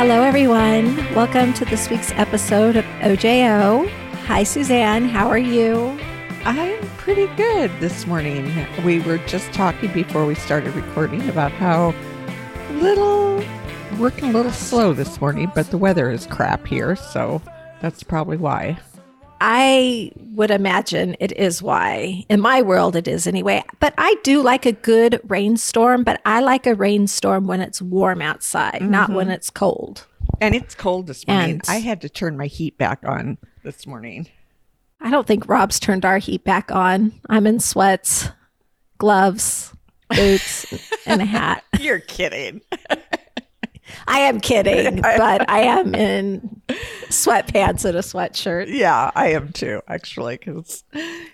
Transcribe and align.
Hello, 0.00 0.22
everyone. 0.22 0.96
Welcome 1.14 1.52
to 1.52 1.66
this 1.66 1.90
week's 1.90 2.10
episode 2.12 2.74
of 2.74 2.86
OJO. 3.02 3.86
Hi, 4.24 4.44
Suzanne. 4.44 5.04
How 5.04 5.28
are 5.28 5.36
you? 5.36 5.90
I'm 6.46 6.80
pretty 6.96 7.26
good 7.36 7.70
this 7.80 8.06
morning. 8.06 8.66
We 8.82 9.00
were 9.00 9.18
just 9.18 9.52
talking 9.52 9.92
before 9.92 10.24
we 10.24 10.34
started 10.34 10.74
recording 10.74 11.28
about 11.28 11.52
how 11.52 11.92
little 12.70 13.44
working 13.98 14.30
a 14.30 14.32
little 14.32 14.52
slow 14.52 14.94
this 14.94 15.20
morning, 15.20 15.52
but 15.54 15.70
the 15.70 15.76
weather 15.76 16.10
is 16.10 16.24
crap 16.24 16.66
here, 16.66 16.96
so 16.96 17.42
that's 17.82 18.02
probably 18.02 18.38
why. 18.38 18.78
I 19.40 20.12
would 20.16 20.50
imagine 20.50 21.16
it 21.18 21.32
is 21.32 21.62
why. 21.62 22.24
In 22.28 22.40
my 22.40 22.62
world, 22.62 22.94
it 22.94 23.08
is 23.08 23.26
anyway. 23.26 23.64
But 23.80 23.94
I 23.96 24.16
do 24.22 24.42
like 24.42 24.66
a 24.66 24.72
good 24.72 25.20
rainstorm, 25.26 26.04
but 26.04 26.20
I 26.24 26.40
like 26.40 26.66
a 26.66 26.74
rainstorm 26.74 27.46
when 27.46 27.60
it's 27.60 27.80
warm 27.80 28.20
outside, 28.20 28.74
mm-hmm. 28.74 28.90
not 28.90 29.10
when 29.10 29.26
mm-hmm. 29.26 29.34
it's 29.34 29.50
cold. 29.50 30.06
And 30.40 30.54
it's 30.54 30.74
cold 30.74 31.06
this 31.06 31.26
morning. 31.26 31.50
And 31.50 31.62
I 31.68 31.78
had 31.78 32.00
to 32.02 32.08
turn 32.08 32.36
my 32.36 32.46
heat 32.46 32.76
back 32.78 33.00
on 33.04 33.38
this 33.62 33.86
morning. 33.86 34.28
I 35.00 35.10
don't 35.10 35.26
think 35.26 35.48
Rob's 35.48 35.80
turned 35.80 36.04
our 36.04 36.18
heat 36.18 36.44
back 36.44 36.70
on. 36.70 37.12
I'm 37.28 37.46
in 37.46 37.60
sweats, 37.60 38.28
gloves, 38.98 39.72
boots, 40.10 40.66
and 41.06 41.22
a 41.22 41.24
hat. 41.24 41.64
You're 41.80 42.00
kidding. 42.00 42.60
I 44.06 44.20
am 44.20 44.40
kidding, 44.40 45.00
but 45.02 45.48
I 45.48 45.60
am 45.60 45.94
in 45.94 46.62
sweatpants 47.08 47.84
and 47.84 47.96
a 47.96 48.00
sweatshirt. 48.00 48.66
Yeah, 48.68 49.10
I 49.14 49.28
am 49.28 49.52
too, 49.52 49.82
actually, 49.88 50.36
because 50.36 50.84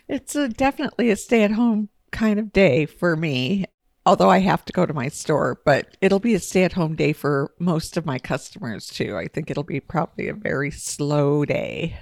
it's 0.08 0.34
a, 0.34 0.48
definitely 0.48 1.10
a 1.10 1.16
stay 1.16 1.42
at 1.42 1.52
home 1.52 1.88
kind 2.12 2.38
of 2.38 2.52
day 2.52 2.86
for 2.86 3.16
me. 3.16 3.66
Although 4.04 4.30
I 4.30 4.38
have 4.38 4.64
to 4.66 4.72
go 4.72 4.86
to 4.86 4.94
my 4.94 5.08
store, 5.08 5.60
but 5.64 5.96
it'll 6.00 6.20
be 6.20 6.34
a 6.34 6.38
stay 6.38 6.62
at 6.62 6.74
home 6.74 6.94
day 6.94 7.12
for 7.12 7.52
most 7.58 7.96
of 7.96 8.06
my 8.06 8.20
customers 8.20 8.86
too. 8.86 9.16
I 9.16 9.26
think 9.26 9.50
it'll 9.50 9.64
be 9.64 9.80
probably 9.80 10.28
a 10.28 10.34
very 10.34 10.70
slow 10.70 11.44
day. 11.44 11.98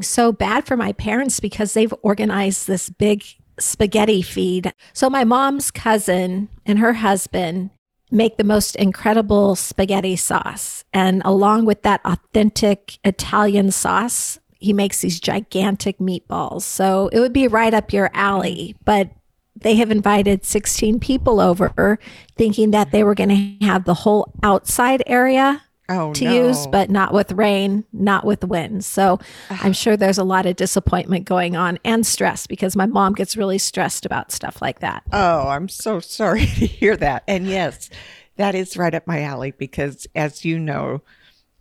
So 0.00 0.30
bad 0.30 0.64
for 0.66 0.76
my 0.76 0.92
parents 0.92 1.40
because 1.40 1.74
they've 1.74 1.94
organized 2.02 2.68
this 2.68 2.88
big 2.88 3.24
spaghetti 3.58 4.22
feed. 4.22 4.72
So 4.92 5.08
my 5.08 5.24
mom's 5.24 5.70
cousin 5.70 6.48
and 6.66 6.78
her 6.78 6.94
husband 6.94 7.70
make 8.14 8.36
the 8.36 8.44
most 8.44 8.76
incredible 8.76 9.56
spaghetti 9.56 10.16
sauce. 10.16 10.84
And 10.92 11.20
along 11.24 11.66
with 11.66 11.82
that 11.82 12.00
authentic 12.04 12.98
Italian 13.04 13.70
sauce, 13.72 14.38
he 14.58 14.72
makes 14.72 15.00
these 15.00 15.20
gigantic 15.20 15.98
meatballs. 15.98 16.62
So 16.62 17.08
it 17.12 17.20
would 17.20 17.32
be 17.32 17.48
right 17.48 17.74
up 17.74 17.92
your 17.92 18.10
alley. 18.14 18.76
But 18.84 19.10
they 19.56 19.74
have 19.76 19.90
invited 19.90 20.44
16 20.44 21.00
people 21.00 21.40
over 21.40 21.98
thinking 22.36 22.70
that 22.70 22.90
they 22.90 23.04
were 23.04 23.14
going 23.14 23.58
to 23.60 23.66
have 23.66 23.84
the 23.84 23.94
whole 23.94 24.32
outside 24.42 25.02
area 25.06 25.62
oh, 25.88 26.12
to 26.14 26.24
no. 26.24 26.48
use, 26.48 26.66
but 26.66 26.90
not 26.90 27.12
with 27.12 27.32
rain, 27.32 27.84
not 27.92 28.24
with 28.24 28.44
wind. 28.44 28.84
So 28.84 29.18
I'm 29.50 29.72
sure 29.72 29.96
there's 29.96 30.18
a 30.18 30.24
lot 30.24 30.46
of 30.46 30.56
disappointment 30.56 31.24
going 31.24 31.56
on 31.56 31.78
and 31.84 32.06
stress 32.06 32.46
because 32.46 32.76
my 32.76 32.86
mom 32.86 33.14
gets 33.14 33.36
really 33.36 33.58
stressed 33.58 34.06
about 34.06 34.32
stuff 34.32 34.62
like 34.62 34.80
that. 34.80 35.02
Oh, 35.12 35.48
I'm 35.48 35.68
so 35.68 36.00
sorry 36.00 36.46
to 36.46 36.66
hear 36.66 36.96
that. 36.96 37.24
And 37.28 37.46
yes, 37.46 37.90
that 38.36 38.54
is 38.54 38.76
right 38.76 38.94
up 38.94 39.06
my 39.06 39.22
alley 39.22 39.52
because, 39.52 40.06
as 40.14 40.44
you 40.44 40.58
know, 40.58 41.02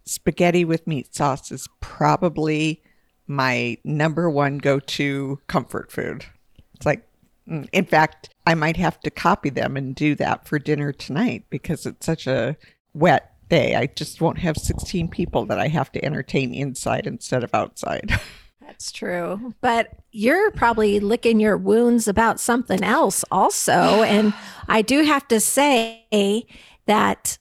spaghetti 0.05 0.65
with 0.65 0.87
meat 0.87 1.13
sauce 1.15 1.51
is 1.51 1.67
probably 1.79 2.81
my 3.27 3.77
number 3.83 4.29
one 4.29 4.57
go 4.57 4.79
to 4.79 5.39
comfort 5.47 5.91
food. 5.91 6.25
It's 6.75 6.85
like, 6.85 7.07
mm, 7.47 7.67
in 7.71 7.85
fact, 7.85 8.29
I 8.45 8.55
might 8.55 8.77
have 8.77 8.99
to 9.01 9.09
copy 9.09 9.49
them 9.49 9.77
and 9.77 9.95
do 9.95 10.15
that 10.15 10.47
for 10.47 10.59
dinner 10.59 10.91
tonight 10.91 11.45
because 11.49 11.85
it's 11.85 12.05
such 12.05 12.27
a 12.27 12.57
wet 12.93 13.32
day. 13.49 13.75
I 13.75 13.87
just 13.87 14.21
won't 14.21 14.39
have 14.39 14.57
16 14.57 15.09
people 15.09 15.45
that 15.45 15.59
I 15.59 15.67
have 15.67 15.91
to 15.93 16.03
entertain 16.03 16.53
inside 16.53 17.07
instead 17.07 17.43
of 17.43 17.53
outside. 17.53 18.19
That's 18.61 18.91
true. 18.91 19.53
But 19.61 19.89
you're 20.11 20.51
probably 20.51 20.99
licking 20.99 21.39
your 21.39 21.57
wounds 21.57 22.07
about 22.07 22.39
something 22.39 22.83
else 22.83 23.23
also. 23.31 24.03
and 24.03 24.33
I 24.67 24.81
do 24.81 25.03
have 25.03 25.27
to 25.27 25.39
say 25.39 26.47
that 26.85 27.37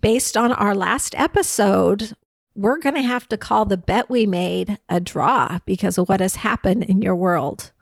based 0.00 0.36
on 0.36 0.52
our 0.52 0.74
last 0.74 1.14
episode, 1.16 2.14
we're 2.54 2.78
going 2.78 2.94
to 2.94 3.02
have 3.02 3.28
to 3.28 3.36
call 3.36 3.64
the 3.64 3.76
bet 3.76 4.08
we 4.08 4.26
made 4.26 4.78
a 4.88 5.00
draw 5.00 5.58
because 5.66 5.98
of 5.98 6.08
what 6.08 6.20
has 6.20 6.36
happened 6.36 6.84
in 6.84 7.02
your 7.02 7.16
world. 7.16 7.72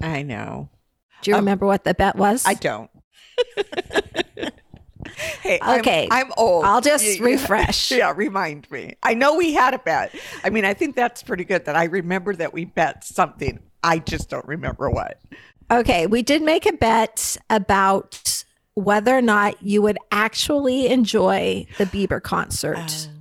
I 0.00 0.22
know. 0.22 0.68
Do 1.22 1.30
you 1.30 1.36
um, 1.36 1.40
remember 1.40 1.66
what 1.66 1.84
the 1.84 1.94
bet 1.94 2.16
was? 2.16 2.44
I 2.44 2.54
don't. 2.54 2.90
hey, 5.42 5.58
okay. 5.78 6.08
I'm, 6.10 6.26
I'm, 6.26 6.32
old. 6.36 6.64
I'll 6.64 6.80
just 6.80 7.20
refresh. 7.20 7.90
yeah, 7.90 8.12
remind 8.14 8.70
me. 8.70 8.94
I 9.02 9.14
know 9.14 9.36
we 9.36 9.52
had 9.52 9.74
a 9.74 9.78
bet. 9.78 10.14
I 10.44 10.50
mean, 10.50 10.64
I 10.64 10.74
think 10.74 10.96
that's 10.96 11.22
pretty 11.22 11.44
good 11.44 11.64
that 11.64 11.76
I 11.76 11.84
remember 11.84 12.34
that 12.36 12.52
we 12.52 12.64
bet 12.64 13.04
something. 13.04 13.60
I 13.82 13.98
just 13.98 14.30
don't 14.30 14.46
remember 14.46 14.90
what. 14.90 15.20
Okay, 15.70 16.06
we 16.06 16.22
did 16.22 16.42
make 16.42 16.66
a 16.66 16.72
bet 16.72 17.36
about 17.48 18.44
whether 18.74 19.16
or 19.16 19.22
not 19.22 19.62
you 19.62 19.82
would 19.82 19.98
actually 20.10 20.88
enjoy 20.88 21.66
the 21.78 21.84
Bieber 21.86 22.22
concert. 22.22 23.08
Uh. 23.08 23.12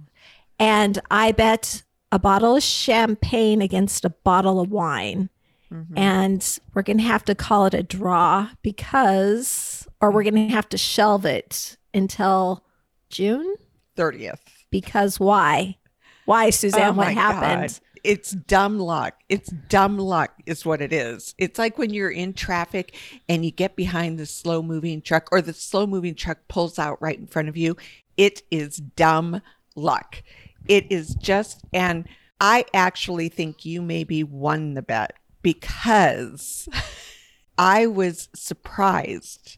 And 0.60 1.00
I 1.10 1.32
bet 1.32 1.84
a 2.12 2.20
bottle 2.20 2.58
of 2.58 2.64
champagne 2.64 3.62
against 3.62 4.06
a 4.06 4.10
bottle 4.10 4.60
of 4.60 4.70
wine. 4.70 5.30
Mm-hmm. 5.74 5.98
And 5.98 6.60
we're 6.74 6.84
going 6.84 6.98
to 6.98 7.04
have 7.04 7.24
to 7.26 7.36
call 7.36 7.66
it 7.66 7.74
a 7.74 7.84
draw 7.84 8.50
because, 8.62 9.88
or 10.02 10.12
we're 10.12 10.24
going 10.24 10.50
to 10.50 10.54
have 10.54 10.68
to 10.70 10.78
shelve 10.78 11.26
it 11.26 11.78
until 11.94 12.64
June 13.10 13.56
30th. 13.98 14.40
Because 14.70 15.20
why? 15.20 15.78
Why, 16.26 16.50
Suzanne? 16.50 16.92
Oh 16.92 16.94
what 16.94 17.14
happened? 17.14 17.72
God. 17.72 17.80
It's 18.04 18.32
dumb 18.32 18.80
luck. 18.80 19.16
It's 19.30 19.50
dumb 19.50 20.00
luck, 20.00 20.34
is 20.46 20.66
what 20.66 20.82
it 20.82 20.92
is. 20.92 21.36
It's 21.38 21.60
like 21.60 21.78
when 21.78 21.92
you're 21.94 22.10
in 22.10 22.34
traffic 22.34 22.96
and 23.30 23.46
you 23.46 23.52
get 23.52 23.76
behind 23.76 24.18
the 24.18 24.26
slow 24.26 24.64
moving 24.64 25.02
truck, 25.02 25.30
or 25.32 25.42
the 25.42 25.54
slow 25.54 25.86
moving 25.86 26.16
truck 26.16 26.40
pulls 26.48 26.80
out 26.80 27.02
right 27.02 27.20
in 27.20 27.28
front 27.28 27.50
of 27.50 27.58
you. 27.58 27.78
It 28.18 28.42
is 28.50 28.78
dumb 28.78 29.42
luck. 29.76 30.24
It 30.68 30.92
is 30.92 31.16
just, 31.16 31.64
and 31.74 32.08
I 32.40 32.66
actually 32.74 33.30
think 33.30 33.66
you 33.66 33.82
maybe 33.82 34.24
won 34.24 34.74
the 34.74 34.82
bet 34.82 35.14
because 35.42 36.68
I 37.58 37.88
was 37.88 38.30
surprised 38.34 39.58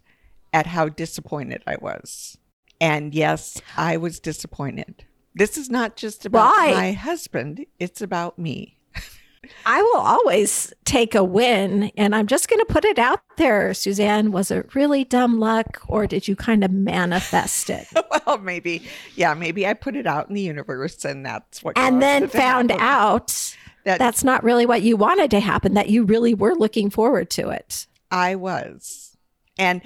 at 0.53 0.68
how 0.68 0.88
disappointed 0.88 1.64
I 1.68 1.78
was. 1.81 2.38
And 2.80 3.14
yes, 3.14 3.62
I 3.75 3.97
was 3.97 4.19
disappointed. 4.19 5.06
This 5.36 5.58
is 5.58 5.69
not 5.69 5.96
just 5.96 6.25
about 6.25 6.56
Why? 6.56 6.74
my 6.74 6.91
husband, 6.91 7.66
it's 7.80 8.02
about 8.02 8.38
me. 8.38 8.78
I 9.66 9.81
will 9.81 10.02
always 10.02 10.72
take 10.86 11.16
a 11.16 11.24
win. 11.24 11.91
And 11.97 12.16
I'm 12.16 12.28
just 12.28 12.50
going 12.50 12.59
to 12.59 12.66
put 12.66 12.86
it 12.86 13.00
out 13.00 13.22
there, 13.38 13.74
Suzanne. 13.74 14.31
Was 14.31 14.52
it 14.52 14.75
really 14.75 15.03
dumb 15.03 15.40
luck 15.40 15.81
or 15.88 16.06
did 16.06 16.28
you 16.28 16.36
kind 16.36 16.64
of 16.64 16.72
manifest 16.72 17.70
it? 17.70 17.88
well, 18.25 18.38
maybe. 18.38 18.84
Yeah, 19.16 19.34
maybe 19.34 19.66
I 19.66 19.74
put 19.74 19.96
it 19.96 20.06
out 20.06 20.30
in 20.30 20.35
the 20.35 20.41
universe 20.41 21.03
and 21.03 21.25
that's 21.25 21.64
what. 21.64 21.78
And 21.78 22.02
then 22.02 22.28
found 22.28 22.72
out 22.72 23.56
that 23.85 23.97
that's 23.97 24.24
not 24.24 24.44
really 24.44 24.66
what 24.66 24.84
you 24.84 24.97
wanted 24.97 25.31
to 25.31 25.40
happen, 25.40 25.74
that 25.74 25.90
you 25.90 26.03
really 26.03 26.34
were 26.34 26.53
looking 26.53 26.90
forward 26.90 27.30
to 27.31 27.50
it. 27.50 27.88
I 28.12 28.35
was. 28.35 29.18
And 29.58 29.81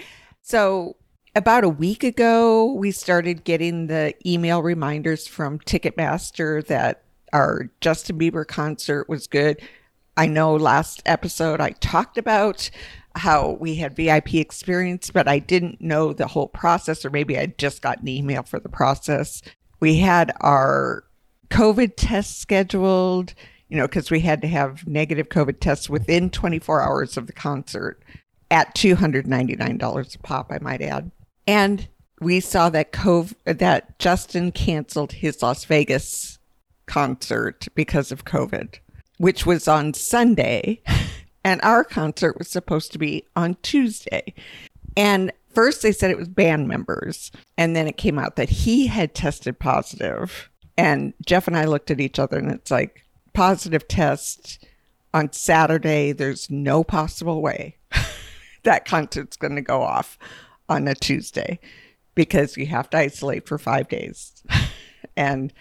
so 0.47 0.95
about 1.35 1.65
a 1.65 1.69
week 1.69 2.05
ago, 2.05 2.71
we 2.71 2.91
started 2.91 3.43
getting 3.43 3.87
the 3.87 4.13
email 4.25 4.63
reminders 4.63 5.27
from 5.27 5.59
Ticketmaster 5.59 6.65
that 6.67 7.03
our 7.33 7.69
Justin 7.81 8.17
Bieber 8.17 8.47
concert 8.47 9.09
was 9.09 9.27
good. 9.27 9.59
I 10.15 10.27
know 10.27 10.55
last 10.55 11.01
episode 11.05 11.59
I 11.59 11.71
talked 11.71 12.17
about 12.17 12.69
how 13.13 13.57
we 13.59 13.75
had 13.75 13.97
VIP 13.97 14.35
experience, 14.35 15.11
but 15.11 15.27
I 15.27 15.39
didn't 15.39 15.81
know 15.81 16.13
the 16.13 16.27
whole 16.27 16.47
process, 16.47 17.03
or 17.03 17.09
maybe 17.09 17.37
I 17.37 17.47
just 17.47 17.81
got 17.81 17.99
an 17.99 18.07
email 18.07 18.43
for 18.43 18.61
the 18.61 18.69
process. 18.69 19.41
We 19.81 19.97
had 19.97 20.31
our 20.39 21.03
COVID 21.49 21.95
test 21.97 22.39
scheduled, 22.39 23.33
you 23.67 23.75
know, 23.75 23.85
because 23.85 24.09
we 24.09 24.21
had 24.21 24.41
to 24.43 24.47
have 24.47 24.87
negative 24.87 25.27
COVID 25.27 25.59
tests 25.59 25.89
within 25.89 26.29
24 26.29 26.81
hours 26.81 27.17
of 27.17 27.27
the 27.27 27.33
concert 27.33 28.01
at 28.51 28.75
$299 28.75 30.15
a 30.15 30.19
pop, 30.19 30.51
I 30.51 30.59
might 30.59 30.81
add. 30.81 31.11
And 31.45 31.87
we 32.19 32.39
saw 32.39 32.69
that 32.69 32.91
Cove, 32.91 33.35
that 33.45 33.99
Justin 33.99 34.51
canceled 34.51 35.13
his 35.13 35.41
Las 35.41 35.65
Vegas 35.65 36.39
concert 36.85 37.67
because 37.75 38.11
of 38.11 38.25
COVID, 38.25 38.79
which 39.17 39.45
was 39.45 39.67
on 39.67 39.93
Sunday. 39.93 40.81
And 41.43 41.61
our 41.61 41.85
concert 41.85 42.37
was 42.37 42.49
supposed 42.49 42.91
to 42.91 42.97
be 42.97 43.25
on 43.37 43.55
Tuesday. 43.61 44.33
And 44.97 45.31
first 45.53 45.81
they 45.81 45.93
said 45.93 46.11
it 46.11 46.17
was 46.17 46.27
band 46.27 46.67
members. 46.67 47.31
And 47.57 47.73
then 47.73 47.87
it 47.87 47.95
came 47.95 48.19
out 48.19 48.35
that 48.35 48.49
he 48.49 48.87
had 48.87 49.15
tested 49.15 49.57
positive. 49.57 50.49
And 50.77 51.13
Jeff 51.25 51.47
and 51.47 51.55
I 51.55 51.63
looked 51.63 51.89
at 51.89 52.01
each 52.01 52.19
other 52.19 52.37
and 52.37 52.51
it's 52.51 52.69
like, 52.69 53.05
positive 53.37 53.87
test 53.87 54.65
on 55.13 55.31
Saturday. 55.31 56.11
There's 56.11 56.49
no 56.49 56.83
possible 56.83 57.39
way 57.39 57.77
that 58.67 58.85
concert's 58.85 59.37
going 59.37 59.55
to 59.55 59.61
go 59.61 59.81
off 59.81 60.19
on 60.69 60.87
a 60.87 60.93
Tuesday 60.93 61.59
because 62.15 62.57
you 62.57 62.65
have 62.65 62.89
to 62.89 62.97
isolate 62.97 63.47
for 63.47 63.57
five 63.57 63.87
days. 63.87 64.43
And 65.15 65.51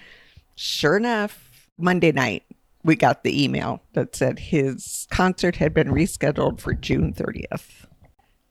sure 0.55 0.97
enough, 0.99 1.71
Monday 1.79 2.13
night, 2.13 2.45
we 2.85 2.95
got 2.95 3.25
the 3.25 3.43
email 3.43 3.83
that 3.95 4.15
said 4.15 4.39
his 4.39 5.07
concert 5.11 5.57
had 5.57 5.73
been 5.73 5.89
rescheduled 5.89 6.61
for 6.61 6.75
June 6.75 7.15
30th. 7.15 7.87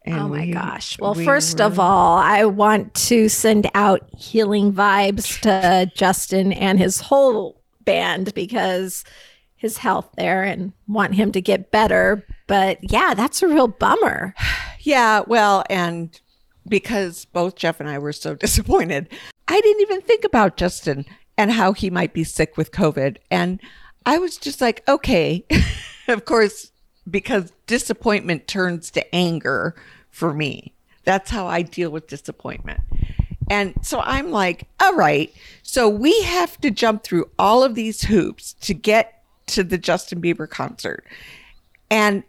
And 0.03 0.19
oh 0.19 0.27
my 0.27 0.45
we, 0.45 0.51
gosh. 0.51 0.99
Well, 0.99 1.13
we 1.13 1.25
first 1.25 1.59
were... 1.59 1.65
of 1.65 1.79
all, 1.79 2.17
I 2.17 2.45
want 2.45 2.93
to 2.95 3.29
send 3.29 3.69
out 3.75 4.09
healing 4.17 4.73
vibes 4.73 5.39
to 5.41 5.91
Justin 5.95 6.51
and 6.53 6.79
his 6.79 7.01
whole 7.01 7.61
band 7.83 8.33
because 8.33 9.03
his 9.55 9.77
health 9.77 10.09
there 10.17 10.43
and 10.43 10.73
want 10.87 11.15
him 11.15 11.31
to 11.31 11.41
get 11.41 11.71
better. 11.71 12.25
But 12.47 12.79
yeah, 12.81 13.13
that's 13.13 13.41
a 13.41 13.47
real 13.47 13.67
bummer. 13.67 14.35
Yeah, 14.81 15.21
well, 15.25 15.63
and 15.69 16.19
because 16.67 17.25
both 17.25 17.55
Jeff 17.55 17.79
and 17.79 17.89
I 17.89 17.97
were 17.97 18.13
so 18.13 18.35
disappointed, 18.35 19.09
I 19.47 19.59
didn't 19.61 19.81
even 19.81 20.01
think 20.01 20.23
about 20.23 20.57
Justin 20.57 21.05
and 21.37 21.51
how 21.51 21.73
he 21.73 21.89
might 21.89 22.13
be 22.13 22.23
sick 22.23 22.57
with 22.57 22.71
COVID. 22.71 23.17
And 23.29 23.59
I 24.05 24.17
was 24.17 24.37
just 24.37 24.61
like, 24.61 24.87
okay, 24.87 25.45
of 26.07 26.25
course, 26.25 26.71
because 27.09 27.51
disappointment 27.67 28.47
turns 28.47 28.91
to 28.91 29.15
anger 29.15 29.75
for 30.09 30.33
me. 30.33 30.73
That's 31.03 31.29
how 31.29 31.47
I 31.47 31.61
deal 31.61 31.89
with 31.91 32.07
disappointment. 32.07 32.81
And 33.49 33.75
so 33.83 33.99
I'm 33.99 34.31
like, 34.31 34.67
all 34.79 34.95
right, 34.95 35.31
so 35.61 35.87
we 35.87 36.19
have 36.23 36.59
to 36.61 36.71
jump 36.71 37.03
through 37.03 37.29
all 37.37 37.63
of 37.63 37.75
these 37.75 38.03
hoops 38.03 38.53
to 38.61 38.73
get 38.73 39.21
to 39.47 39.63
the 39.63 39.77
Justin 39.77 40.19
Bieber 40.21 40.49
concert. 40.49 41.05
And 41.91 42.23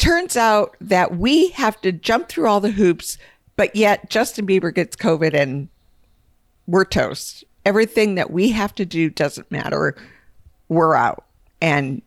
turns 0.00 0.36
out 0.36 0.76
that 0.80 1.16
we 1.16 1.50
have 1.50 1.80
to 1.82 1.92
jump 1.92 2.28
through 2.28 2.48
all 2.48 2.60
the 2.60 2.70
hoops, 2.70 3.18
but 3.56 3.76
yet 3.76 4.10
Justin 4.10 4.46
Bieber 4.46 4.74
gets 4.74 4.96
COVID 4.96 5.34
and 5.34 5.68
we're 6.66 6.86
toast. 6.86 7.44
Everything 7.66 8.14
that 8.14 8.30
we 8.30 8.50
have 8.50 8.74
to 8.76 8.86
do 8.86 9.10
doesn't 9.10 9.50
matter. 9.50 9.94
We're 10.68 10.94
out. 10.94 11.26
And 11.60 12.00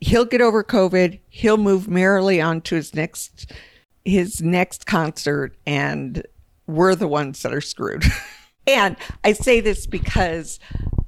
he'll 0.00 0.24
get 0.24 0.40
over 0.40 0.62
COVID. 0.62 1.18
He'll 1.28 1.56
move 1.56 1.88
merrily 1.88 2.40
on 2.40 2.60
to 2.62 2.76
his 2.76 2.94
next 2.94 3.52
his 4.04 4.40
next 4.40 4.86
concert 4.86 5.54
and 5.66 6.26
we're 6.66 6.94
the 6.94 7.08
ones 7.08 7.42
that 7.42 7.52
are 7.52 7.60
screwed. 7.60 8.04
and 8.66 8.96
I 9.24 9.32
say 9.32 9.60
this 9.60 9.86
because 9.86 10.58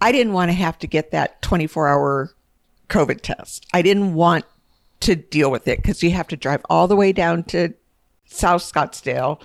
I 0.00 0.12
didn't 0.12 0.33
want 0.35 0.50
to 0.50 0.55
have 0.55 0.79
to 0.81 0.87
get 0.87 1.12
that 1.12 1.41
24 1.43 1.89
hour 1.89 2.35
COVID 2.89 3.21
test. 3.23 3.67
I 3.73 3.81
didn't 3.81 4.15
want 4.15 4.44
to 5.03 5.17
deal 5.17 5.51
with 5.51 5.69
it 5.69 5.79
because 5.79 6.03
you 6.03 6.11
have 6.11 6.29
to 6.29 6.37
drive 6.37 6.63
all 6.69 6.89
the 6.89 6.97
way 6.97 7.13
down 7.13 7.45
to 7.45 7.75
South 8.25 8.63
Scottsdale. 8.63 9.41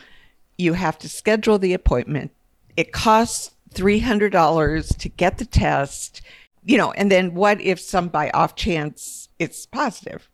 You 0.57 0.73
have 0.73 0.97
to 0.99 1.09
schedule 1.09 1.59
the 1.59 1.73
appointment. 1.73 2.31
It 2.75 2.91
costs 2.91 3.51
$300 3.73 4.97
to 4.97 5.09
get 5.09 5.37
the 5.37 5.45
test, 5.45 6.21
you 6.63 6.77
know, 6.77 6.91
and 6.91 7.11
then 7.11 7.33
what 7.33 7.59
if 7.61 7.79
some 7.79 8.07
by 8.07 8.29
off 8.31 8.55
chance 8.55 9.29
it's 9.39 9.65
positive? 9.65 10.29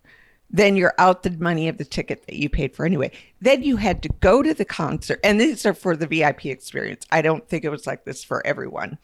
then 0.53 0.77
you're 0.77 0.93
out 0.99 1.23
the 1.23 1.31
money 1.31 1.67
of 1.67 1.79
the 1.79 1.83
ticket 1.83 2.27
that 2.27 2.35
you 2.35 2.47
paid 2.47 2.75
for 2.75 2.85
anyway. 2.85 3.11
Then 3.41 3.63
you 3.63 3.77
had 3.77 4.03
to 4.03 4.09
go 4.21 4.43
to 4.43 4.53
the 4.53 4.63
concert, 4.63 5.19
and 5.23 5.41
these 5.41 5.65
are 5.65 5.73
for 5.73 5.97
the 5.97 6.05
VIP 6.05 6.45
experience. 6.45 7.05
I 7.11 7.23
don't 7.23 7.49
think 7.49 7.65
it 7.65 7.69
was 7.69 7.87
like 7.87 8.05
this 8.05 8.23
for 8.23 8.45
everyone. 8.45 8.99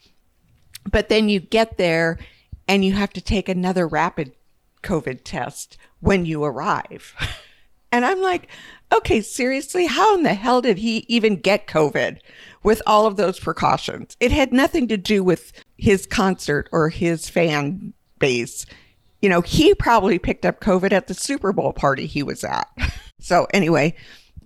But 0.90 1.08
then 1.08 1.28
you 1.28 1.40
get 1.40 1.76
there 1.76 2.18
and 2.68 2.84
you 2.84 2.92
have 2.92 3.12
to 3.14 3.20
take 3.20 3.48
another 3.48 3.86
rapid 3.86 4.32
COVID 4.82 5.20
test 5.24 5.76
when 6.00 6.26
you 6.26 6.44
arrive. 6.44 7.14
And 7.92 8.04
I'm 8.04 8.20
like, 8.20 8.46
okay, 8.92 9.20
seriously, 9.20 9.86
how 9.86 10.14
in 10.14 10.22
the 10.22 10.34
hell 10.34 10.62
did 10.62 10.78
he 10.78 11.04
even 11.08 11.36
get 11.36 11.66
COVID 11.66 12.18
with 12.62 12.80
all 12.86 13.06
of 13.06 13.16
those 13.16 13.40
precautions? 13.40 14.16
It 14.20 14.30
had 14.30 14.52
nothing 14.52 14.86
to 14.88 14.96
do 14.96 15.24
with 15.24 15.52
his 15.76 16.06
concert 16.06 16.68
or 16.70 16.88
his 16.88 17.28
fan 17.28 17.92
base 18.20 18.64
you 19.22 19.28
know, 19.28 19.40
he 19.42 19.74
probably 19.74 20.18
picked 20.18 20.46
up 20.46 20.60
COVID 20.60 20.92
at 20.92 21.06
the 21.06 21.14
Super 21.14 21.52
Bowl 21.52 21.72
party 21.72 22.06
he 22.06 22.22
was 22.22 22.44
at. 22.44 22.68
So, 23.22 23.46
anyway, 23.52 23.94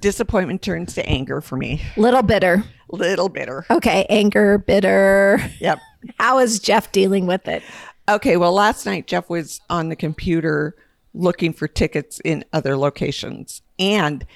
disappointment 0.01 0.61
turns 0.61 0.95
to 0.95 1.09
anger 1.09 1.41
for 1.41 1.55
me. 1.55 1.81
Little 1.97 2.25
bitter. 2.25 2.65
Little 2.91 3.29
bitter. 3.29 3.65
Okay, 3.71 4.05
anger, 4.11 4.59
bitter. 4.59 5.39
Yep. 5.61 5.79
How 6.19 6.41
is 6.41 6.59
Jeff 6.59 6.91
dealing 6.91 7.29
with 7.29 7.47
it? 7.47 7.63
Okay, 8.09 8.37
well, 8.37 8.53
last 8.53 8.85
night 8.85 9.07
Jeff 9.07 9.31
was 9.31 9.61
on 9.71 9.89
the 9.89 9.97
computer 9.97 10.77
looking 11.15 11.53
for 11.53 11.67
tickets 11.67 12.21
in 12.25 12.45
other 12.53 12.77
locations, 12.77 13.63
and 13.79 14.27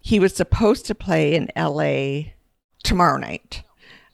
he 0.00 0.20
was 0.20 0.34
supposed 0.34 0.84
to 0.86 0.94
play 0.94 1.34
in 1.34 1.50
LA 1.56 2.32
tomorrow 2.82 3.16
night. 3.18 3.62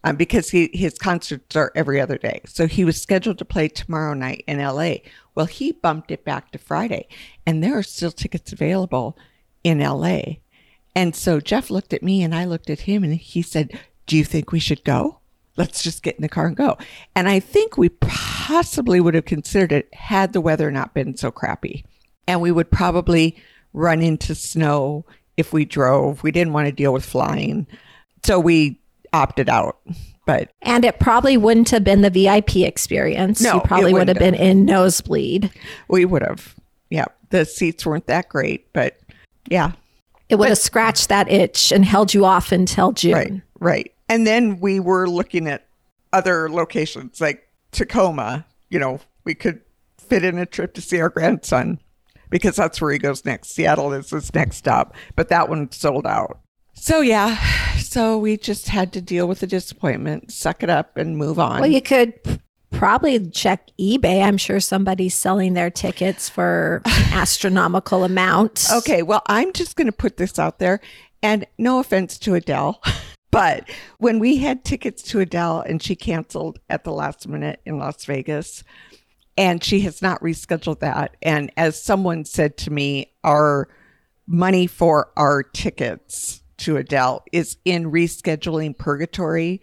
Um, 0.05 0.17
because 0.17 0.51
he, 0.51 0.69
his 0.73 0.99
concerts 0.99 1.55
are 1.55 1.71
every 1.77 2.01
other 2.01 2.19
day. 2.19 2.41
So 2.45 2.67
he 2.67 2.85
was 2.85 3.01
scheduled 3.01 3.39
to 3.39 3.45
play 3.45 3.69
tomorrow 3.69 4.15
night 4.15 4.43
in 4.49 4.59
LA. 4.59 4.95
Well, 5.37 5.47
he 5.47 5.71
bumped 5.71 6.11
it 6.11 6.25
back 6.25 6.51
to 6.51 6.59
Friday, 6.59 7.07
and 7.47 7.63
there 7.63 7.79
are 7.79 7.85
still 7.85 8.11
tickets 8.11 8.53
available 8.53 9.17
in 9.63 9.79
LA. 9.79 10.23
And 10.95 11.15
so 11.15 11.41
Jeff 11.41 11.71
looked 11.71 11.93
at 11.93 12.03
me 12.03 12.23
and 12.23 12.35
I 12.35 12.45
looked 12.45 12.69
at 12.69 12.81
him 12.81 13.05
and 13.05 13.15
he 13.15 13.43
said, 13.43 13.79
Do 14.07 14.17
you 14.17 14.25
think 14.25 14.53
we 14.53 14.59
should 14.59 14.85
go? 14.85 15.21
Let's 15.57 15.83
just 15.83 16.03
get 16.03 16.17
in 16.17 16.23
the 16.23 16.29
car 16.29 16.47
and 16.47 16.57
go. 16.57 16.79
And 17.15 17.29
I 17.29 17.41
think 17.41 17.77
we 17.77 17.91
possibly 17.91 19.01
would 19.01 19.15
have 19.15 19.27
considered 19.27 19.73
it 19.73 19.93
had 19.95 20.33
the 20.33 20.41
weather 20.41 20.71
not 20.71 20.95
been 20.95 21.17
so 21.17 21.31
crappy. 21.31 21.85
And 22.27 22.41
we 22.41 22.53
would 22.53 22.71
probably 22.71 23.37
run 23.73 24.01
into 24.01 24.35
snow 24.35 25.05
if 25.37 25.53
we 25.53 25.65
drove. 25.65 26.23
We 26.23 26.31
didn't 26.31 26.53
want 26.53 26.67
to 26.67 26.73
deal 26.73 26.93
with 26.93 27.05
flying. 27.05 27.67
So 28.25 28.39
we 28.39 28.81
opted 29.13 29.49
out. 29.49 29.79
But 30.25 30.53
and 30.63 30.85
it 30.85 31.01
probably 31.01 31.37
wouldn't 31.37 31.71
have 31.71 31.83
been 31.83 32.03
the 32.03 32.11
VIP 32.11 32.59
experience. 32.59 33.41
No, 33.41 33.55
you 33.55 33.61
probably 33.63 33.93
would 33.93 34.09
have 34.09 34.19
been 34.19 34.37
in 34.37 34.65
nosebleed. 34.65 35.51
We 35.89 36.05
would 36.05 36.23
have. 36.23 36.55
Yeah, 36.91 37.07
the 37.31 37.45
seats 37.45 37.85
weren't 37.85 38.07
that 38.07 38.29
great, 38.29 38.73
but 38.73 39.01
yeah, 39.49 39.73
it 40.29 40.37
would 40.37 40.45
but, 40.45 40.51
have 40.51 40.59
scratched 40.59 41.09
that 41.09 41.29
itch 41.29 41.73
and 41.73 41.85
held 41.85 42.15
you 42.15 42.25
off 42.25 42.53
until 42.53 42.93
June. 42.93 43.13
Right, 43.13 43.43
right. 43.59 43.93
And 44.13 44.27
then 44.27 44.61
we 44.61 44.79
were 44.79 45.09
looking 45.09 45.49
at 45.49 45.67
other 46.13 46.51
locations 46.51 47.19
like 47.19 47.49
Tacoma. 47.71 48.45
You 48.69 48.79
know, 48.79 49.01
we 49.25 49.35
could 49.35 49.63
fit 49.97 50.23
in 50.23 50.37
a 50.37 50.45
trip 50.45 50.75
to 50.75 50.83
see 50.83 51.01
our 51.01 51.09
grandson 51.09 51.81
because 52.29 52.57
that's 52.57 52.79
where 52.79 52.93
he 52.93 52.99
goes 52.99 53.25
next. 53.25 53.53
Seattle 53.53 53.91
is 53.95 54.11
his 54.11 54.35
next 54.35 54.59
stop, 54.59 54.95
but 55.17 55.31
that 55.31 55.49
one 55.49 55.73
sold 55.73 56.07
out. 56.07 56.41
So 56.75 57.01
yeah, 57.01 57.39
so 57.79 58.19
we 58.19 58.37
just 58.37 58.69
had 58.69 58.93
to 58.93 59.01
deal 59.01 59.27
with 59.27 59.41
the 59.41 59.47
disappointment, 59.47 60.31
suck 60.31 60.63
it 60.63 60.69
up, 60.69 60.99
and 60.99 61.17
move 61.17 61.39
on. 61.39 61.61
Well, 61.61 61.71
you 61.71 61.81
could 61.81 62.13
probably 62.71 63.31
check 63.31 63.71
eBay. 63.81 64.23
I'm 64.23 64.37
sure 64.37 64.61
somebody's 64.61 65.15
selling 65.15 65.55
their 65.55 65.71
tickets 65.71 66.29
for 66.29 66.83
astronomical 66.87 68.05
amounts. 68.05 68.71
Okay, 68.71 69.03
well, 69.03 69.23
I'm 69.27 69.55
just 69.55 69.75
going 69.75 69.87
to 69.87 69.93
put 69.93 70.19
this 70.19 70.39
out 70.39 70.59
there, 70.59 70.83
and 71.23 71.47
no 71.57 71.79
offense 71.79 72.19
to 72.19 72.35
Adele. 72.35 72.79
But 73.33 73.69
when 73.99 74.21
we 74.21 74.37
had 74.37 74.65
tickets 74.65 75.03
to 75.05 75.21
Adele 75.21 75.63
and 75.63 75.83
she 75.83 75.97
canceled 75.97 76.61
at 76.69 76.85
the 76.85 76.93
last 76.93 77.27
minute 77.27 77.61
in 77.65 77.79
Las 77.79 78.05
Vegas, 78.05 78.63
and 79.37 79.65
she 79.65 79.81
has 79.81 80.03
not 80.03 80.21
rescheduled 80.21 80.81
that. 80.81 81.17
And 81.23 81.51
as 81.57 81.83
someone 81.83 82.25
said 82.25 82.57
to 82.59 82.71
me, 82.71 83.13
our 83.25 83.69
money 84.27 84.67
for 84.67 85.11
our 85.17 85.43
tickets 85.43 86.43
to 86.59 86.77
Adele 86.77 87.25
is 87.33 87.57
in 87.65 87.91
rescheduling 87.91 88.77
purgatory. 88.77 89.63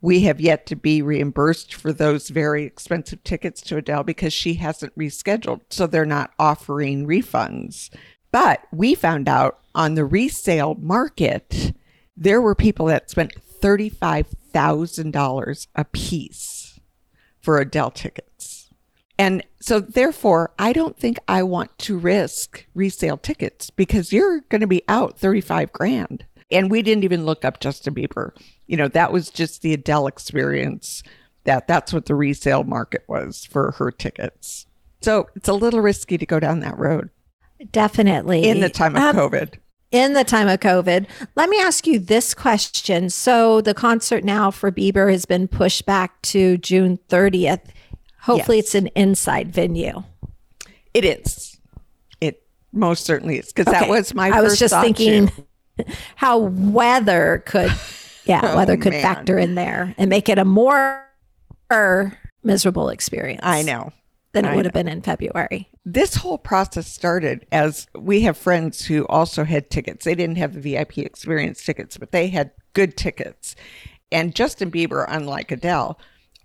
We 0.00 0.22
have 0.22 0.40
yet 0.40 0.64
to 0.66 0.76
be 0.76 1.02
reimbursed 1.02 1.74
for 1.74 1.92
those 1.92 2.30
very 2.30 2.64
expensive 2.64 3.22
tickets 3.22 3.60
to 3.62 3.76
Adele 3.76 4.04
because 4.04 4.32
she 4.32 4.54
hasn't 4.54 4.96
rescheduled. 4.96 5.60
So 5.68 5.86
they're 5.86 6.06
not 6.06 6.32
offering 6.38 7.06
refunds. 7.06 7.90
But 8.32 8.66
we 8.72 8.94
found 8.94 9.28
out 9.28 9.58
on 9.74 9.94
the 9.94 10.06
resale 10.06 10.76
market, 10.76 11.74
there 12.16 12.40
were 12.40 12.54
people 12.54 12.86
that 12.86 13.10
spent 13.10 13.34
$35,000 13.60 15.66
a 15.74 15.84
piece 15.84 16.80
for 17.40 17.58
Adele 17.58 17.90
tickets. 17.90 18.70
And 19.18 19.44
so, 19.60 19.80
therefore, 19.80 20.54
I 20.58 20.72
don't 20.72 20.96
think 20.98 21.18
I 21.28 21.42
want 21.42 21.76
to 21.80 21.98
risk 21.98 22.64
resale 22.74 23.18
tickets 23.18 23.68
because 23.68 24.14
you're 24.14 24.40
going 24.48 24.62
to 24.62 24.66
be 24.66 24.82
out 24.88 25.18
35 25.18 25.72
grand 25.72 26.24
and 26.50 26.70
we 26.70 26.82
didn't 26.82 27.04
even 27.04 27.24
look 27.24 27.44
up 27.44 27.60
Justin 27.60 27.94
Bieber. 27.94 28.32
You 28.66 28.76
know, 28.76 28.88
that 28.88 29.12
was 29.12 29.30
just 29.30 29.62
the 29.62 29.72
Adele 29.72 30.06
experience. 30.06 31.02
That 31.44 31.66
that's 31.66 31.92
what 31.92 32.06
the 32.06 32.14
resale 32.14 32.64
market 32.64 33.04
was 33.08 33.44
for 33.44 33.72
her 33.72 33.90
tickets. 33.90 34.66
So 35.00 35.28
it's 35.34 35.48
a 35.48 35.54
little 35.54 35.80
risky 35.80 36.18
to 36.18 36.26
go 36.26 36.40
down 36.40 36.60
that 36.60 36.78
road. 36.78 37.10
Definitely. 37.72 38.48
In 38.48 38.60
the 38.60 38.68
time 38.68 38.96
of 38.96 39.02
um, 39.02 39.16
COVID. 39.16 39.54
In 39.90 40.12
the 40.12 40.22
time 40.22 40.48
of 40.48 40.60
COVID. 40.60 41.06
Let 41.34 41.48
me 41.48 41.60
ask 41.60 41.86
you 41.86 41.98
this 41.98 42.32
question. 42.32 43.10
So 43.10 43.60
the 43.60 43.74
concert 43.74 44.22
now 44.22 44.52
for 44.52 44.70
Bieber 44.70 45.10
has 45.10 45.24
been 45.24 45.48
pushed 45.48 45.84
back 45.84 46.22
to 46.22 46.58
June 46.58 46.98
30th. 47.08 47.62
Hopefully 48.20 48.58
yes. 48.58 48.66
it's 48.66 48.74
an 48.76 48.86
inside 48.88 49.52
venue. 49.52 50.04
It 50.94 51.04
is. 51.04 51.58
It 52.20 52.42
most 52.72 53.04
certainly 53.04 53.38
is. 53.38 53.52
Because 53.52 53.66
okay. 53.66 53.80
that 53.80 53.88
was 53.88 54.14
my 54.14 54.30
I 54.30 54.42
was 54.42 54.58
just 54.58 54.74
thinking 54.80 55.28
too 55.28 55.44
how 56.16 56.38
weather 56.38 57.42
could, 57.46 57.72
yeah, 58.24 58.40
oh, 58.52 58.56
weather 58.56 58.76
could 58.76 58.92
man. 58.92 59.02
factor 59.02 59.38
in 59.38 59.54
there 59.54 59.94
and 59.98 60.10
make 60.10 60.28
it 60.28 60.38
a 60.38 60.44
more 60.44 61.06
miserable 62.42 62.88
experience. 62.90 63.40
I 63.42 63.62
know. 63.62 63.92
Than 64.32 64.44
it 64.44 64.54
would 64.54 64.64
have 64.64 64.74
been 64.74 64.86
in 64.86 65.02
February. 65.02 65.68
This 65.84 66.16
whole 66.16 66.38
process 66.38 66.86
started 66.86 67.46
as 67.52 67.86
we 67.94 68.20
have 68.22 68.36
friends 68.36 68.84
who 68.84 69.06
also 69.06 69.44
had 69.44 69.70
tickets. 69.70 70.04
They 70.04 70.14
didn't 70.14 70.36
have 70.36 70.52
the 70.52 70.60
VIP 70.60 70.98
experience 70.98 71.64
tickets, 71.64 71.96
but 71.96 72.12
they 72.12 72.28
had 72.28 72.52
good 72.74 72.96
tickets. 72.96 73.56
And 74.12 74.34
Justin 74.34 74.70
Bieber, 74.70 75.06
unlike 75.08 75.50
Adele, 75.50 75.98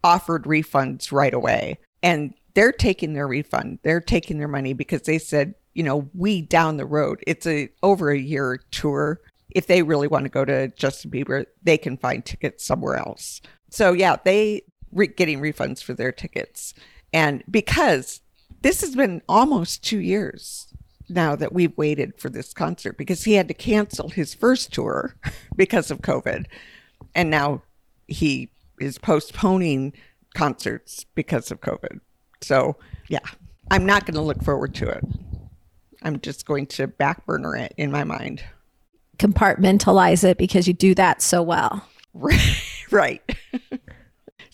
offered 0.04 0.44
refunds 0.44 1.12
right 1.12 1.34
away. 1.34 1.80
And 2.02 2.34
they're 2.54 2.72
taking 2.72 3.14
their 3.14 3.28
refund. 3.28 3.80
They're 3.84 4.00
taking 4.00 4.38
their 4.38 4.48
money 4.48 4.74
because 4.74 5.02
they 5.02 5.18
said, 5.18 5.56
you 5.74 5.84
know, 5.84 6.10
we 6.14 6.42
down 6.42 6.78
the 6.78 6.86
road, 6.86 7.22
it's 7.28 7.46
a 7.46 7.70
over 7.84 8.10
a 8.10 8.18
year 8.18 8.62
tour. 8.72 9.20
If 9.50 9.68
they 9.68 9.84
really 9.84 10.08
want 10.08 10.24
to 10.24 10.30
go 10.30 10.46
to 10.46 10.70
Justin 10.70 11.12
Bieber, 11.12 11.46
they 11.64 11.78
can 11.78 11.98
find 11.98 12.26
tickets 12.26 12.66
somewhere 12.66 12.96
else. 12.96 13.42
So 13.70 13.92
yeah, 13.92 14.18
they 14.24 14.64
re- 14.92 15.08
getting 15.08 15.42
refunds 15.42 15.84
for 15.84 15.94
their 15.94 16.12
tickets. 16.12 16.74
And 17.14 17.44
because 17.50 18.22
this 18.66 18.82
has 18.82 18.96
been 18.96 19.22
almost 19.30 19.84
2 19.84 20.00
years 20.00 20.74
now 21.08 21.36
that 21.36 21.54
we've 21.54 21.78
waited 21.78 22.20
for 22.20 22.32
this 22.32 22.52
concert 22.52 22.98
because 22.98 23.24
he 23.24 23.34
had 23.34 23.48
to 23.48 23.54
cancel 23.54 24.10
his 24.10 24.34
first 24.34 24.74
tour 24.74 25.14
because 25.56 25.92
of 25.92 26.02
COVID. 26.02 26.48
And 27.14 27.30
now 27.30 27.62
he 28.08 28.50
is 28.80 28.98
postponing 28.98 29.94
concerts 30.34 31.06
because 31.14 31.52
of 31.52 31.62
COVID. 31.62 32.00
So, 32.42 32.78
yeah, 33.08 33.20
I'm 33.70 33.86
not 33.86 34.08
going 34.08 34.16
to 34.16 34.22
look 34.22 34.44
forward 34.44 34.74
to 34.76 34.90
it. 34.90 35.04
I'm 36.02 36.20
just 36.20 36.48
going 36.48 36.66
to 36.68 36.88
backburner 36.88 37.60
it 37.60 37.76
in 37.78 37.92
my 37.92 38.04
mind. 38.04 38.44
Compartmentalize 39.20 40.24
it 40.24 40.40
because 40.40 40.68
you 40.68 40.74
do 40.74 40.96
that 40.96 41.22
so 41.22 41.44
well. 41.44 41.88
right. 42.92 43.22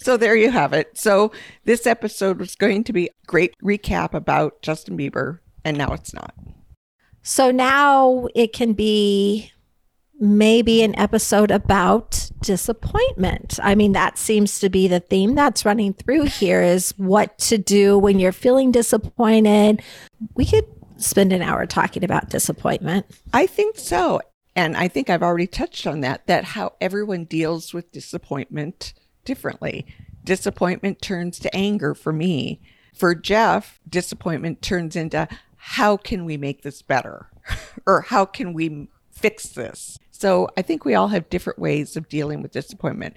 so 0.01 0.17
there 0.17 0.35
you 0.35 0.49
have 0.49 0.73
it. 0.73 0.97
So 0.97 1.31
this 1.65 1.85
episode 1.85 2.39
was 2.39 2.55
going 2.55 2.83
to 2.85 2.93
be 2.93 3.07
a 3.07 3.25
great 3.27 3.55
recap 3.63 4.13
about 4.13 4.61
Justin 4.61 4.97
Bieber, 4.97 5.39
and 5.63 5.77
now 5.77 5.93
it's 5.93 6.13
not. 6.13 6.33
So 7.21 7.51
now 7.51 8.27
it 8.33 8.51
can 8.51 8.73
be 8.73 9.51
maybe 10.19 10.83
an 10.83 10.97
episode 10.99 11.51
about 11.51 12.29
disappointment. 12.41 13.59
I 13.61 13.75
mean, 13.75 13.91
that 13.93 14.17
seems 14.17 14.59
to 14.59 14.69
be 14.69 14.87
the 14.87 14.99
theme 14.99 15.35
that's 15.35 15.65
running 15.65 15.93
through 15.93 16.23
here 16.23 16.61
is 16.61 16.93
what 16.97 17.37
to 17.39 17.57
do 17.57 17.97
when 17.97 18.19
you're 18.19 18.31
feeling 18.31 18.71
disappointed. 18.71 19.81
We 20.35 20.45
could 20.45 20.65
spend 20.97 21.33
an 21.33 21.41
hour 21.41 21.65
talking 21.65 22.03
about 22.03 22.29
disappointment. 22.29 23.05
I 23.33 23.47
think 23.47 23.77
so. 23.77 24.21
And 24.55 24.75
I 24.75 24.87
think 24.87 25.09
I've 25.09 25.23
already 25.23 25.47
touched 25.47 25.87
on 25.87 26.01
that, 26.01 26.27
that 26.27 26.43
how 26.43 26.73
everyone 26.81 27.25
deals 27.25 27.73
with 27.73 27.91
disappointment 27.91 28.93
differently. 29.25 29.85
Disappointment 30.23 31.01
turns 31.01 31.39
to 31.39 31.55
anger 31.55 31.93
for 31.93 32.13
me. 32.13 32.61
For 32.93 33.15
Jeff, 33.15 33.79
disappointment 33.89 34.61
turns 34.61 34.95
into 34.95 35.27
how 35.55 35.97
can 35.97 36.25
we 36.25 36.37
make 36.37 36.61
this 36.61 36.81
better? 36.81 37.27
or 37.85 38.01
how 38.01 38.25
can 38.25 38.53
we 38.53 38.87
fix 39.11 39.47
this? 39.47 39.97
So 40.11 40.49
I 40.57 40.61
think 40.61 40.85
we 40.85 40.95
all 40.95 41.07
have 41.09 41.29
different 41.29 41.59
ways 41.59 41.95
of 41.95 42.09
dealing 42.09 42.41
with 42.41 42.51
disappointment. 42.51 43.15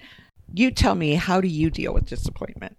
You 0.53 0.71
tell 0.71 0.95
me, 0.95 1.15
how 1.15 1.41
do 1.41 1.47
you 1.47 1.69
deal 1.69 1.93
with 1.93 2.05
disappointment? 2.05 2.77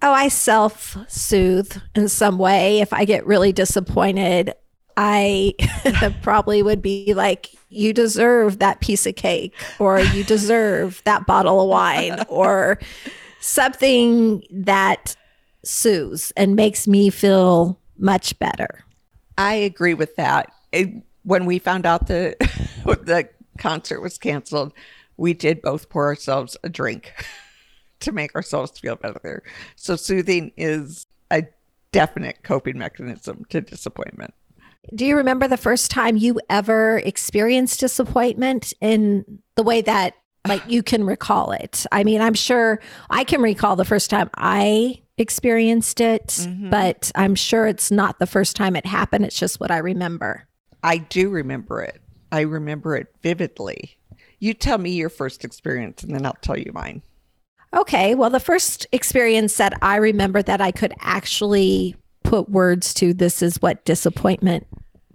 Oh, 0.00 0.12
I 0.12 0.28
self 0.28 0.96
soothe 1.08 1.76
in 1.94 2.08
some 2.08 2.38
way. 2.38 2.80
If 2.80 2.92
I 2.92 3.04
get 3.04 3.26
really 3.26 3.52
disappointed, 3.52 4.52
I 4.96 5.54
probably 6.22 6.62
would 6.62 6.82
be 6.82 7.14
like, 7.14 7.50
you 7.68 7.92
deserve 7.92 8.58
that 8.58 8.80
piece 8.80 9.06
of 9.06 9.16
cake, 9.16 9.54
or 9.78 10.00
you 10.00 10.24
deserve 10.24 11.02
that 11.04 11.26
bottle 11.26 11.60
of 11.60 11.68
wine, 11.68 12.22
or 12.28 12.78
something 13.40 14.42
that 14.50 15.16
soothes 15.64 16.32
and 16.36 16.56
makes 16.56 16.86
me 16.86 17.10
feel 17.10 17.78
much 17.98 18.38
better. 18.38 18.84
I 19.38 19.54
agree 19.54 19.94
with 19.94 20.16
that. 20.16 20.52
It, 20.72 20.90
when 21.22 21.46
we 21.46 21.58
found 21.58 21.86
out 21.86 22.08
the 22.08 22.36
the 22.84 23.28
concert 23.58 24.00
was 24.00 24.18
canceled, 24.18 24.72
we 25.16 25.34
did 25.34 25.62
both 25.62 25.88
pour 25.88 26.06
ourselves 26.06 26.56
a 26.64 26.68
drink 26.68 27.12
to 28.00 28.12
make 28.12 28.34
ourselves 28.34 28.78
feel 28.78 28.96
better. 28.96 29.42
So 29.76 29.96
soothing 29.96 30.52
is 30.56 31.06
a 31.30 31.44
definite 31.92 32.42
coping 32.42 32.78
mechanism 32.78 33.44
to 33.50 33.60
disappointment. 33.60 34.34
Do 34.94 35.06
you 35.06 35.16
remember 35.16 35.46
the 35.46 35.56
first 35.56 35.90
time 35.90 36.16
you 36.16 36.40
ever 36.50 36.98
experienced 36.98 37.80
disappointment 37.80 38.72
in 38.80 39.40
the 39.54 39.62
way 39.62 39.80
that 39.82 40.14
like 40.46 40.62
you 40.66 40.82
can 40.82 41.04
recall 41.04 41.52
it? 41.52 41.86
I 41.92 42.04
mean, 42.04 42.20
I'm 42.20 42.34
sure 42.34 42.80
I 43.08 43.24
can 43.24 43.40
recall 43.40 43.76
the 43.76 43.84
first 43.84 44.10
time 44.10 44.28
I 44.36 45.00
experienced 45.18 46.00
it, 46.00 46.26
mm-hmm. 46.26 46.70
but 46.70 47.12
I'm 47.14 47.34
sure 47.34 47.66
it's 47.66 47.90
not 47.90 48.18
the 48.18 48.26
first 48.26 48.56
time 48.56 48.74
it 48.74 48.86
happened. 48.86 49.24
It's 49.24 49.38
just 49.38 49.60
what 49.60 49.70
I 49.70 49.78
remember. 49.78 50.48
I 50.82 50.98
do 50.98 51.30
remember 51.30 51.80
it. 51.82 52.00
I 52.32 52.40
remember 52.40 52.96
it 52.96 53.08
vividly. 53.22 53.96
You 54.40 54.54
tell 54.54 54.78
me 54.78 54.90
your 54.90 55.10
first 55.10 55.44
experience 55.44 56.02
and 56.02 56.12
then 56.14 56.26
I'll 56.26 56.36
tell 56.40 56.58
you 56.58 56.72
mine. 56.72 57.02
Okay. 57.74 58.14
Well, 58.14 58.30
the 58.30 58.40
first 58.40 58.86
experience 58.90 59.56
that 59.56 59.74
I 59.80 59.96
remember 59.96 60.42
that 60.42 60.60
I 60.60 60.72
could 60.72 60.92
actually 61.00 61.94
put 62.32 62.48
words 62.48 62.94
to 62.94 63.12
this 63.12 63.42
is 63.42 63.60
what 63.60 63.84
disappointment 63.84 64.66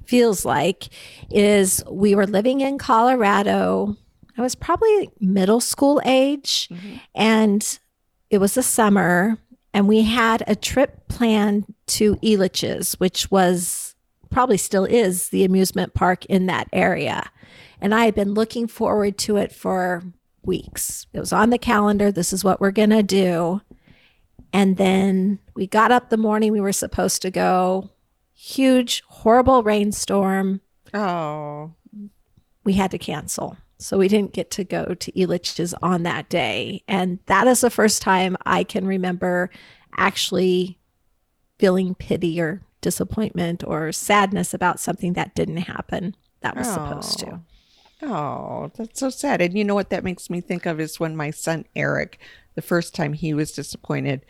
feels 0.05 0.45
like 0.45 0.87
is 1.31 1.83
we 1.89 2.13
were 2.13 2.27
living 2.27 2.61
in 2.61 2.77
Colorado. 2.77 3.97
I 4.37 4.43
was 4.43 4.53
probably 4.53 5.09
middle 5.19 5.59
school 5.59 5.99
age 6.05 6.69
mm-hmm. 6.69 6.97
and 7.15 7.79
it 8.29 8.37
was 8.37 8.53
the 8.53 8.61
summer 8.61 9.39
and 9.73 9.87
we 9.87 10.03
had 10.03 10.43
a 10.45 10.55
trip 10.55 11.07
planned 11.07 11.65
to 11.87 12.17
Elitch's, 12.17 12.93
which 12.99 13.31
was 13.31 13.95
probably 14.29 14.57
still 14.57 14.85
is 14.85 15.29
the 15.29 15.43
amusement 15.43 15.95
park 15.95 16.23
in 16.25 16.45
that 16.45 16.67
area. 16.71 17.31
And 17.81 17.95
I 17.95 18.05
had 18.05 18.13
been 18.13 18.35
looking 18.35 18.67
forward 18.67 19.17
to 19.19 19.37
it 19.37 19.51
for 19.51 20.03
weeks. 20.43 21.07
It 21.13 21.19
was 21.19 21.33
on 21.33 21.49
the 21.49 21.57
calendar. 21.57 22.11
This 22.11 22.31
is 22.31 22.43
what 22.43 22.61
we're 22.61 22.69
going 22.69 22.91
to 22.91 23.01
do. 23.01 23.61
And 24.53 24.77
then 24.77 25.39
we 25.55 25.67
got 25.67 25.91
up 25.91 26.09
the 26.09 26.17
morning 26.17 26.51
we 26.51 26.61
were 26.61 26.71
supposed 26.71 27.21
to 27.23 27.31
go. 27.31 27.89
Huge, 28.33 29.03
horrible 29.07 29.63
rainstorm. 29.63 30.61
Oh. 30.93 31.73
We 32.63 32.73
had 32.73 32.91
to 32.91 32.97
cancel. 32.97 33.57
So 33.79 33.97
we 33.97 34.07
didn't 34.07 34.33
get 34.33 34.49
to 34.51 34.63
go 34.63 34.95
to 34.95 35.11
Elitch's 35.11 35.73
on 35.81 36.03
that 36.03 36.29
day. 36.29 36.83
And 36.87 37.19
that 37.27 37.47
is 37.47 37.61
the 37.61 37.69
first 37.69 38.01
time 38.01 38.35
I 38.45 38.63
can 38.63 38.87
remember 38.87 39.49
actually 39.95 40.79
feeling 41.59 41.95
pity 41.95 42.39
or 42.41 42.61
disappointment 42.81 43.63
or 43.65 43.91
sadness 43.91 44.53
about 44.53 44.79
something 44.79 45.13
that 45.13 45.35
didn't 45.35 45.57
happen 45.57 46.15
that 46.41 46.55
was 46.55 46.67
oh. 46.67 46.73
supposed 46.73 47.19
to. 47.19 47.39
Oh. 48.01 48.07
oh, 48.07 48.71
that's 48.75 48.99
so 48.99 49.09
sad. 49.09 49.41
And 49.41 49.57
you 49.57 49.63
know 49.63 49.75
what 49.75 49.89
that 49.89 50.03
makes 50.03 50.29
me 50.29 50.41
think 50.41 50.65
of 50.65 50.79
is 50.79 50.99
when 50.99 51.15
my 51.15 51.31
son 51.31 51.65
Eric, 51.75 52.19
the 52.57 52.61
first 52.61 52.93
time 52.93 53.13
he 53.13 53.33
was 53.33 53.53
disappointed, 53.53 54.25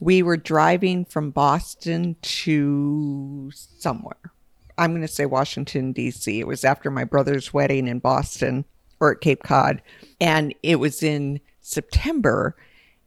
we 0.00 0.22
were 0.22 0.36
driving 0.36 1.04
from 1.04 1.30
Boston 1.30 2.16
to 2.22 3.50
somewhere. 3.52 4.32
I'm 4.76 4.90
going 4.92 5.02
to 5.02 5.08
say 5.08 5.26
Washington, 5.26 5.92
D.C. 5.92 6.40
It 6.40 6.46
was 6.46 6.64
after 6.64 6.90
my 6.90 7.04
brother's 7.04 7.52
wedding 7.52 7.86
in 7.86 7.98
Boston 7.98 8.64
or 9.00 9.12
at 9.12 9.20
Cape 9.20 9.42
Cod. 9.42 9.82
And 10.20 10.54
it 10.62 10.76
was 10.76 11.02
in 11.02 11.40
September. 11.60 12.56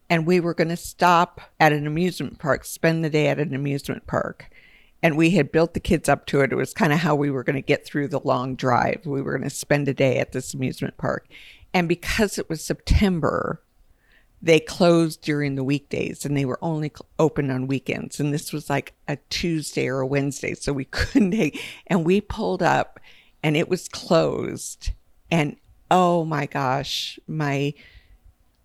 And 0.09 0.27
we 0.27 0.39
were 0.39 0.53
going 0.53 0.69
to 0.69 0.77
stop 0.77 1.41
at 1.59 1.73
an 1.73 1.87
amusement 1.87 2.39
park, 2.39 2.63
spend 2.63 3.03
the 3.03 3.09
day 3.09 3.27
at 3.27 3.39
an 3.39 3.53
amusement 3.53 4.07
park 4.07 4.49
and 5.03 5.17
we 5.17 5.31
had 5.31 5.51
built 5.51 5.73
the 5.73 5.79
kids 5.79 6.07
up 6.07 6.25
to 6.27 6.41
it. 6.41 6.51
It 6.51 6.55
was 6.55 6.73
kind 6.73 6.93
of 6.93 6.99
how 6.99 7.15
we 7.15 7.31
were 7.31 7.43
going 7.43 7.55
to 7.55 7.61
get 7.61 7.85
through 7.85 8.09
the 8.09 8.19
long 8.19 8.55
drive. 8.55 9.01
We 9.05 9.21
were 9.21 9.37
going 9.37 9.49
to 9.49 9.55
spend 9.55 9.87
a 9.87 9.93
day 9.93 10.17
at 10.17 10.31
this 10.31 10.53
amusement 10.53 10.97
park. 10.97 11.27
And 11.73 11.87
because 11.87 12.37
it 12.37 12.49
was 12.49 12.63
September, 12.63 13.61
they 14.41 14.59
closed 14.59 15.21
during 15.21 15.55
the 15.55 15.63
weekdays 15.63 16.25
and 16.25 16.35
they 16.35 16.45
were 16.45 16.59
only 16.61 16.91
open 17.19 17.51
on 17.51 17.67
weekends. 17.67 18.19
And 18.19 18.33
this 18.33 18.51
was 18.51 18.69
like 18.69 18.93
a 19.07 19.17
Tuesday 19.29 19.87
or 19.87 19.99
a 19.99 20.07
Wednesday. 20.07 20.55
So 20.55 20.73
we 20.73 20.85
couldn't, 20.91 21.57
and 21.87 22.05
we 22.05 22.21
pulled 22.21 22.63
up 22.63 22.99
and 23.43 23.55
it 23.55 23.69
was 23.69 23.87
closed. 23.87 24.91
And 25.29 25.57
oh 25.89 26.25
my 26.25 26.47
gosh, 26.47 27.19
my, 27.27 27.73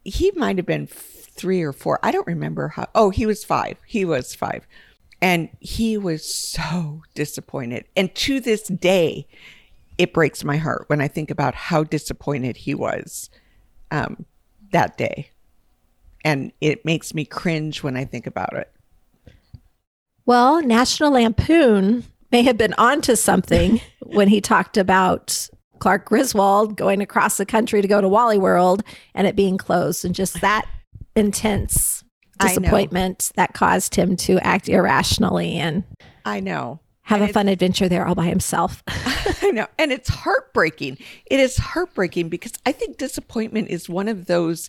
he 0.04 0.30
might 0.32 0.56
have 0.56 0.66
been 0.66 0.86
three 0.86 1.62
or 1.62 1.72
four. 1.72 1.98
I 2.02 2.10
don't 2.10 2.26
remember 2.26 2.68
how. 2.68 2.86
Oh, 2.94 3.10
he 3.10 3.26
was 3.26 3.44
five. 3.44 3.76
He 3.86 4.04
was 4.04 4.34
five 4.34 4.66
and 5.20 5.48
he 5.60 5.96
was 5.96 6.24
so 6.24 7.02
disappointed. 7.14 7.84
And 7.96 8.14
to 8.16 8.40
this 8.40 8.68
day, 8.68 9.26
it 9.98 10.12
breaks 10.12 10.44
my 10.44 10.56
heart 10.58 10.84
when 10.88 11.00
I 11.00 11.08
think 11.08 11.30
about 11.30 11.54
how 11.54 11.84
disappointed 11.84 12.58
he 12.58 12.74
was 12.74 13.30
um, 13.90 14.26
that 14.72 14.96
day. 14.98 15.30
And 16.26 16.50
it 16.60 16.84
makes 16.84 17.14
me 17.14 17.24
cringe 17.24 17.84
when 17.84 17.96
I 17.96 18.04
think 18.04 18.26
about 18.26 18.52
it. 18.54 18.68
Well, 20.24 20.60
National 20.60 21.12
Lampoon 21.12 22.02
may 22.32 22.42
have 22.42 22.58
been 22.58 22.74
onto 22.78 23.14
something 23.14 23.80
when 24.02 24.26
he 24.26 24.40
talked 24.40 24.76
about 24.76 25.48
Clark 25.78 26.06
Griswold 26.06 26.76
going 26.76 27.00
across 27.00 27.36
the 27.36 27.46
country 27.46 27.80
to 27.80 27.86
go 27.86 28.00
to 28.00 28.08
Wally 28.08 28.38
World 28.38 28.82
and 29.14 29.28
it 29.28 29.36
being 29.36 29.56
closed 29.56 30.04
and 30.04 30.16
just 30.16 30.40
that 30.40 30.66
intense 31.14 32.02
disappointment 32.40 33.30
that 33.36 33.54
caused 33.54 33.94
him 33.94 34.16
to 34.16 34.40
act 34.40 34.68
irrationally 34.68 35.54
and 35.54 35.84
I 36.24 36.40
know. 36.40 36.80
have 37.02 37.20
And 37.20 37.30
a 37.30 37.32
fun 37.32 37.46
adventure 37.46 37.88
there 37.88 38.04
all 38.04 38.16
by 38.16 38.26
himself. 38.26 38.82
I 39.42 39.52
know. 39.52 39.68
And 39.78 39.92
it's 39.92 40.08
heartbreaking. 40.08 40.98
It 41.26 41.38
is 41.38 41.56
heartbreaking 41.56 42.30
because 42.30 42.54
I 42.66 42.72
think 42.72 42.96
disappointment 42.96 43.68
is 43.68 43.88
one 43.88 44.08
of 44.08 44.26
those 44.26 44.68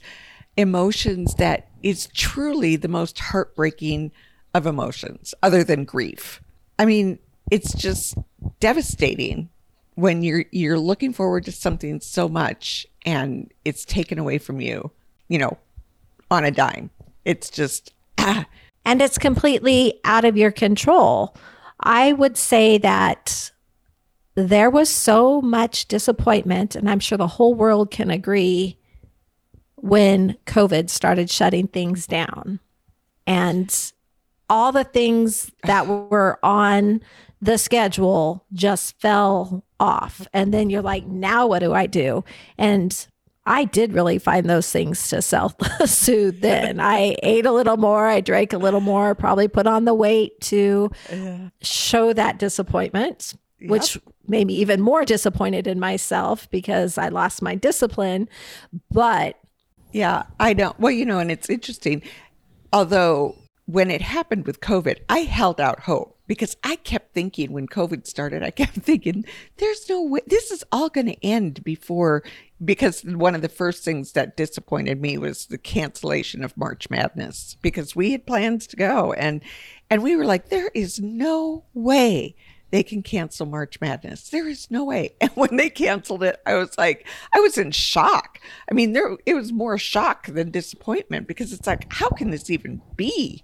emotions 0.57 1.35
that 1.35 1.69
is 1.83 2.07
truly 2.13 2.75
the 2.75 2.87
most 2.87 3.19
heartbreaking 3.19 4.11
of 4.53 4.65
emotions, 4.65 5.33
other 5.43 5.63
than 5.63 5.85
grief. 5.85 6.41
I 6.79 6.85
mean, 6.85 7.19
it's 7.51 7.73
just 7.73 8.17
devastating 8.59 9.49
when 9.95 10.23
you're 10.23 10.45
you're 10.51 10.79
looking 10.79 11.13
forward 11.13 11.45
to 11.45 11.51
something 11.51 11.99
so 12.01 12.27
much 12.27 12.85
and 13.05 13.51
it's 13.65 13.85
taken 13.85 14.19
away 14.19 14.37
from 14.37 14.59
you, 14.59 14.91
you 15.27 15.37
know, 15.37 15.57
on 16.29 16.43
a 16.43 16.51
dime. 16.51 16.89
It's 17.25 17.49
just 17.49 17.93
ah, 18.17 18.45
and 18.85 19.01
it's 19.01 19.17
completely 19.17 19.99
out 20.03 20.25
of 20.25 20.37
your 20.37 20.51
control. 20.51 21.35
I 21.79 22.13
would 22.13 22.37
say 22.37 22.77
that 22.79 23.51
there 24.35 24.69
was 24.69 24.89
so 24.89 25.41
much 25.41 25.87
disappointment, 25.87 26.75
and 26.75 26.89
I'm 26.89 26.99
sure 26.99 27.17
the 27.17 27.27
whole 27.27 27.55
world 27.55 27.91
can 27.91 28.11
agree 28.11 28.76
when 29.77 30.37
COVID 30.45 30.89
started 30.89 31.29
shutting 31.29 31.67
things 31.67 32.07
down. 32.07 32.59
And 33.25 33.93
all 34.49 34.71
the 34.71 34.83
things 34.83 35.51
that 35.63 35.87
were 35.87 36.39
on 36.43 37.01
the 37.41 37.57
schedule 37.57 38.45
just 38.53 38.99
fell 38.99 39.63
off. 39.79 40.27
And 40.33 40.53
then 40.53 40.69
you're 40.69 40.81
like, 40.81 41.05
now 41.05 41.47
what 41.47 41.59
do 41.59 41.73
I 41.73 41.85
do? 41.85 42.23
And 42.57 43.07
I 43.45 43.63
did 43.63 43.93
really 43.93 44.17
find 44.19 44.49
those 44.49 44.69
things 44.71 45.07
to 45.09 45.21
self 45.21 45.55
soothe 45.85 46.41
then. 46.41 46.79
I 46.81 47.15
ate 47.23 47.45
a 47.45 47.51
little 47.51 47.77
more, 47.77 48.07
I 48.07 48.19
drank 48.19 48.53
a 48.53 48.57
little 48.57 48.81
more, 48.81 49.15
probably 49.15 49.47
put 49.47 49.67
on 49.67 49.85
the 49.85 49.93
weight 49.93 50.39
to 50.41 50.91
show 51.61 52.13
that 52.13 52.39
disappointment, 52.39 53.35
which 53.61 53.97
made 54.27 54.47
me 54.47 54.55
even 54.55 54.81
more 54.81 55.05
disappointed 55.05 55.67
in 55.67 55.79
myself 55.79 56.49
because 56.49 56.97
I 56.97 57.07
lost 57.07 57.41
my 57.41 57.55
discipline. 57.55 58.27
But 58.91 59.37
Yeah, 59.97 60.25
I 60.39 60.53
know. 60.53 60.75
Well, 60.77 60.91
you 60.91 61.07
know, 61.07 61.17
and 61.17 61.31
it's 61.31 61.49
interesting. 61.49 62.03
Although 62.71 63.35
when 63.65 63.89
it 63.89 64.03
happened 64.03 64.45
with 64.45 64.61
COVID, 64.61 64.99
I 65.09 65.19
held 65.21 65.59
out 65.59 65.79
hope 65.79 66.19
because 66.27 66.55
I 66.63 66.75
kept 66.75 67.15
thinking 67.15 67.51
when 67.51 67.67
COVID 67.67 68.05
started, 68.05 68.43
I 68.43 68.51
kept 68.51 68.73
thinking, 68.83 69.25
there's 69.57 69.89
no 69.89 70.03
way 70.03 70.19
this 70.27 70.51
is 70.51 70.63
all 70.71 70.89
going 70.89 71.07
to 71.07 71.25
end 71.25 71.63
before. 71.63 72.21
Because 72.63 73.03
one 73.03 73.33
of 73.33 73.41
the 73.41 73.49
first 73.49 73.83
things 73.83 74.11
that 74.11 74.37
disappointed 74.37 75.01
me 75.01 75.17
was 75.17 75.47
the 75.47 75.57
cancellation 75.57 76.43
of 76.43 76.55
March 76.55 76.91
Madness 76.91 77.57
because 77.63 77.95
we 77.95 78.11
had 78.11 78.27
plans 78.27 78.67
to 78.67 78.75
go 78.75 79.13
and 79.13 79.41
and 79.89 80.03
we 80.03 80.15
were 80.15 80.25
like, 80.25 80.49
there 80.49 80.69
is 80.75 80.99
no 80.99 81.65
way 81.73 82.35
they 82.71 82.83
can 82.83 83.01
cancel 83.01 83.45
March 83.45 83.79
Madness. 83.81 84.29
There 84.29 84.47
is 84.47 84.69
no 84.69 84.83
way. 84.83 85.13
And 85.21 85.31
when 85.35 85.55
they 85.57 85.69
canceled 85.69 86.23
it, 86.23 86.41
I 86.45 86.55
was 86.55 86.77
like, 86.77 87.07
I 87.35 87.39
was 87.39 87.57
in 87.57 87.71
shock. 87.71 88.39
I 88.69 88.73
mean, 88.73 88.93
there 88.93 89.17
it 89.25 89.33
was 89.35 89.51
more 89.51 89.77
shock 89.77 90.27
than 90.27 90.51
disappointment 90.51 91.27
because 91.27 91.53
it's 91.53 91.67
like, 91.67 91.91
how 91.91 92.09
can 92.09 92.29
this 92.31 92.49
even 92.49 92.81
be? 92.95 93.43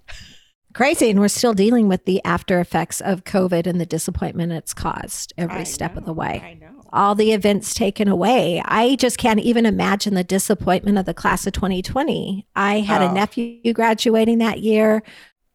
crazy. 0.73 1.11
And 1.11 1.19
we're 1.19 1.27
still 1.27 1.53
dealing 1.53 1.87
with 1.87 2.05
the 2.05 2.19
after 2.25 2.59
effects 2.59 2.99
of 2.99 3.23
COVID 3.25 3.67
and 3.67 3.79
the 3.79 3.85
disappointment 3.85 4.51
it's 4.51 4.73
caused 4.73 5.31
every 5.37 5.59
I 5.59 5.63
step 5.65 5.95
of 5.97 6.05
the 6.05 6.13
way. 6.13 6.41
I 6.43 6.53
know. 6.55 6.81
All 6.91 7.13
the 7.13 7.31
events 7.31 7.75
taken 7.75 8.07
away. 8.07 8.59
I 8.65 8.95
just 8.95 9.19
can't 9.19 9.39
even 9.39 9.67
imagine 9.67 10.15
the 10.15 10.23
disappointment 10.23 10.97
of 10.97 11.05
the 11.05 11.13
class 11.13 11.45
of 11.45 11.53
2020. 11.53 12.47
I 12.55 12.79
had 12.79 13.03
Oh. 13.03 13.09
a 13.09 13.13
nephew 13.13 13.71
graduating 13.71 14.39
that 14.39 14.61
year. 14.61 15.03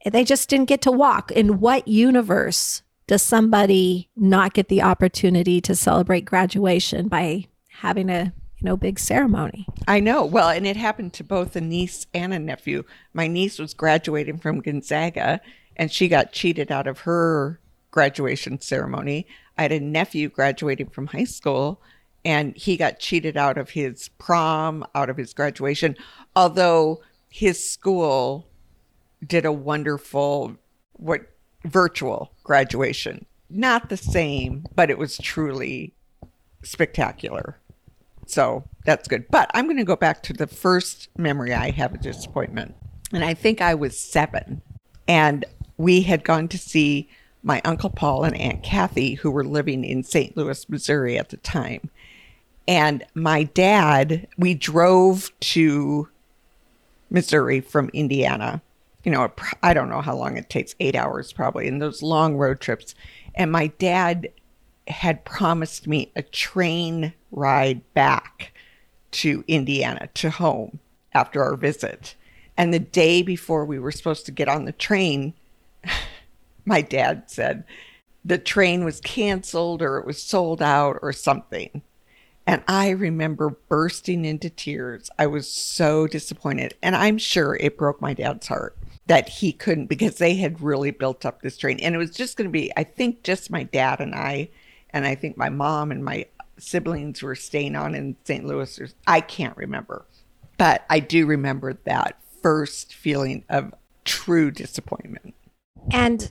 They 0.06 0.22
just 0.22 0.48
didn't 0.48 0.68
get 0.68 0.82
to 0.82 0.92
walk. 0.92 1.32
In 1.32 1.58
what 1.58 1.88
universe 1.88 2.82
does 3.08 3.22
somebody 3.22 4.10
not 4.14 4.52
get 4.52 4.68
the 4.68 4.82
opportunity 4.82 5.60
to 5.62 5.74
celebrate 5.74 6.26
graduation 6.26 7.08
by 7.08 7.46
having 7.70 8.10
a 8.10 8.32
you 8.58 8.64
know 8.64 8.76
big 8.76 8.98
ceremony? 8.98 9.66
I 9.88 9.98
know. 9.98 10.24
Well, 10.24 10.50
and 10.50 10.66
it 10.66 10.76
happened 10.76 11.14
to 11.14 11.24
both 11.24 11.56
a 11.56 11.60
niece 11.60 12.06
and 12.12 12.34
a 12.34 12.38
nephew. 12.38 12.84
My 13.14 13.26
niece 13.26 13.58
was 13.58 13.74
graduating 13.74 14.38
from 14.38 14.60
Gonzaga 14.60 15.40
and 15.74 15.90
she 15.90 16.06
got 16.06 16.32
cheated 16.32 16.70
out 16.70 16.86
of 16.86 17.00
her 17.00 17.60
graduation 17.90 18.60
ceremony. 18.60 19.26
I 19.56 19.62
had 19.62 19.72
a 19.72 19.80
nephew 19.80 20.28
graduating 20.28 20.90
from 20.90 21.06
high 21.06 21.24
school 21.24 21.80
and 22.24 22.54
he 22.56 22.76
got 22.76 22.98
cheated 22.98 23.38
out 23.38 23.56
of 23.56 23.70
his 23.70 24.10
prom, 24.18 24.84
out 24.94 25.08
of 25.08 25.16
his 25.16 25.32
graduation, 25.32 25.96
although 26.36 27.00
his 27.30 27.70
school 27.70 28.48
did 29.26 29.46
a 29.46 29.52
wonderful 29.52 30.56
what 30.92 31.22
virtual 31.68 32.32
graduation. 32.42 33.26
Not 33.50 33.88
the 33.88 33.96
same, 33.96 34.66
but 34.74 34.90
it 34.90 34.98
was 34.98 35.18
truly 35.18 35.94
spectacular. 36.62 37.58
So 38.26 38.64
that's 38.84 39.08
good. 39.08 39.26
But 39.30 39.50
I'm 39.54 39.64
going 39.64 39.78
to 39.78 39.84
go 39.84 39.96
back 39.96 40.22
to 40.24 40.32
the 40.32 40.46
first 40.46 41.08
memory 41.16 41.54
I 41.54 41.70
have 41.70 41.94
a 41.94 41.98
disappointment. 41.98 42.74
And 43.12 43.24
I 43.24 43.34
think 43.34 43.60
I 43.60 43.74
was 43.74 43.98
seven. 43.98 44.60
And 45.06 45.44
we 45.78 46.02
had 46.02 46.24
gone 46.24 46.48
to 46.48 46.58
see 46.58 47.08
my 47.42 47.62
Uncle 47.64 47.90
Paul 47.90 48.24
and 48.24 48.36
Aunt 48.36 48.62
Kathy, 48.62 49.14
who 49.14 49.30
were 49.30 49.44
living 49.44 49.84
in 49.84 50.02
St. 50.02 50.36
Louis, 50.36 50.68
Missouri 50.68 51.16
at 51.16 51.30
the 51.30 51.38
time. 51.38 51.88
And 52.66 53.04
my 53.14 53.44
dad, 53.44 54.26
we 54.36 54.52
drove 54.52 55.32
to 55.40 56.08
Missouri 57.08 57.60
from 57.60 57.88
Indiana. 57.94 58.60
You 59.08 59.14
know, 59.14 59.32
I 59.62 59.72
don't 59.72 59.88
know 59.88 60.02
how 60.02 60.14
long 60.14 60.36
it 60.36 60.50
takes, 60.50 60.74
eight 60.80 60.94
hours 60.94 61.32
probably, 61.32 61.66
in 61.66 61.78
those 61.78 62.02
long 62.02 62.36
road 62.36 62.60
trips. 62.60 62.94
And 63.34 63.50
my 63.50 63.68
dad 63.68 64.28
had 64.86 65.24
promised 65.24 65.86
me 65.86 66.12
a 66.14 66.20
train 66.20 67.14
ride 67.30 67.80
back 67.94 68.52
to 69.12 69.44
Indiana, 69.48 70.10
to 70.12 70.28
home 70.28 70.80
after 71.14 71.42
our 71.42 71.56
visit. 71.56 72.16
And 72.58 72.74
the 72.74 72.78
day 72.78 73.22
before 73.22 73.64
we 73.64 73.78
were 73.78 73.92
supposed 73.92 74.26
to 74.26 74.30
get 74.30 74.46
on 74.46 74.66
the 74.66 74.72
train, 74.72 75.32
my 76.66 76.82
dad 76.82 77.30
said 77.30 77.64
the 78.22 78.36
train 78.36 78.84
was 78.84 79.00
canceled 79.00 79.80
or 79.80 79.96
it 79.96 80.04
was 80.04 80.22
sold 80.22 80.60
out 80.60 80.98
or 81.00 81.14
something. 81.14 81.80
And 82.46 82.62
I 82.68 82.90
remember 82.90 83.56
bursting 83.70 84.26
into 84.26 84.50
tears. 84.50 85.08
I 85.18 85.28
was 85.28 85.50
so 85.50 86.06
disappointed. 86.06 86.74
And 86.82 86.94
I'm 86.94 87.16
sure 87.16 87.56
it 87.56 87.78
broke 87.78 88.02
my 88.02 88.12
dad's 88.12 88.48
heart 88.48 88.76
that 89.08 89.28
he 89.28 89.52
couldn't 89.52 89.86
because 89.86 90.16
they 90.16 90.34
had 90.36 90.60
really 90.60 90.90
built 90.90 91.26
up 91.26 91.42
this 91.42 91.56
train. 91.56 91.80
And 91.80 91.94
it 91.94 91.98
was 91.98 92.10
just 92.10 92.36
going 92.36 92.46
to 92.46 92.52
be, 92.52 92.70
I 92.76 92.84
think, 92.84 93.22
just 93.22 93.50
my 93.50 93.64
dad 93.64 94.00
and 94.00 94.14
I. 94.14 94.50
And 94.90 95.06
I 95.06 95.14
think 95.14 95.36
my 95.36 95.48
mom 95.48 95.90
and 95.90 96.04
my 96.04 96.26
siblings 96.58 97.22
were 97.22 97.34
staying 97.34 97.74
on 97.74 97.94
in 97.94 98.16
St. 98.24 98.44
Louis. 98.44 98.78
Or, 98.78 98.88
I 99.06 99.20
can't 99.20 99.56
remember. 99.56 100.04
But 100.58 100.84
I 100.90 101.00
do 101.00 101.26
remember 101.26 101.78
that 101.84 102.20
first 102.42 102.94
feeling 102.94 103.44
of 103.48 103.74
true 104.04 104.50
disappointment. 104.50 105.34
And 105.90 106.30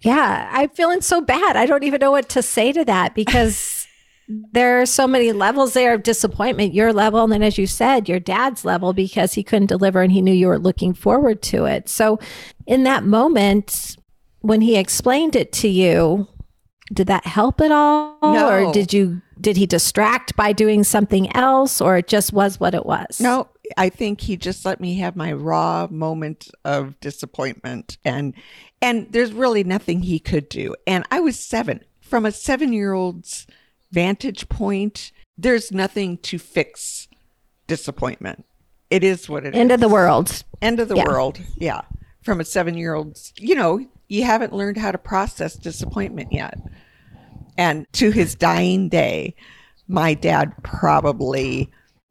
yeah, 0.00 0.48
I'm 0.52 0.70
feeling 0.70 1.02
so 1.02 1.20
bad. 1.20 1.56
I 1.56 1.66
don't 1.66 1.84
even 1.84 2.00
know 2.00 2.12
what 2.12 2.28
to 2.30 2.42
say 2.42 2.72
to 2.72 2.84
that 2.86 3.14
because 3.14 3.85
there 4.28 4.80
are 4.80 4.86
so 4.86 5.06
many 5.06 5.32
levels 5.32 5.74
there 5.74 5.94
of 5.94 6.02
disappointment. 6.02 6.74
Your 6.74 6.92
level, 6.92 7.22
and 7.24 7.32
then 7.32 7.42
as 7.42 7.58
you 7.58 7.66
said, 7.66 8.08
your 8.08 8.20
dad's 8.20 8.64
level 8.64 8.92
because 8.92 9.34
he 9.34 9.42
couldn't 9.42 9.66
deliver 9.66 10.02
and 10.02 10.12
he 10.12 10.22
knew 10.22 10.32
you 10.32 10.48
were 10.48 10.58
looking 10.58 10.94
forward 10.94 11.42
to 11.42 11.64
it. 11.66 11.88
So, 11.88 12.18
in 12.66 12.82
that 12.84 13.04
moment, 13.04 13.96
when 14.40 14.60
he 14.60 14.76
explained 14.76 15.36
it 15.36 15.52
to 15.54 15.68
you, 15.68 16.28
did 16.92 17.06
that 17.08 17.26
help 17.26 17.60
at 17.60 17.72
all, 17.72 18.18
No. 18.22 18.48
or 18.48 18.72
did 18.72 18.92
you 18.92 19.22
did 19.40 19.56
he 19.56 19.66
distract 19.66 20.34
by 20.34 20.52
doing 20.52 20.82
something 20.82 21.34
else, 21.36 21.80
or 21.80 21.98
it 21.98 22.08
just 22.08 22.32
was 22.32 22.58
what 22.58 22.74
it 22.74 22.86
was? 22.86 23.20
No, 23.20 23.48
I 23.76 23.90
think 23.90 24.22
he 24.22 24.36
just 24.36 24.64
let 24.64 24.80
me 24.80 24.94
have 24.98 25.14
my 25.14 25.32
raw 25.32 25.88
moment 25.90 26.48
of 26.64 26.98
disappointment 27.00 27.98
and 28.04 28.34
and 28.80 29.08
there's 29.10 29.32
really 29.32 29.64
nothing 29.64 30.02
he 30.02 30.18
could 30.18 30.48
do. 30.48 30.74
And 30.86 31.04
I 31.10 31.20
was 31.20 31.38
7. 31.38 31.80
From 32.00 32.24
a 32.24 32.30
7-year-old's 32.30 33.46
vantage 33.92 34.48
point, 34.48 35.12
there's 35.38 35.70
nothing 35.72 36.18
to 36.18 36.38
fix 36.38 37.08
disappointment. 37.66 38.44
It 38.90 39.02
is 39.02 39.28
what 39.28 39.44
it 39.44 39.54
is. 39.54 39.60
End 39.60 39.72
of 39.72 39.80
the 39.80 39.88
world. 39.88 40.44
End 40.62 40.80
of 40.80 40.88
the 40.88 40.96
Yeah. 40.96 41.04
world. 41.04 41.40
Yeah. 41.56 41.80
From 42.22 42.40
a 42.40 42.44
seven 42.44 42.76
year 42.76 42.94
old, 42.94 43.18
you 43.36 43.54
know, 43.54 43.84
you 44.08 44.24
haven't 44.24 44.52
learned 44.52 44.76
how 44.76 44.92
to 44.92 44.98
process 44.98 45.54
disappointment 45.56 46.32
yet. 46.32 46.58
And 47.58 47.86
to 47.94 48.10
his 48.10 48.34
dying 48.34 48.88
day, 48.88 49.34
my 49.88 50.14
dad 50.14 50.52
probably 50.62 51.70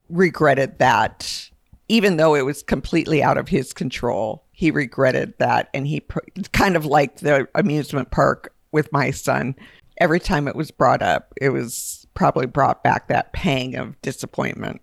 regretted 0.10 0.80
that, 0.80 1.50
even 1.88 2.18
though 2.18 2.36
it 2.36 2.46
was 2.46 2.64
completely 2.64 3.22
out 3.24 3.38
of 3.38 3.48
his 3.48 3.74
control. 3.74 4.44
He 4.52 4.72
regretted 4.72 5.34
that. 5.40 5.70
And 5.74 5.86
he 5.88 6.00
pr- 6.02 6.20
kind 6.54 6.76
of 6.76 6.86
like 6.86 7.18
the 7.18 7.48
amusement 7.56 8.12
park 8.12 8.54
with 8.72 8.92
my 8.92 9.12
son. 9.12 9.56
Every 9.98 10.20
time 10.20 10.48
it 10.48 10.56
was 10.56 10.72
brought 10.72 11.02
up, 11.02 11.34
it 11.40 11.50
was 11.50 12.06
probably 12.14 12.46
brought 12.46 12.84
back 12.84 13.08
that 13.08 13.34
pang 13.34 13.76
of 13.76 14.02
disappointment. 14.02 14.82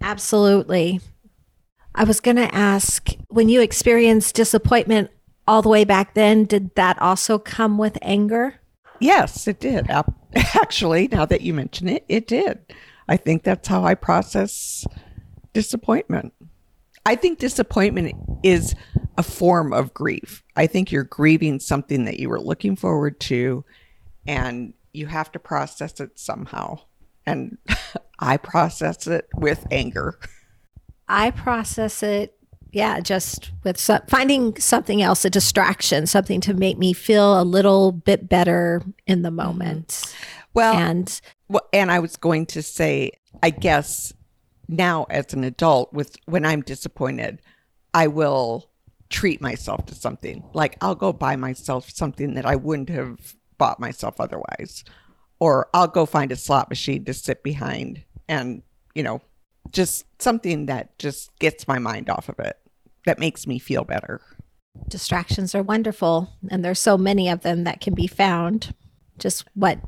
Absolutely. 0.00 1.00
I 1.94 2.04
was 2.04 2.20
going 2.20 2.36
to 2.36 2.54
ask 2.54 3.10
when 3.28 3.48
you 3.48 3.60
experienced 3.60 4.34
disappointment 4.34 5.10
all 5.46 5.62
the 5.62 5.68
way 5.68 5.84
back 5.84 6.14
then, 6.14 6.44
did 6.44 6.74
that 6.76 7.00
also 7.02 7.38
come 7.38 7.76
with 7.76 7.98
anger? 8.02 8.60
Yes, 9.00 9.48
it 9.48 9.58
did. 9.58 9.90
Actually, 10.34 11.08
now 11.08 11.26
that 11.26 11.40
you 11.40 11.52
mention 11.52 11.88
it, 11.88 12.04
it 12.08 12.28
did. 12.28 12.58
I 13.08 13.16
think 13.16 13.42
that's 13.42 13.66
how 13.66 13.84
I 13.84 13.94
process 13.94 14.86
disappointment. 15.52 16.32
I 17.04 17.16
think 17.16 17.38
disappointment 17.38 18.14
is 18.44 18.74
a 19.18 19.22
form 19.22 19.72
of 19.72 19.92
grief. 19.92 20.44
I 20.54 20.66
think 20.66 20.92
you're 20.92 21.02
grieving 21.02 21.58
something 21.58 22.04
that 22.04 22.20
you 22.20 22.28
were 22.28 22.40
looking 22.40 22.76
forward 22.76 23.18
to 23.20 23.64
and 24.30 24.74
you 24.92 25.06
have 25.06 25.32
to 25.32 25.40
process 25.40 25.98
it 25.98 26.16
somehow. 26.16 26.78
And 27.26 27.58
I 28.20 28.36
process 28.36 29.08
it 29.08 29.28
with 29.34 29.66
anger. 29.72 30.20
I 31.08 31.32
process 31.32 32.04
it, 32.04 32.36
yeah, 32.70 33.00
just 33.00 33.50
with 33.64 33.80
finding 34.06 34.56
something 34.56 35.02
else, 35.02 35.24
a 35.24 35.30
distraction, 35.30 36.06
something 36.06 36.40
to 36.42 36.54
make 36.54 36.78
me 36.78 36.92
feel 36.92 37.40
a 37.40 37.42
little 37.42 37.90
bit 37.90 38.28
better 38.28 38.82
in 39.04 39.22
the 39.22 39.32
moment. 39.32 40.14
Well, 40.54 40.74
and 40.74 41.20
well, 41.48 41.66
and 41.72 41.90
I 41.90 41.98
was 41.98 42.16
going 42.16 42.46
to 42.46 42.62
say, 42.62 43.10
I 43.42 43.50
guess 43.50 44.12
now 44.68 45.06
as 45.10 45.34
an 45.34 45.42
adult, 45.42 45.92
with 45.92 46.16
when 46.26 46.44
I'm 46.44 46.60
disappointed, 46.60 47.42
I 47.92 48.06
will 48.06 48.70
treat 49.08 49.40
myself 49.40 49.86
to 49.86 49.94
something. 49.96 50.44
Like 50.52 50.76
I'll 50.80 50.94
go 50.94 51.12
buy 51.12 51.34
myself 51.34 51.90
something 51.90 52.34
that 52.34 52.46
I 52.46 52.54
wouldn't 52.54 52.90
have 52.90 53.34
bought 53.60 53.78
myself 53.78 54.20
otherwise, 54.20 54.82
or 55.38 55.68
I'll 55.72 55.86
go 55.86 56.06
find 56.06 56.32
a 56.32 56.36
slot 56.36 56.68
machine 56.68 57.04
to 57.04 57.14
sit 57.14 57.44
behind 57.44 58.02
and 58.28 58.62
you 58.94 59.04
know 59.04 59.20
just 59.70 60.04
something 60.20 60.66
that 60.66 60.98
just 60.98 61.30
gets 61.38 61.68
my 61.68 61.78
mind 61.78 62.10
off 62.10 62.28
of 62.28 62.40
it 62.40 62.56
that 63.06 63.18
makes 63.18 63.46
me 63.46 63.58
feel 63.58 63.84
better. 63.84 64.20
Distractions 64.88 65.54
are 65.54 65.62
wonderful, 65.62 66.32
and 66.50 66.64
there's 66.64 66.80
so 66.80 66.98
many 66.98 67.28
of 67.28 67.42
them 67.42 67.64
that 67.64 67.80
can 67.80 67.94
be 67.94 68.06
found. 68.06 68.74
Just 69.18 69.44
what 69.54 69.78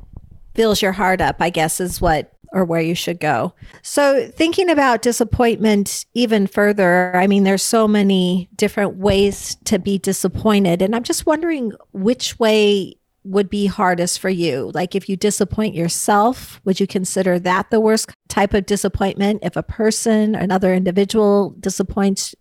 fills 0.55 0.81
your 0.81 0.91
heart 0.91 1.19
up, 1.19 1.37
I 1.39 1.49
guess, 1.49 1.79
is 1.79 1.99
what 1.99 2.31
or 2.53 2.63
where 2.63 2.81
you 2.81 2.93
should 2.93 3.19
go. 3.19 3.53
So, 3.81 4.29
thinking 4.29 4.69
about 4.69 5.01
disappointment 5.01 6.05
even 6.13 6.45
further, 6.45 7.15
I 7.15 7.25
mean, 7.25 7.43
there's 7.43 7.63
so 7.63 7.87
many 7.87 8.47
different 8.55 8.97
ways 8.97 9.55
to 9.65 9.79
be 9.79 9.97
disappointed. 9.97 10.81
And 10.81 10.95
I'm 10.95 11.03
just 11.03 11.25
wondering 11.25 11.71
which 11.91 12.37
way 12.39 12.95
would 13.23 13.49
be 13.49 13.65
hardest 13.65 14.19
for 14.19 14.29
you? 14.29 14.71
Like 14.73 14.95
if 14.95 15.07
you 15.07 15.15
disappoint 15.15 15.75
yourself, 15.75 16.59
would 16.65 16.79
you 16.79 16.87
consider 16.87 17.39
that 17.39 17.69
the 17.69 17.79
worst 17.79 18.11
type 18.27 18.53
of 18.53 18.65
disappointment? 18.65 19.39
If 19.43 19.55
a 19.55 19.63
person, 19.63 20.35
another 20.35 20.73
individual 20.73 21.51
disappoints 21.59 22.35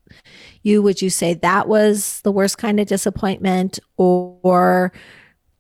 you, 0.63 0.83
would 0.83 1.03
you 1.03 1.11
say 1.11 1.35
that 1.35 1.69
was 1.69 2.21
the 2.23 2.33
worst 2.33 2.59
kind 2.59 2.81
of 2.81 2.87
disappointment 2.87 3.79
or, 3.97 4.39
or 4.43 4.93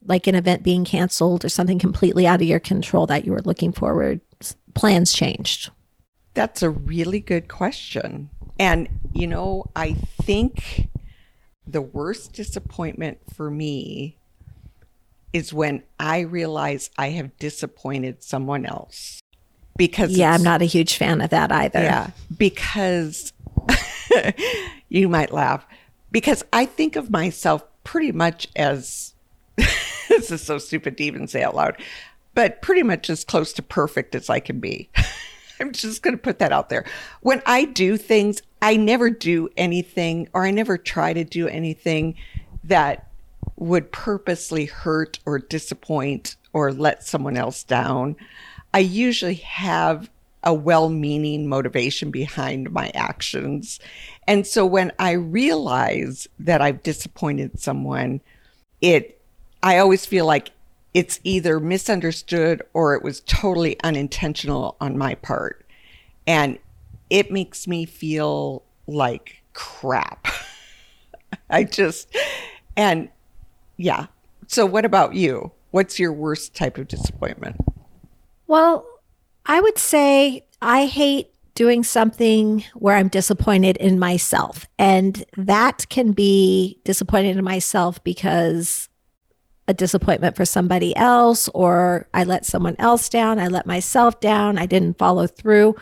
like 0.04 0.26
an 0.26 0.34
event 0.34 0.62
being 0.62 0.84
canceled 0.84 1.44
or 1.44 1.48
something 1.48 1.78
completely 1.78 2.26
out 2.26 2.40
of 2.40 2.48
your 2.48 2.60
control 2.60 3.06
that 3.06 3.24
you 3.24 3.32
were 3.32 3.42
looking 3.42 3.72
forward 3.72 4.20
plans 4.74 5.12
changed? 5.12 5.70
That's 6.34 6.62
a 6.62 6.70
really 6.70 7.20
good 7.20 7.48
question. 7.48 8.30
And 8.58 8.88
you 9.12 9.26
know, 9.26 9.70
I 9.76 9.94
think 9.94 10.88
the 11.66 11.82
worst 11.82 12.32
disappointment 12.32 13.18
for 13.34 13.50
me 13.50 14.18
is 15.32 15.52
when 15.52 15.82
I 15.98 16.20
realize 16.20 16.90
I 16.98 17.10
have 17.10 17.36
disappointed 17.38 18.22
someone 18.22 18.66
else. 18.66 19.20
Because 19.76 20.12
Yeah, 20.12 20.32
I'm 20.32 20.42
not 20.42 20.62
a 20.62 20.66
huge 20.66 20.96
fan 20.96 21.20
of 21.20 21.30
that 21.30 21.50
either. 21.50 21.80
Yeah, 21.80 22.10
because 22.36 23.32
you 24.88 25.08
might 25.08 25.32
laugh 25.32 25.66
because 26.12 26.44
I 26.52 26.66
think 26.66 26.94
of 26.94 27.10
myself 27.10 27.64
pretty 27.82 28.12
much 28.12 28.46
as 28.54 29.14
this 29.56 30.30
is 30.30 30.42
so 30.42 30.58
stupid 30.58 30.98
to 30.98 31.04
even 31.04 31.26
say 31.26 31.42
out 31.42 31.56
loud, 31.56 31.82
but 32.34 32.62
pretty 32.62 32.82
much 32.82 33.10
as 33.10 33.24
close 33.24 33.52
to 33.54 33.62
perfect 33.62 34.14
as 34.14 34.30
I 34.30 34.38
can 34.38 34.60
be. 34.60 34.90
I'm 35.60 35.72
just 35.72 36.02
going 36.02 36.16
to 36.16 36.22
put 36.22 36.38
that 36.40 36.52
out 36.52 36.68
there. 36.68 36.84
When 37.20 37.40
I 37.46 37.64
do 37.64 37.96
things, 37.96 38.42
I 38.60 38.76
never 38.76 39.10
do 39.10 39.48
anything 39.56 40.28
or 40.32 40.44
I 40.44 40.50
never 40.50 40.76
try 40.76 41.12
to 41.12 41.24
do 41.24 41.46
anything 41.46 42.16
that 42.64 43.06
would 43.56 43.92
purposely 43.92 44.66
hurt 44.66 45.18
or 45.24 45.38
disappoint 45.38 46.36
or 46.52 46.72
let 46.72 47.04
someone 47.04 47.36
else 47.36 47.62
down. 47.64 48.16
I 48.74 48.80
usually 48.80 49.34
have 49.34 50.10
a 50.44 50.52
well 50.52 50.88
meaning 50.88 51.48
motivation 51.48 52.10
behind 52.10 52.72
my 52.72 52.90
actions. 52.94 53.78
And 54.26 54.46
so 54.46 54.66
when 54.66 54.92
I 54.98 55.12
realize 55.12 56.26
that 56.38 56.60
I've 56.60 56.82
disappointed 56.82 57.60
someone, 57.60 58.20
it, 58.80 59.20
I 59.62 59.78
always 59.78 60.04
feel 60.04 60.26
like 60.26 60.50
it's 60.94 61.20
either 61.24 61.60
misunderstood 61.60 62.62
or 62.74 62.94
it 62.94 63.02
was 63.02 63.20
totally 63.20 63.82
unintentional 63.82 64.76
on 64.80 64.98
my 64.98 65.14
part. 65.16 65.64
And 66.26 66.58
it 67.08 67.30
makes 67.30 67.66
me 67.66 67.86
feel 67.86 68.62
like 68.86 69.42
crap. 69.54 70.26
I 71.50 71.64
just, 71.64 72.14
and 72.76 73.08
yeah. 73.82 74.06
So, 74.46 74.66
what 74.66 74.84
about 74.84 75.14
you? 75.14 75.52
What's 75.70 75.98
your 75.98 76.12
worst 76.12 76.54
type 76.54 76.78
of 76.78 76.88
disappointment? 76.88 77.56
Well, 78.46 78.86
I 79.46 79.60
would 79.60 79.78
say 79.78 80.44
I 80.60 80.86
hate 80.86 81.28
doing 81.54 81.82
something 81.82 82.64
where 82.74 82.96
I'm 82.96 83.08
disappointed 83.08 83.76
in 83.76 83.98
myself. 83.98 84.66
And 84.78 85.24
that 85.36 85.88
can 85.90 86.12
be 86.12 86.80
disappointed 86.84 87.36
in 87.36 87.44
myself 87.44 88.02
because 88.04 88.88
a 89.68 89.74
disappointment 89.74 90.36
for 90.36 90.44
somebody 90.44 90.96
else, 90.96 91.48
or 91.54 92.08
I 92.14 92.24
let 92.24 92.46
someone 92.46 92.76
else 92.78 93.08
down, 93.08 93.38
I 93.38 93.48
let 93.48 93.66
myself 93.66 94.18
down, 94.20 94.58
I 94.58 94.66
didn't 94.66 94.98
follow 94.98 95.26
through. 95.26 95.76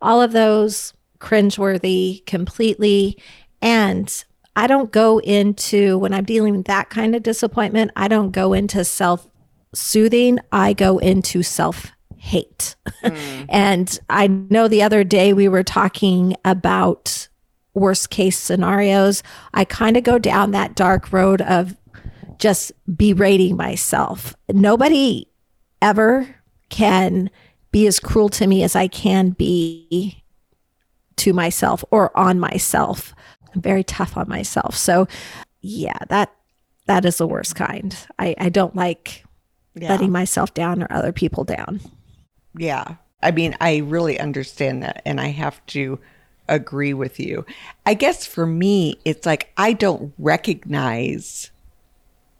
All 0.00 0.20
of 0.20 0.32
those 0.32 0.92
cringeworthy 1.18 2.26
completely. 2.26 3.16
And 3.60 4.24
I 4.54 4.66
don't 4.66 4.92
go 4.92 5.18
into, 5.18 5.98
when 5.98 6.12
I'm 6.12 6.24
dealing 6.24 6.56
with 6.56 6.66
that 6.66 6.90
kind 6.90 7.14
of 7.16 7.22
disappointment, 7.22 7.90
I 7.96 8.08
don't 8.08 8.32
go 8.32 8.52
into 8.52 8.84
self 8.84 9.28
soothing. 9.74 10.38
I 10.50 10.74
go 10.74 10.98
into 10.98 11.42
self 11.42 11.90
hate. 12.16 12.76
Mm. 13.02 13.46
and 13.48 13.98
I 14.10 14.26
know 14.26 14.68
the 14.68 14.82
other 14.82 15.04
day 15.04 15.32
we 15.32 15.48
were 15.48 15.62
talking 15.64 16.36
about 16.44 17.28
worst 17.74 18.10
case 18.10 18.38
scenarios. 18.38 19.22
I 19.54 19.64
kind 19.64 19.96
of 19.96 20.04
go 20.04 20.18
down 20.18 20.50
that 20.50 20.74
dark 20.74 21.12
road 21.12 21.40
of 21.40 21.76
just 22.38 22.72
berating 22.96 23.56
myself. 23.56 24.34
Nobody 24.48 25.28
ever 25.80 26.36
can 26.68 27.30
be 27.70 27.86
as 27.86 27.98
cruel 27.98 28.28
to 28.28 28.46
me 28.46 28.62
as 28.62 28.76
I 28.76 28.88
can 28.88 29.30
be 29.30 30.22
to 31.16 31.32
myself 31.32 31.84
or 31.90 32.16
on 32.16 32.38
myself. 32.38 33.14
I'm 33.54 33.60
very 33.60 33.84
tough 33.84 34.16
on 34.16 34.28
myself. 34.28 34.76
So 34.76 35.06
yeah, 35.60 35.98
that 36.08 36.34
that 36.86 37.04
is 37.04 37.18
the 37.18 37.26
worst 37.26 37.54
kind. 37.54 37.96
I, 38.18 38.34
I 38.38 38.48
don't 38.48 38.74
like 38.74 39.24
yeah. 39.74 39.90
letting 39.90 40.10
myself 40.10 40.52
down 40.54 40.82
or 40.82 40.88
other 40.90 41.12
people 41.12 41.44
down. 41.44 41.80
Yeah. 42.56 42.96
I 43.22 43.30
mean, 43.30 43.56
I 43.60 43.78
really 43.78 44.18
understand 44.18 44.82
that 44.82 45.00
and 45.04 45.20
I 45.20 45.28
have 45.28 45.64
to 45.66 46.00
agree 46.48 46.92
with 46.92 47.20
you. 47.20 47.46
I 47.86 47.94
guess 47.94 48.26
for 48.26 48.46
me, 48.46 48.98
it's 49.04 49.24
like 49.24 49.52
I 49.56 49.72
don't 49.72 50.12
recognize 50.18 51.50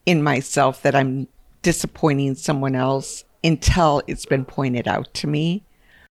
in 0.04 0.22
myself 0.22 0.82
that 0.82 0.94
I'm 0.94 1.28
disappointing 1.62 2.34
someone 2.34 2.74
else 2.74 3.24
until 3.44 4.02
it's 4.06 4.26
been 4.26 4.44
pointed 4.44 4.88
out 4.88 5.12
to 5.14 5.26
me. 5.26 5.64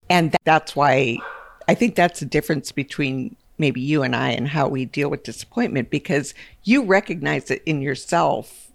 And 0.10 0.36
that's 0.46 0.76
why 0.76 1.18
I 1.68 1.76
think 1.76 1.96
that's 1.96 2.22
the 2.22 2.26
difference 2.26 2.72
between 2.72 3.36
maybe 3.62 3.80
you 3.80 4.04
and 4.04 4.14
I 4.14 4.32
and 4.32 4.50
how 4.50 4.68
we 4.68 4.84
deal 4.84 5.10
with 5.10 5.24
disappointment 5.24 5.90
because 5.90 6.34
you 6.64 6.84
recognize 6.84 7.50
it 7.50 7.64
in 7.66 7.82
yourself 7.82 8.72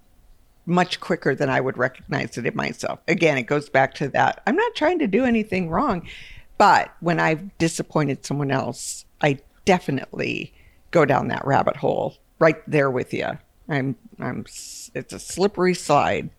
much 0.65 1.01
quicker 1.01 1.35
than 1.35 1.51
I 1.51 1.61
would 1.61 1.77
recognize 1.77 2.39
it 2.39 2.47
in 2.47 2.57
myself. 2.57 3.01
Again, 3.07 3.37
it 3.37 3.43
goes 3.43 3.69
back 3.69 3.93
to 3.95 4.09
that. 4.09 4.43
I'm 4.47 4.57
not 4.57 4.75
trying 4.75 4.99
to 5.01 5.07
do 5.07 5.25
anything 5.25 5.69
wrong, 5.69 6.09
but 6.57 6.95
when 7.01 7.21
I've 7.21 7.57
disappointed 7.59 8.25
someone 8.25 8.51
else, 8.51 9.05
I 9.21 9.41
definitely 9.65 10.55
go 10.93 11.05
down 11.05 11.29
that 11.29 11.47
rabbit 11.47 11.77
hole 11.77 12.17
right 12.39 12.57
there 12.67 12.91
with 12.91 13.13
you. 13.13 13.39
I'm 13.69 13.97
I'm 14.19 14.47
it's 14.95 15.13
a 15.13 15.19
slippery 15.19 15.75
slide. 15.75 16.31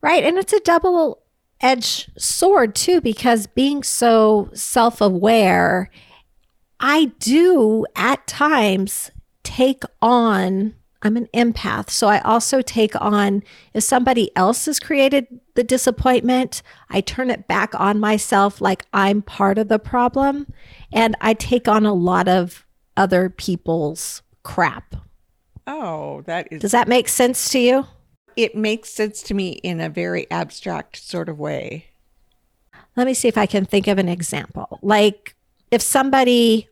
Right, 0.00 0.24
and 0.24 0.36
it's 0.36 0.52
a 0.52 0.60
double 0.60 1.22
edged 1.60 2.10
sword 2.20 2.74
too 2.74 3.00
because 3.00 3.46
being 3.46 3.84
so 3.84 4.50
self-aware 4.52 5.90
I 6.82 7.12
do 7.20 7.86
at 7.94 8.26
times 8.26 9.12
take 9.44 9.84
on, 10.02 10.74
I'm 11.02 11.16
an 11.16 11.28
empath. 11.32 11.90
So 11.90 12.08
I 12.08 12.18
also 12.20 12.60
take 12.60 13.00
on, 13.00 13.44
if 13.72 13.84
somebody 13.84 14.34
else 14.36 14.66
has 14.66 14.80
created 14.80 15.26
the 15.54 15.62
disappointment, 15.62 16.60
I 16.90 17.00
turn 17.00 17.30
it 17.30 17.46
back 17.46 17.78
on 17.78 18.00
myself 18.00 18.60
like 18.60 18.84
I'm 18.92 19.22
part 19.22 19.58
of 19.58 19.68
the 19.68 19.78
problem. 19.78 20.52
And 20.92 21.16
I 21.20 21.34
take 21.34 21.68
on 21.68 21.86
a 21.86 21.94
lot 21.94 22.26
of 22.26 22.66
other 22.96 23.30
people's 23.30 24.22
crap. 24.42 24.96
Oh, 25.68 26.22
that 26.22 26.52
is. 26.52 26.60
Does 26.60 26.72
that 26.72 26.88
make 26.88 27.08
sense 27.08 27.48
to 27.50 27.60
you? 27.60 27.86
It 28.34 28.56
makes 28.56 28.88
sense 28.88 29.22
to 29.24 29.34
me 29.34 29.50
in 29.50 29.80
a 29.80 29.88
very 29.88 30.28
abstract 30.32 30.96
sort 30.96 31.28
of 31.28 31.38
way. 31.38 31.86
Let 32.96 33.06
me 33.06 33.14
see 33.14 33.28
if 33.28 33.38
I 33.38 33.46
can 33.46 33.64
think 33.64 33.86
of 33.86 33.98
an 33.98 34.08
example. 34.08 34.80
Like 34.82 35.36
if 35.70 35.80
somebody 35.80 36.68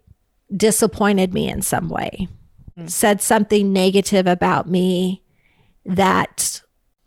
disappointed 0.56 1.32
me 1.32 1.48
in 1.48 1.62
some 1.62 1.88
way, 1.88 2.28
mm. 2.78 2.90
said 2.90 3.20
something 3.20 3.72
negative 3.72 4.26
about 4.26 4.68
me 4.68 5.22
that 5.84 6.62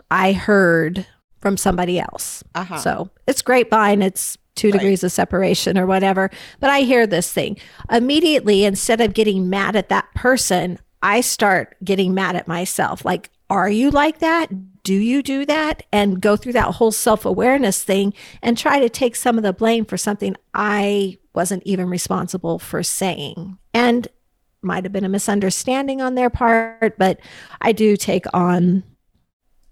I 0.09 0.33
heard 0.33 1.05
from 1.41 1.57
somebody 1.57 1.99
else. 1.99 2.43
Uh-huh. 2.55 2.77
So 2.77 3.09
it's 3.27 3.41
grapevine, 3.41 4.01
it's 4.01 4.37
two 4.55 4.69
right. 4.69 4.79
degrees 4.79 5.03
of 5.03 5.11
separation 5.11 5.77
or 5.77 5.85
whatever. 5.85 6.29
But 6.59 6.69
I 6.69 6.81
hear 6.81 7.05
this 7.05 7.31
thing 7.31 7.57
immediately, 7.91 8.63
instead 8.65 9.01
of 9.01 9.13
getting 9.13 9.49
mad 9.49 9.75
at 9.75 9.89
that 9.89 10.07
person, 10.15 10.79
I 11.01 11.21
start 11.21 11.75
getting 11.83 12.13
mad 12.13 12.35
at 12.35 12.47
myself. 12.47 13.03
Like, 13.03 13.29
are 13.61 13.69
you 13.69 13.91
like 13.91 14.19
that? 14.19 14.83
Do 14.83 14.93
you 14.93 15.23
do 15.23 15.45
that? 15.45 15.83
And 15.91 16.21
go 16.21 16.35
through 16.35 16.53
that 16.53 16.75
whole 16.75 16.91
self 16.91 17.25
awareness 17.25 17.83
thing 17.83 18.13
and 18.41 18.57
try 18.57 18.79
to 18.79 18.89
take 18.89 19.15
some 19.15 19.37
of 19.37 19.43
the 19.43 19.53
blame 19.53 19.85
for 19.85 19.97
something 19.97 20.35
I 20.53 21.17
wasn't 21.33 21.63
even 21.63 21.89
responsible 21.89 22.59
for 22.59 22.83
saying. 22.83 23.57
And 23.73 24.07
might 24.61 24.83
have 24.83 24.93
been 24.93 25.05
a 25.05 25.09
misunderstanding 25.09 26.01
on 26.01 26.15
their 26.15 26.29
part, 26.29 26.97
but 26.97 27.19
I 27.61 27.71
do 27.73 27.97
take 27.97 28.25
on 28.33 28.83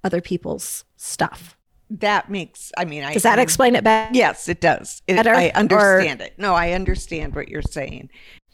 other 0.04 0.22
people's 0.22 0.84
stuff 0.98 1.58
that 2.00 2.30
makes 2.30 2.72
i 2.78 2.86
mean 2.86 3.04
I, 3.04 3.14
does 3.14 3.24
that 3.24 3.38
um, 3.38 3.44
explain 3.44 3.76
it 3.76 3.84
better 3.84 4.10
yes 4.14 4.48
it 4.48 4.62
does 4.62 5.02
it, 5.08 5.16
better, 5.16 5.36
i 5.36 5.50
understand 5.50 6.22
or? 6.22 6.26
it 6.26 6.34
no 6.38 6.54
i 6.54 6.72
understand 6.72 7.36
what 7.36 7.50
you're 7.50 7.62
saying 7.62 8.10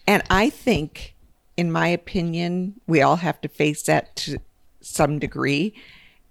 and 0.08 0.24
i 0.32 0.50
think 0.50 1.16
in 1.56 1.72
my 1.72 1.88
opinion 1.88 2.82
we 2.88 3.04
all 3.04 3.18
have 3.18 3.40
to 3.42 3.48
face 3.48 3.84
that 3.84 4.16
to 4.18 4.40
some 4.88 5.19
degree 5.19 5.73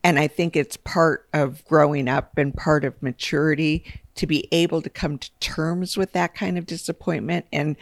and 0.03 0.19
i 0.19 0.27
think 0.27 0.57
it's 0.57 0.77
part 0.79 1.29
of 1.33 1.64
growing 1.66 2.09
up 2.09 2.37
and 2.38 2.55
part 2.55 2.85
of 2.85 3.01
maturity 3.03 3.85
to 4.14 4.27
be 4.27 4.49
able 4.53 4.81
to 4.81 4.90
come 4.90 5.19
to 5.19 5.31
terms 5.40 5.97
with 5.97 6.12
that 6.12 6.35
kind 6.35 6.57
of 6.57 6.66
disappointment 6.66 7.47
and 7.53 7.77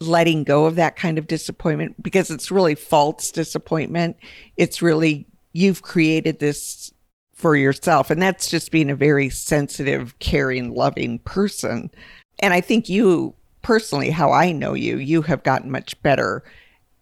letting 0.00 0.42
go 0.42 0.66
of 0.66 0.74
that 0.74 0.96
kind 0.96 1.18
of 1.18 1.26
disappointment 1.26 2.02
because 2.02 2.30
it's 2.30 2.50
really 2.50 2.74
false 2.74 3.30
disappointment 3.30 4.16
it's 4.56 4.82
really 4.82 5.26
you've 5.52 5.82
created 5.82 6.40
this 6.40 6.92
for 7.34 7.56
yourself. 7.56 8.10
And 8.10 8.22
that's 8.22 8.48
just 8.48 8.70
being 8.70 8.90
a 8.90 8.96
very 8.96 9.28
sensitive, 9.28 10.18
caring, 10.18 10.74
loving 10.74 11.18
person. 11.20 11.90
And 12.38 12.54
I 12.54 12.60
think 12.60 12.88
you 12.88 13.34
personally, 13.62 14.10
how 14.10 14.32
I 14.32 14.52
know 14.52 14.74
you, 14.74 14.98
you 14.98 15.22
have 15.22 15.42
gotten 15.42 15.70
much 15.70 16.00
better 16.02 16.44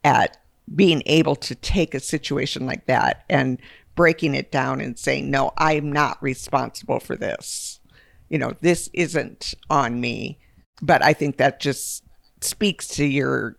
at 0.04 0.38
being 0.74 1.02
able 1.06 1.36
to 1.36 1.54
take 1.54 1.94
a 1.94 2.00
situation 2.00 2.66
like 2.66 2.86
that 2.86 3.24
and 3.28 3.60
breaking 3.94 4.34
it 4.34 4.50
down 4.50 4.80
and 4.80 4.98
saying, 4.98 5.30
no, 5.30 5.52
I'm 5.58 5.92
not 5.92 6.22
responsible 6.22 7.00
for 7.00 7.16
this. 7.16 7.80
You 8.28 8.38
know, 8.38 8.54
this 8.60 8.88
isn't 8.94 9.54
on 9.68 10.00
me. 10.00 10.38
But 10.80 11.04
I 11.04 11.12
think 11.12 11.36
that 11.36 11.60
just 11.60 12.02
speaks 12.40 12.88
to 12.88 13.04
your 13.04 13.56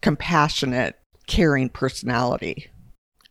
compassionate, 0.00 0.98
caring 1.26 1.68
personality. 1.68 2.70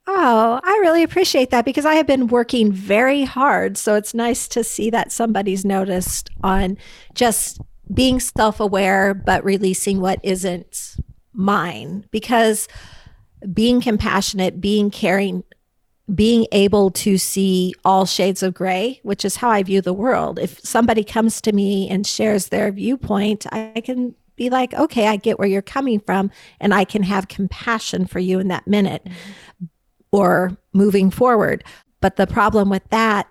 Oh, 0.05 0.59
I 0.61 0.79
really 0.81 1.01
appreciate 1.01 1.49
that 1.51 1.65
because 1.65 1.85
I 1.85 1.93
have 1.95 2.07
been 2.07 2.27
working 2.27 2.71
very 2.71 3.23
hard. 3.23 3.77
So 3.77 3.95
it's 3.95 4.13
nice 4.13 4.47
to 4.49 4.63
see 4.63 4.89
that 4.89 5.11
somebody's 5.11 5.63
noticed 5.63 6.29
on 6.43 6.77
just 7.13 7.61
being 7.93 8.19
self 8.19 8.59
aware, 8.59 9.13
but 9.13 9.43
releasing 9.45 10.01
what 10.01 10.19
isn't 10.21 10.97
mine. 11.31 12.05
Because 12.11 12.67
being 13.51 13.81
compassionate, 13.81 14.61
being 14.61 14.91
caring, 14.91 15.43
being 16.13 16.47
able 16.51 16.91
to 16.91 17.17
see 17.17 17.73
all 17.83 18.05
shades 18.05 18.43
of 18.43 18.53
gray, 18.53 18.99
which 19.03 19.25
is 19.25 19.37
how 19.37 19.49
I 19.49 19.63
view 19.63 19.81
the 19.81 19.93
world. 19.93 20.39
If 20.39 20.59
somebody 20.59 21.03
comes 21.03 21.41
to 21.41 21.51
me 21.51 21.89
and 21.89 22.05
shares 22.05 22.47
their 22.47 22.71
viewpoint, 22.71 23.45
I 23.51 23.81
can 23.83 24.15
be 24.35 24.49
like, 24.49 24.73
okay, 24.73 25.07
I 25.07 25.15
get 25.15 25.37
where 25.37 25.47
you're 25.47 25.61
coming 25.61 25.99
from, 25.99 26.31
and 26.59 26.73
I 26.73 26.85
can 26.85 27.03
have 27.03 27.27
compassion 27.27 28.05
for 28.05 28.19
you 28.19 28.39
in 28.39 28.47
that 28.47 28.67
minute. 28.67 29.03
Mm-hmm 29.05 29.65
or 30.13 30.55
moving 30.73 31.09
forward. 31.09 31.65
But 31.99 32.15
the 32.15 32.27
problem 32.27 32.69
with 32.69 32.87
that 32.91 33.27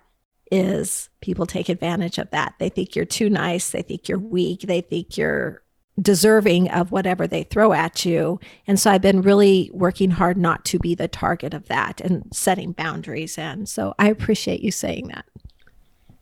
is 0.51 1.09
people 1.21 1.45
take 1.47 1.69
advantage 1.69 2.19
of 2.19 2.29
that. 2.31 2.55
They 2.59 2.69
think 2.69 2.95
you're 2.95 3.05
too 3.05 3.29
nice. 3.29 3.71
They 3.71 3.81
think 3.81 4.07
you're 4.07 4.19
weak. 4.19 4.61
They 4.61 4.81
think 4.81 5.17
you're 5.17 5.63
deserving 6.01 6.69
of 6.71 6.91
whatever 6.91 7.27
they 7.27 7.43
throw 7.43 7.73
at 7.73 8.05
you. 8.05 8.39
And 8.65 8.79
so 8.79 8.91
I've 8.91 9.01
been 9.01 9.21
really 9.21 9.69
working 9.73 10.11
hard 10.11 10.37
not 10.37 10.65
to 10.65 10.79
be 10.79 10.95
the 10.95 11.07
target 11.07 11.53
of 11.53 11.67
that 11.67 12.01
and 12.01 12.25
setting 12.33 12.71
boundaries. 12.71 13.37
And 13.37 13.69
so 13.69 13.93
I 13.99 14.09
appreciate 14.09 14.61
you 14.61 14.71
saying 14.71 15.07
that. 15.09 15.25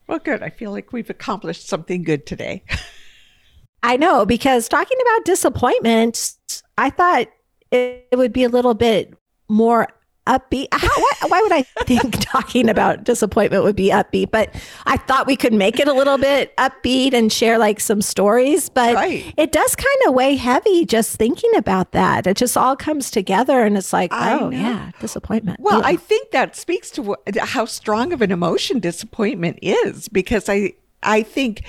Well, 0.07 0.19
good. 0.19 0.43
I 0.43 0.49
feel 0.49 0.71
like 0.71 0.91
we've 0.91 1.09
accomplished 1.09 1.67
something 1.67 2.03
good 2.03 2.25
today. 2.25 2.63
I 3.83 3.97
know, 3.97 4.25
because 4.25 4.67
talking 4.67 4.97
about 5.01 5.25
disappointment, 5.25 6.61
I 6.77 6.89
thought 6.89 7.27
it, 7.71 8.07
would 8.13 8.33
be 8.33 8.43
a 8.43 8.49
little 8.49 8.73
bit 8.73 9.13
more 9.49 9.87
upbeat. 10.31 10.67
How, 10.71 10.87
why, 10.87 11.13
why, 11.27 11.41
would 11.41 11.51
I 11.51 11.63
think 11.85 12.15
talking 12.19 12.69
about 12.69 13.03
disappointment 13.03 13.63
would 13.63 13.75
be 13.75 13.89
upbeat? 13.89 14.31
But 14.31 14.53
I 14.85 14.97
thought 14.97 15.27
we 15.27 15.35
could 15.35 15.53
make 15.53 15.79
it 15.79 15.87
a 15.87 15.93
little 15.93 16.17
bit 16.17 16.55
upbeat 16.57 17.13
and 17.13 17.31
share 17.31 17.57
like 17.57 17.79
some 17.79 18.01
stories. 18.01 18.69
But 18.69 18.95
right. 18.95 19.33
it 19.37 19.51
does 19.51 19.75
kind 19.75 19.97
of 20.07 20.13
weigh 20.13 20.35
heavy 20.35 20.85
just 20.85 21.17
thinking 21.17 21.53
about 21.55 21.91
that. 21.91 22.27
It 22.27 22.37
just 22.37 22.55
all 22.55 22.75
comes 22.75 23.11
together 23.11 23.61
and 23.61 23.77
it's 23.77 23.91
like, 23.91 24.13
I 24.13 24.39
oh, 24.39 24.49
know. 24.49 24.57
yeah, 24.57 24.91
disappointment. 24.99 25.59
Well, 25.59 25.81
yeah. 25.81 25.87
I 25.87 25.95
think 25.97 26.31
that 26.31 26.55
speaks 26.55 26.89
to 26.91 27.15
how 27.39 27.65
strong 27.65 28.13
of 28.13 28.21
an 28.21 28.31
emotion 28.31 28.79
disappointment 28.79 29.59
is 29.61 30.07
because 30.07 30.47
I, 30.47 30.73
I 31.03 31.23
think 31.23 31.63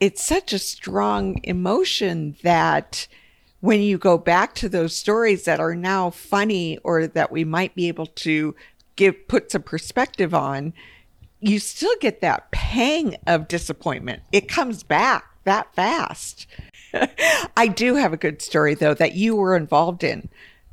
it's 0.00 0.24
such 0.24 0.52
a 0.52 0.58
strong 0.58 1.40
emotion 1.42 2.36
that 2.42 3.08
when 3.60 3.80
you 3.80 3.98
go 3.98 4.16
back 4.16 4.54
to 4.54 4.68
those 4.68 4.94
stories 4.94 5.44
that 5.44 5.60
are 5.60 5.74
now 5.74 6.10
funny 6.10 6.78
or 6.78 7.06
that 7.06 7.32
we 7.32 7.44
might 7.44 7.74
be 7.74 7.88
able 7.88 8.06
to 8.06 8.54
give 8.96 9.28
put 9.28 9.50
some 9.50 9.62
perspective 9.62 10.34
on 10.34 10.72
you 11.40 11.60
still 11.60 11.94
get 12.00 12.20
that 12.20 12.50
pang 12.50 13.16
of 13.28 13.46
disappointment. 13.46 14.22
It 14.32 14.48
comes 14.48 14.82
back 14.82 15.24
that 15.44 15.72
fast. 15.74 16.48
I 17.56 17.68
do 17.68 17.94
have 17.94 18.12
a 18.12 18.16
good 18.16 18.42
story 18.42 18.74
though 18.74 18.94
that 18.94 19.14
you 19.14 19.36
were 19.36 19.56
involved 19.56 20.02
in 20.02 20.28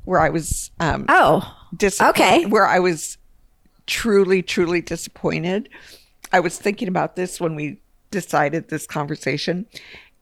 where 0.06 0.20
i 0.20 0.30
was 0.30 0.70
um 0.80 1.06
oh 1.10 1.56
okay. 2.00 2.46
where 2.46 2.68
i 2.68 2.80
was 2.80 3.18
truly 3.88 4.42
truly 4.42 4.82
disappointed. 4.82 5.70
I 6.32 6.40
was 6.40 6.58
thinking 6.58 6.88
about 6.88 7.16
this 7.16 7.40
when 7.40 7.56
we 7.56 7.80
decided 8.12 8.70
this 8.70 8.88
conversation. 8.88 9.68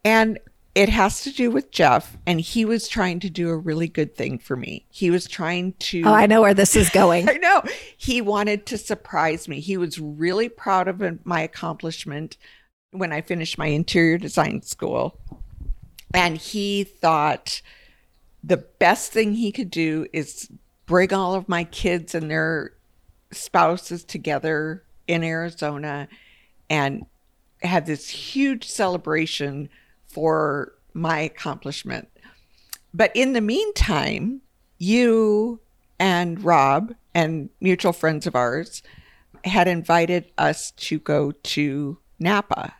And 0.03 0.39
it 0.75 0.89
has 0.89 1.21
to 1.21 1.31
do 1.31 1.51
with 1.51 1.71
Jeff, 1.71 2.17
and 2.25 2.41
he 2.41 2.65
was 2.65 2.87
trying 2.87 3.19
to 3.19 3.29
do 3.29 3.49
a 3.49 3.57
really 3.57 3.87
good 3.87 4.15
thing 4.15 4.39
for 4.39 4.55
me. 4.55 4.85
He 4.89 5.11
was 5.11 5.27
trying 5.27 5.73
to. 5.73 6.01
Oh, 6.03 6.13
I 6.13 6.25
know 6.25 6.41
where 6.41 6.55
this 6.55 6.75
is 6.75 6.89
going. 6.89 7.29
I 7.29 7.33
know. 7.33 7.61
He 7.95 8.21
wanted 8.21 8.65
to 8.67 8.77
surprise 8.77 9.47
me. 9.47 9.59
He 9.59 9.77
was 9.77 9.99
really 9.99 10.49
proud 10.49 10.87
of 10.87 11.25
my 11.25 11.41
accomplishment 11.41 12.37
when 12.91 13.13
I 13.13 13.21
finished 13.21 13.57
my 13.57 13.67
interior 13.67 14.17
design 14.17 14.63
school. 14.63 15.19
And 16.13 16.37
he 16.37 16.83
thought 16.83 17.61
the 18.43 18.57
best 18.57 19.11
thing 19.11 19.33
he 19.33 19.51
could 19.51 19.71
do 19.71 20.07
is 20.11 20.49
bring 20.85 21.13
all 21.13 21.35
of 21.35 21.47
my 21.47 21.63
kids 21.63 22.13
and 22.15 22.29
their 22.29 22.73
spouses 23.31 24.03
together 24.03 24.83
in 25.07 25.23
Arizona 25.23 26.07
and 26.69 27.05
have 27.61 27.85
this 27.85 28.09
huge 28.09 28.67
celebration 28.67 29.69
for 30.13 30.73
my 30.93 31.19
accomplishment. 31.19 32.07
But 32.93 33.11
in 33.15 33.33
the 33.33 33.41
meantime, 33.41 34.41
you 34.77 35.59
and 35.99 36.43
Rob 36.43 36.93
and 37.15 37.49
mutual 37.59 37.93
friends 37.93 38.27
of 38.27 38.35
ours 38.35 38.83
had 39.43 39.67
invited 39.67 40.31
us 40.37 40.71
to 40.71 40.99
go 40.99 41.31
to 41.31 41.97
Napa 42.19 42.73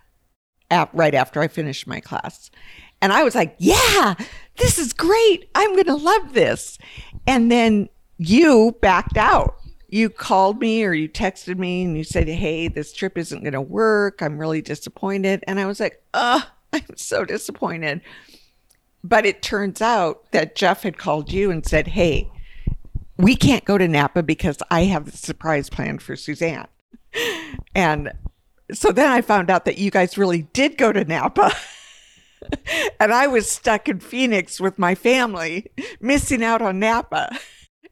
at, 0.70 0.94
right 0.94 1.16
after 1.16 1.42
I 1.42 1.48
finished 1.48 1.88
my 1.88 2.00
class. 2.00 2.52
And 3.02 3.12
I 3.12 3.24
was 3.24 3.36
like, 3.36 3.56
yeah, 3.58 4.16
this 4.58 4.78
is 4.78 4.94
great. 4.94 5.50
I'm 5.56 5.74
going 5.74 5.86
to 5.86 5.96
love 5.96 6.34
this. 6.34 6.78
And 7.28 7.52
then 7.52 7.90
you 8.18 8.78
backed 8.82 9.18
out. 9.18 9.56
You 9.90 10.10
called 10.10 10.60
me 10.60 10.84
or 10.86 10.94
you 10.94 11.08
texted 11.08 11.58
me 11.58 11.84
and 11.84 11.96
you 11.96 12.04
said, 12.04 12.28
hey, 12.28 12.68
this 12.68 12.94
trip 12.94 13.18
isn't 13.18 13.44
going 13.44 13.54
to 13.54 13.62
work. 13.62 14.22
I'm 14.22 14.40
really 14.40 14.62
disappointed. 14.62 15.44
And 15.48 15.60
I 15.60 15.66
was 15.66 15.80
like, 15.80 16.02
uh, 16.14 16.42
I'm 16.90 16.98
so 16.98 17.24
disappointed. 17.26 18.02
But 19.04 19.26
it 19.26 19.42
turns 19.42 19.82
out 19.82 20.32
that 20.32 20.56
Jeff 20.56 20.84
had 20.84 20.98
called 20.98 21.32
you 21.32 21.52
and 21.52 21.66
said, 21.66 21.88
Hey, 21.90 22.32
we 23.18 23.36
can't 23.36 23.66
go 23.66 23.78
to 23.78 23.88
Napa 23.88 24.24
because 24.24 24.58
I 24.72 24.86
have 24.86 25.08
a 25.08 25.12
surprise 25.12 25.70
plan 25.70 26.00
for 26.00 26.16
Suzanne. 26.16 26.68
And 27.76 28.12
so 28.72 28.92
then 28.92 29.10
I 29.12 29.22
found 29.22 29.50
out 29.50 29.66
that 29.66 29.78
you 29.78 29.92
guys 29.92 30.18
really 30.18 30.44
did 30.54 30.78
go 30.78 30.92
to 30.92 31.04
Napa. 31.04 31.52
and 33.00 33.14
I 33.14 33.28
was 33.28 33.50
stuck 33.50 33.88
in 33.88 34.00
Phoenix 34.00 34.60
with 34.60 34.80
my 34.80 34.96
family, 34.96 35.72
missing 36.00 36.44
out 36.44 36.62
on 36.62 36.80
Napa. 36.80 37.38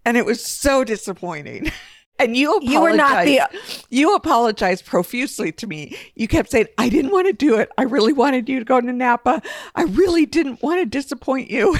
And 0.04 0.18
it 0.18 0.26
was 0.26 0.44
so 0.44 0.84
disappointing. 0.84 1.72
And 2.22 2.38
you 2.38 2.56
apologized. 2.58 2.72
You 2.72 2.82
were 2.82 2.94
not 2.94 3.26
the- 3.26 3.42
You 3.90 4.16
apologized 4.16 4.86
profusely 4.86 5.52
to 5.54 5.68
me. 5.68 5.98
You 6.16 6.28
kept 6.28 6.52
saying, 6.52 6.68
I 6.78 6.90
didn't 6.90 7.12
want 7.12 7.28
to 7.28 7.34
do 7.34 7.58
it. 7.60 7.70
I 7.78 7.84
really 7.84 8.14
wanted 8.14 8.48
you 8.48 8.60
to 8.60 8.66
go 8.66 8.80
to 8.80 8.94
Napa. 8.94 9.42
I 9.76 9.84
really 9.84 10.26
didn't 10.26 10.62
want 10.62 10.80
to 10.80 10.86
disappoint 10.86 11.50
you. 11.50 11.78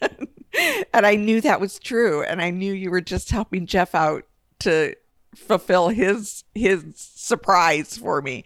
and 0.00 1.06
I 1.06 1.16
knew 1.16 1.40
that 1.40 1.60
was 1.60 1.78
true. 1.78 2.22
And 2.22 2.40
I 2.40 2.50
knew 2.50 2.72
you 2.72 2.90
were 2.90 3.00
just 3.00 3.30
helping 3.30 3.66
Jeff 3.66 3.94
out 3.94 4.24
to 4.60 4.94
fulfill 5.34 5.88
his 5.88 6.44
his 6.54 6.84
surprise 6.96 7.96
for 7.96 8.22
me, 8.22 8.44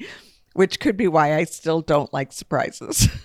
which 0.54 0.80
could 0.80 0.96
be 0.96 1.08
why 1.08 1.36
I 1.36 1.44
still 1.44 1.80
don't 1.80 2.12
like 2.12 2.32
surprises. 2.32 3.08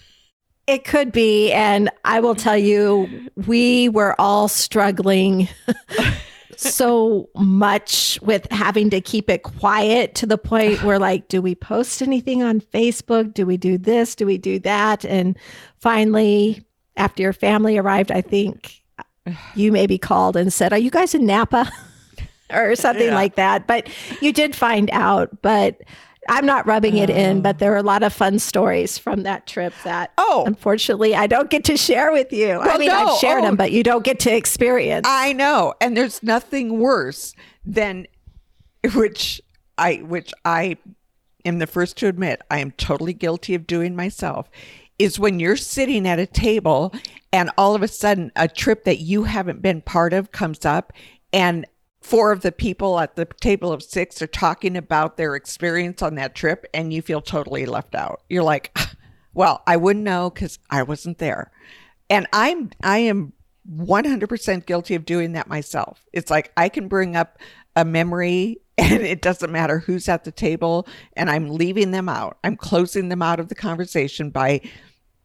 It 0.67 0.83
could 0.83 1.13
be. 1.13 1.53
And 1.53 1.89
I 2.03 2.19
will 2.19 2.35
tell 2.35 2.57
you, 2.57 3.29
we 3.47 3.87
were 3.87 4.13
all 4.19 4.49
struggling 4.49 5.47
so 6.59 7.29
much 7.35 8.19
with 8.21 8.51
having 8.51 8.89
to 8.89 9.01
keep 9.01 9.29
it 9.29 9.43
quiet 9.43 10.15
to 10.15 10.25
the 10.25 10.37
point 10.37 10.83
where, 10.83 10.99
like, 10.99 11.27
do 11.27 11.41
we 11.41 11.55
post 11.55 12.01
anything 12.01 12.43
on 12.43 12.61
Facebook? 12.61 13.33
Do 13.33 13.45
we 13.45 13.57
do 13.57 13.77
this? 13.77 14.15
Do 14.15 14.25
we 14.25 14.37
do 14.37 14.59
that? 14.59 15.05
And 15.05 15.37
finally, 15.79 16.65
after 16.95 17.21
your 17.23 17.33
family 17.33 17.77
arrived, 17.77 18.11
I 18.11 18.21
think 18.21 18.81
you 19.55 19.71
maybe 19.71 19.97
called 19.97 20.35
and 20.37 20.51
said, 20.51 20.73
Are 20.73 20.79
you 20.79 20.91
guys 20.91 21.13
in 21.15 21.25
Napa? 21.25 21.71
or 22.53 22.75
something 22.75 23.07
Yeah. 23.07 23.15
like 23.15 23.35
that. 23.35 23.67
But 23.67 23.89
you 24.21 24.31
did 24.33 24.55
find 24.55 24.89
out. 24.91 25.41
But 25.41 25.81
I'm 26.29 26.45
not 26.45 26.65
rubbing 26.65 26.97
it 26.97 27.09
in, 27.09 27.41
but 27.41 27.55
oh. 27.55 27.59
there 27.59 27.73
are 27.73 27.77
a 27.77 27.83
lot 27.83 28.03
of 28.03 28.13
fun 28.13 28.39
stories 28.39 28.97
from 28.97 29.23
that 29.23 29.47
trip 29.47 29.73
that 29.83 30.11
Oh. 30.17 30.43
unfortunately 30.45 31.15
I 31.15 31.27
don't 31.27 31.49
get 31.49 31.63
to 31.65 31.77
share 31.77 32.11
with 32.11 32.31
you. 32.33 32.59
I 32.59 32.77
mean, 32.77 32.89
no, 32.89 33.13
I've 33.13 33.19
shared 33.19 33.43
oh. 33.43 33.47
them, 33.47 33.55
but 33.55 33.71
you 33.71 33.83
don't 33.83 34.03
get 34.03 34.19
to 34.21 34.35
experience. 34.35 35.07
I 35.09 35.33
know, 35.33 35.73
and 35.81 35.95
there's 35.95 36.21
nothing 36.23 36.79
worse 36.79 37.33
than 37.65 38.07
which 38.93 39.41
I 39.77 39.97
which 39.97 40.33
I 40.45 40.77
am 41.45 41.59
the 41.59 41.67
first 41.67 41.97
to 41.97 42.07
admit 42.07 42.41
I 42.49 42.59
am 42.59 42.71
totally 42.71 43.13
guilty 43.13 43.55
of 43.55 43.67
doing 43.67 43.95
myself 43.95 44.49
is 44.99 45.19
when 45.19 45.39
you're 45.39 45.57
sitting 45.57 46.07
at 46.07 46.19
a 46.19 46.25
table 46.25 46.93
and 47.31 47.51
all 47.57 47.75
of 47.75 47.83
a 47.83 47.87
sudden 47.87 48.31
a 48.35 48.47
trip 48.47 48.83
that 48.85 48.99
you 48.99 49.23
haven't 49.23 49.61
been 49.61 49.81
part 49.81 50.13
of 50.13 50.31
comes 50.31 50.65
up 50.65 50.91
and 51.31 51.65
four 52.01 52.31
of 52.31 52.41
the 52.41 52.51
people 52.51 52.99
at 52.99 53.15
the 53.15 53.25
table 53.25 53.71
of 53.71 53.83
six 53.83 54.21
are 54.21 54.27
talking 54.27 54.77
about 54.77 55.17
their 55.17 55.35
experience 55.35 56.01
on 56.01 56.15
that 56.15 56.35
trip 56.35 56.65
and 56.73 56.93
you 56.93 57.01
feel 57.01 57.21
totally 57.21 57.65
left 57.65 57.95
out. 57.95 58.21
You're 58.29 58.43
like, 58.43 58.77
well, 59.33 59.61
I 59.67 59.77
wouldn't 59.77 60.05
know 60.05 60.29
cuz 60.29 60.59
I 60.69 60.83
wasn't 60.83 61.17
there. 61.17 61.51
And 62.09 62.27
I'm 62.31 62.71
I 62.81 62.99
am 62.99 63.33
100% 63.69 64.65
guilty 64.65 64.95
of 64.95 65.05
doing 65.05 65.33
that 65.33 65.47
myself. 65.47 66.05
It's 66.13 66.31
like 66.31 66.51
I 66.55 66.69
can 66.69 66.87
bring 66.87 67.15
up 67.15 67.37
a 67.75 67.83
memory 67.83 68.61
and 68.77 69.01
it 69.01 69.21
doesn't 69.21 69.51
matter 69.51 69.79
who's 69.79 70.07
at 70.07 70.23
the 70.23 70.31
table 70.31 70.87
and 71.13 71.29
I'm 71.29 71.49
leaving 71.49 71.91
them 71.91 72.07
out. 72.07 72.37
I'm 72.43 72.55
closing 72.55 73.09
them 73.09 73.21
out 73.21 73.39
of 73.39 73.49
the 73.49 73.55
conversation 73.55 74.29
by 74.29 74.61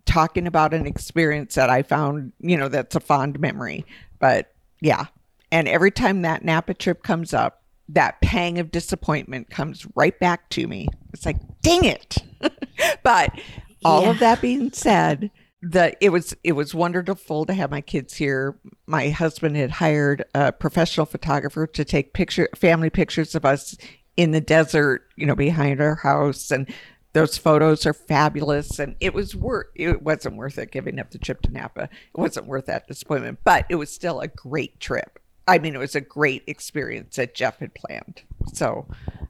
talking 0.05 0.47
about 0.47 0.75
an 0.75 0.87
experience 0.87 1.55
that 1.55 1.71
I 1.71 1.83
found, 1.83 2.33
you 2.41 2.57
know, 2.57 2.69
that's 2.69 2.97
a 2.97 3.01
fond 3.01 3.39
memory. 3.39 3.85
But 4.19 4.53
yeah. 4.81 5.07
And 5.53 5.69
every 5.69 5.91
time 5.91 6.23
that 6.23 6.45
Napa 6.45 6.73
trip 6.73 7.03
comes 7.03 7.35
up, 7.35 7.63
that 7.91 8.21
pang 8.23 8.59
of 8.59 8.71
disappointment 8.71 9.51
comes 9.51 9.87
right 9.95 10.19
back 10.19 10.49
to 10.51 10.67
me. 10.67 10.89
It's 11.13 11.27
like, 11.27 11.37
dang 11.61 11.85
it. 11.85 12.17
but 13.03 13.39
all 13.85 14.09
of 14.09 14.19
that 14.21 14.41
being 14.41 14.73
said, 14.73 15.31
the 15.61 15.95
it 16.01 16.09
was 16.09 16.35
it 16.43 16.53
was 16.53 16.75
wonderful 16.75 17.45
to 17.45 17.53
have 17.53 17.71
my 17.71 17.83
kids 17.83 18.15
here. 18.15 18.59
My 18.87 19.11
husband 19.11 19.57
had 19.57 19.71
hired 19.71 20.25
a 20.35 20.53
professional 20.53 21.07
photographer 21.07 21.67
to 21.67 21.85
take 21.85 22.15
picture 22.15 22.49
family 22.57 22.89
pictures 22.89 23.35
of 23.35 23.45
us 23.45 23.77
in 24.17 24.31
the 24.31 24.41
desert, 24.41 25.07
you 25.17 25.27
know, 25.27 25.37
behind 25.37 25.81
our 25.81 25.97
house 25.97 26.51
and 26.51 26.73
those 27.13 27.37
photos 27.37 27.85
are 27.85 27.93
fabulous 27.93 28.79
and 28.79 28.97
it 29.01 29.13
was 29.13 29.37
worth 29.37 29.67
it 29.75 30.03
wasn't 30.03 30.37
worth 30.37 30.57
it 30.57 30.73
giving 30.73 30.99
up 30.99 31.11
the 31.11 31.19
trip 31.19 31.43
to 31.43 31.53
Napa. 31.53 31.83
It 31.83 31.91
wasn't 32.19 32.47
worth 32.47 32.67
that 32.67 32.89
disappointment, 32.89 33.41
but 33.45 33.67
it 33.69 33.75
was 33.75 33.93
still 33.93 34.21
a 34.21 34.29
great 34.29 34.81
trip. 34.81 35.19
I 35.47 35.59
mean, 35.59 35.75
it 35.75 35.79
was 35.79 35.95
a 35.95 36.01
great 36.01 36.45
experience 36.47 37.17
that 37.17 37.35
Jeff 37.35 37.59
had 37.59 37.75
planned. 37.75 38.23
So 38.53 38.87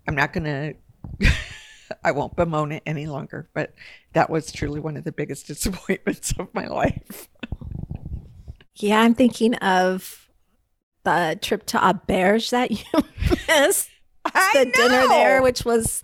I'm 0.07 0.15
not 0.15 0.33
going 0.33 0.45
to, 1.21 1.33
I 2.05 2.13
won't 2.13 2.37
bemoan 2.37 2.73
it 2.73 2.83
any 2.87 3.07
longer, 3.07 3.49
but 3.55 3.73
that 4.13 4.31
was 4.31 4.53
truly 4.53 4.81
one 4.81 4.97
of 4.97 5.05
the 5.05 5.13
biggest 5.13 5.47
disappointments 5.49 6.33
of 6.39 6.53
my 6.55 6.67
life. 6.67 7.29
yeah, 8.77 9.01
I'm 9.01 9.15
thinking 9.15 9.55
of 9.57 10.29
the 11.05 11.39
trip 11.41 11.67
to 11.67 11.79
Auberge 11.79 12.51
that 12.51 12.71
you 12.71 12.85
missed. 13.49 13.89
I 14.25 14.53
the 14.55 14.71
dinner 14.71 15.09
there, 15.09 15.43
which 15.43 15.65
was 15.65 16.01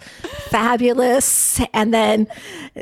fabulous. 0.48 1.60
And 1.72 1.94
then 1.94 2.26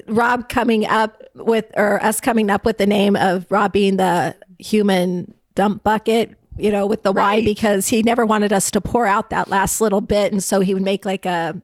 Rob 0.07 0.49
coming 0.49 0.87
up 0.87 1.23
with, 1.35 1.67
or 1.77 2.03
us 2.03 2.23
coming 2.23 2.49
up 2.49 2.65
with 2.65 2.79
the 2.79 2.87
name 2.87 3.17
of 3.17 3.45
Rob 3.51 3.73
being 3.73 3.99
the 3.99 4.35
human 4.59 5.35
dump 5.55 5.85
bucket, 5.85 6.35
you 6.59 6.71
know, 6.71 6.87
with 6.87 7.03
the 7.03 7.13
Right. 7.13 7.45
because 7.45 7.89
he 7.89 8.03
never 8.03 8.25
wanted 8.27 8.53
us 8.53 8.71
to 8.73 8.81
pour 8.81 9.07
out 9.07 9.31
that 9.31 9.49
last 9.49 9.81
little 9.81 10.01
bit. 10.01 10.33
And 10.33 10.43
so 10.43 10.61
he 10.61 10.75
would 10.75 10.83
make 10.83 11.05
like 11.05 11.27
a 11.27 11.61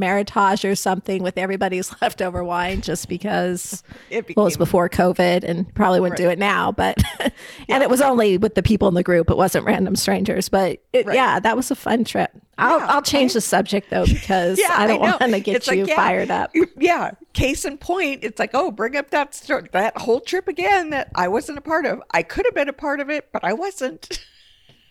meritage 0.00 0.68
or 0.70 0.74
something 0.74 1.22
with 1.22 1.36
everybody's 1.38 1.90
leftover 2.02 2.44
wine 2.44 2.80
just 2.80 3.08
because 3.08 3.82
It 4.10 4.36
well, 4.36 4.44
it 4.46 4.48
was 4.48 4.56
before 4.56 4.88
COVID 4.88 5.42
and 5.44 5.72
probably 5.74 6.00
wouldn't 6.00 6.18
do 6.18 6.28
it 6.28 6.38
now, 6.38 6.72
but 6.72 7.02
and 7.68 7.82
it 7.82 7.90
was 7.90 8.00
only 8.00 8.38
with 8.38 8.54
the 8.54 8.62
people 8.62 8.88
in 8.88 8.94
the 8.94 9.02
group. 9.02 9.30
It 9.30 9.36
wasn't 9.36 9.64
random 9.64 9.96
strangers, 9.96 10.48
but 10.48 10.80
it, 10.92 11.06
Right. 11.06 11.14
yeah, 11.16 11.40
that 11.40 11.56
was 11.56 11.70
a 11.70 11.74
fun 11.74 12.04
trip. 12.04 12.30
I'll, 12.58 12.78
Yeah, 12.78 12.86
I'll 12.86 13.02
change 13.02 13.34
the 13.34 13.40
subject 13.40 13.90
though 13.90 14.06
because 14.06 14.58
Yeah, 14.58 14.72
I 14.72 14.86
don't 14.86 15.00
want 15.00 15.20
to 15.20 15.40
get 15.40 15.56
It's 15.56 15.66
like, 15.68 15.78
you 15.78 15.86
yeah, 15.86 15.96
fired 15.96 16.30
up. 16.30 16.54
Yeah. 16.78 17.10
Case 17.34 17.64
in 17.66 17.76
point, 17.76 18.24
it's 18.24 18.38
like, 18.38 18.50
oh, 18.54 18.70
bring 18.70 18.96
up 18.96 19.10
that 19.10 19.32
that 19.72 19.98
whole 19.98 20.20
trip 20.20 20.48
again 20.48 20.90
that 20.90 21.10
I 21.14 21.28
wasn't 21.28 21.58
a 21.58 21.60
part 21.60 21.84
of. 21.84 22.02
I 22.12 22.22
could 22.22 22.46
have 22.46 22.54
been 22.54 22.68
a 22.68 22.72
part 22.72 23.00
of 23.00 23.10
it, 23.10 23.28
but 23.32 23.44
I 23.44 23.52
wasn't. 23.52 24.24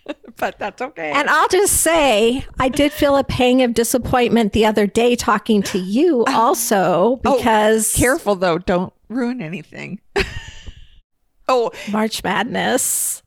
but 0.37 0.59
that's 0.59 0.81
okay. 0.81 1.11
And 1.11 1.29
I'll 1.29 1.47
just 1.47 1.81
say, 1.81 2.45
I 2.59 2.69
did 2.69 2.91
feel 2.91 3.17
a 3.17 3.23
pang 3.23 3.61
of 3.61 3.73
disappointment 3.73 4.53
the 4.53 4.65
other 4.65 4.87
day 4.87 5.15
talking 5.15 5.61
to 5.63 5.79
you 5.79 6.23
oh, 6.27 6.33
also 6.35 7.19
Oh, 7.25 7.35
because 7.37 7.93
Careful 7.95 8.35
though, 8.35 8.57
don't 8.57 8.93
ruin 9.09 9.41
anything. 9.41 9.99
oh, 11.47 11.71
March 11.91 12.23
Madness 12.23 13.23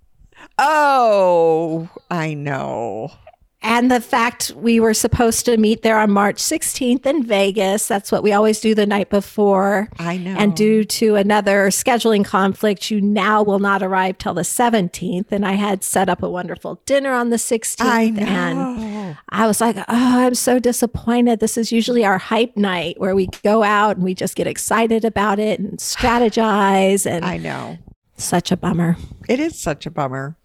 oh, 0.59 1.89
I 2.11 2.35
know. 2.35 3.13
And 3.61 3.91
the 3.91 4.01
fact 4.01 4.53
we 4.57 4.79
were 4.79 4.95
supposed 4.95 5.45
to 5.47 5.57
meet 5.57 5.83
there 5.83 5.99
on 5.99 6.13
March 6.13 6.37
16th 6.37 7.05
in 7.05 7.25
Vegas. 7.25 7.89
That's 7.89 8.13
what 8.13 8.23
we 8.23 8.33
always 8.33 8.61
do 8.61 8.73
the 8.73 8.87
night 8.87 9.11
before. 9.11 9.89
I 9.99 10.17
know. 10.17 10.37
And 10.39 10.55
due 10.55 10.85
to 10.85 11.17
another 11.17 11.67
scheduling 11.69 12.25
conflict, 12.25 12.89
you 12.91 13.01
now 13.01 13.43
will 13.43 13.59
not 13.59 13.83
arrive 13.83 14.19
till 14.19 14.33
the 14.35 14.43
17th. 14.43 15.33
And 15.33 15.45
I 15.45 15.53
had 15.53 15.83
set 15.83 16.09
up 16.09 16.23
a 16.23 16.31
wonderful 16.31 16.81
dinner 16.87 17.13
on 17.13 17.31
the 17.31 17.37
16th. 17.37 17.81
I 17.81 18.11
know. 18.11 18.23
And 18.23 19.19
I 19.31 19.49
was 19.49 19.61
like, 19.61 19.77
oh, 19.77 19.85
I'm 19.89 20.37
so 20.37 20.61
disappointed. 20.61 21.41
This 21.41 21.59
is 21.59 21.73
usually 21.73 22.05
our 22.05 22.19
hype 22.19 22.57
night 22.57 23.01
where 23.01 23.17
we 23.17 23.27
go 23.43 23.65
out 23.65 23.97
and 23.97 24.05
we 24.05 24.15
just 24.15 24.37
get 24.37 24.47
excited 24.47 25.05
about 25.05 25.41
it 25.41 25.59
and 25.59 25.79
strategize. 25.79 27.07
And 27.11 27.25
I 27.25 27.39
know. 27.39 27.79
such 28.17 28.53
a 28.53 28.57
bummer. 28.57 28.97
It 29.29 29.41
is 29.41 29.59
such 29.59 29.85
a 29.85 29.91
bummer. 29.91 30.37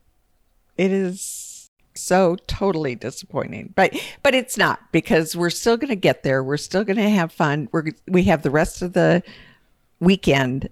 It 0.77 0.91
is 0.91 1.42
so 1.95 2.37
totally 2.47 2.95
disappointing. 2.95 3.73
But 3.75 3.95
but 4.21 4.33
it's 4.33 4.57
not 4.57 4.91
because 4.91 5.35
we're 5.35 5.49
still 5.49 5.77
going 5.77 5.89
to 5.89 5.95
get 5.95 6.23
there. 6.23 6.43
We're 6.43 6.57
still 6.57 6.83
going 6.83 6.97
to 6.97 7.09
have 7.09 7.31
fun. 7.31 7.69
We're 7.71 7.91
we 8.07 8.23
have 8.23 8.41
the 8.41 8.51
rest 8.51 8.81
of 8.81 8.93
the 8.93 9.23
weekend. 9.99 10.69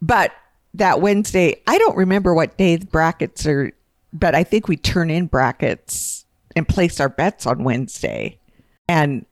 But 0.00 0.32
that 0.74 1.00
Wednesday, 1.00 1.62
I 1.66 1.78
don't 1.78 1.96
remember 1.96 2.34
what 2.34 2.56
day 2.56 2.76
the 2.76 2.86
brackets 2.86 3.46
are, 3.46 3.72
but 4.12 4.34
I 4.34 4.44
think 4.44 4.68
we 4.68 4.76
turn 4.76 5.10
in 5.10 5.26
brackets 5.26 6.24
and 6.56 6.68
place 6.68 7.00
our 7.00 7.08
bets 7.08 7.46
on 7.46 7.64
Wednesday. 7.64 8.38
And 8.88 9.24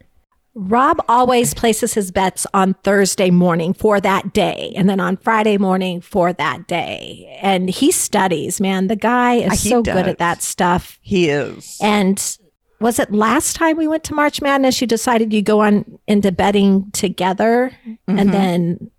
Rob 0.69 0.99
always 1.09 1.55
places 1.55 1.95
his 1.95 2.11
bets 2.11 2.47
on 2.53 2.75
Thursday 2.85 3.31
morning 3.31 3.73
for 3.73 4.01
that 4.01 4.33
day 4.35 4.73
and 4.77 4.89
then 4.89 5.01
on 5.01 5.17
Friday 5.17 5.57
morning 5.57 6.01
for 6.01 6.33
that 6.35 6.67
day. 6.69 7.39
And 7.41 7.71
he 7.71 7.91
studies, 7.91 8.61
man. 8.61 8.89
The 8.89 8.97
guy 8.97 9.37
is 9.37 9.63
He 9.63 9.71
so 9.71 9.83
good 9.83 10.07
at 10.07 10.19
that 10.19 10.43
stuff. 10.43 10.99
he 11.01 11.29
is. 11.31 11.79
And 11.83 12.37
was 12.81 12.99
it 12.99 13.11
last 13.13 13.57
time 13.57 13.77
we 13.77 13.89
went 13.89 14.05
to 14.05 14.15
March 14.15 14.41
Madness 14.43 14.81
you 14.81 14.87
decided 14.87 15.33
you 15.33 15.43
go 15.43 15.61
on 15.61 15.99
into 16.07 16.31
betting 16.33 16.91
together 16.93 17.73
Mm-hmm. 17.87 18.19
and 18.19 18.33
then 18.33 18.91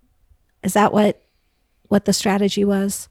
is 0.63 0.73
that 0.73 0.93
what 0.93 1.21
what 1.89 2.05
the 2.05 2.13
strategy 2.13 2.63
was? 2.65 3.07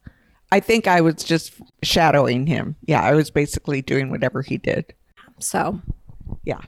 I 0.51 0.59
think 0.59 0.87
I 0.87 0.99
was 1.01 1.15
just 1.15 1.53
shadowing 1.83 2.47
him. 2.47 2.75
Yeah, 2.85 3.01
I 3.01 3.13
was 3.13 3.29
basically 3.31 3.81
doing 3.81 4.09
whatever 4.09 4.41
he 4.41 4.57
did. 4.57 4.93
So 5.39 5.79
Yeah. 6.43 6.59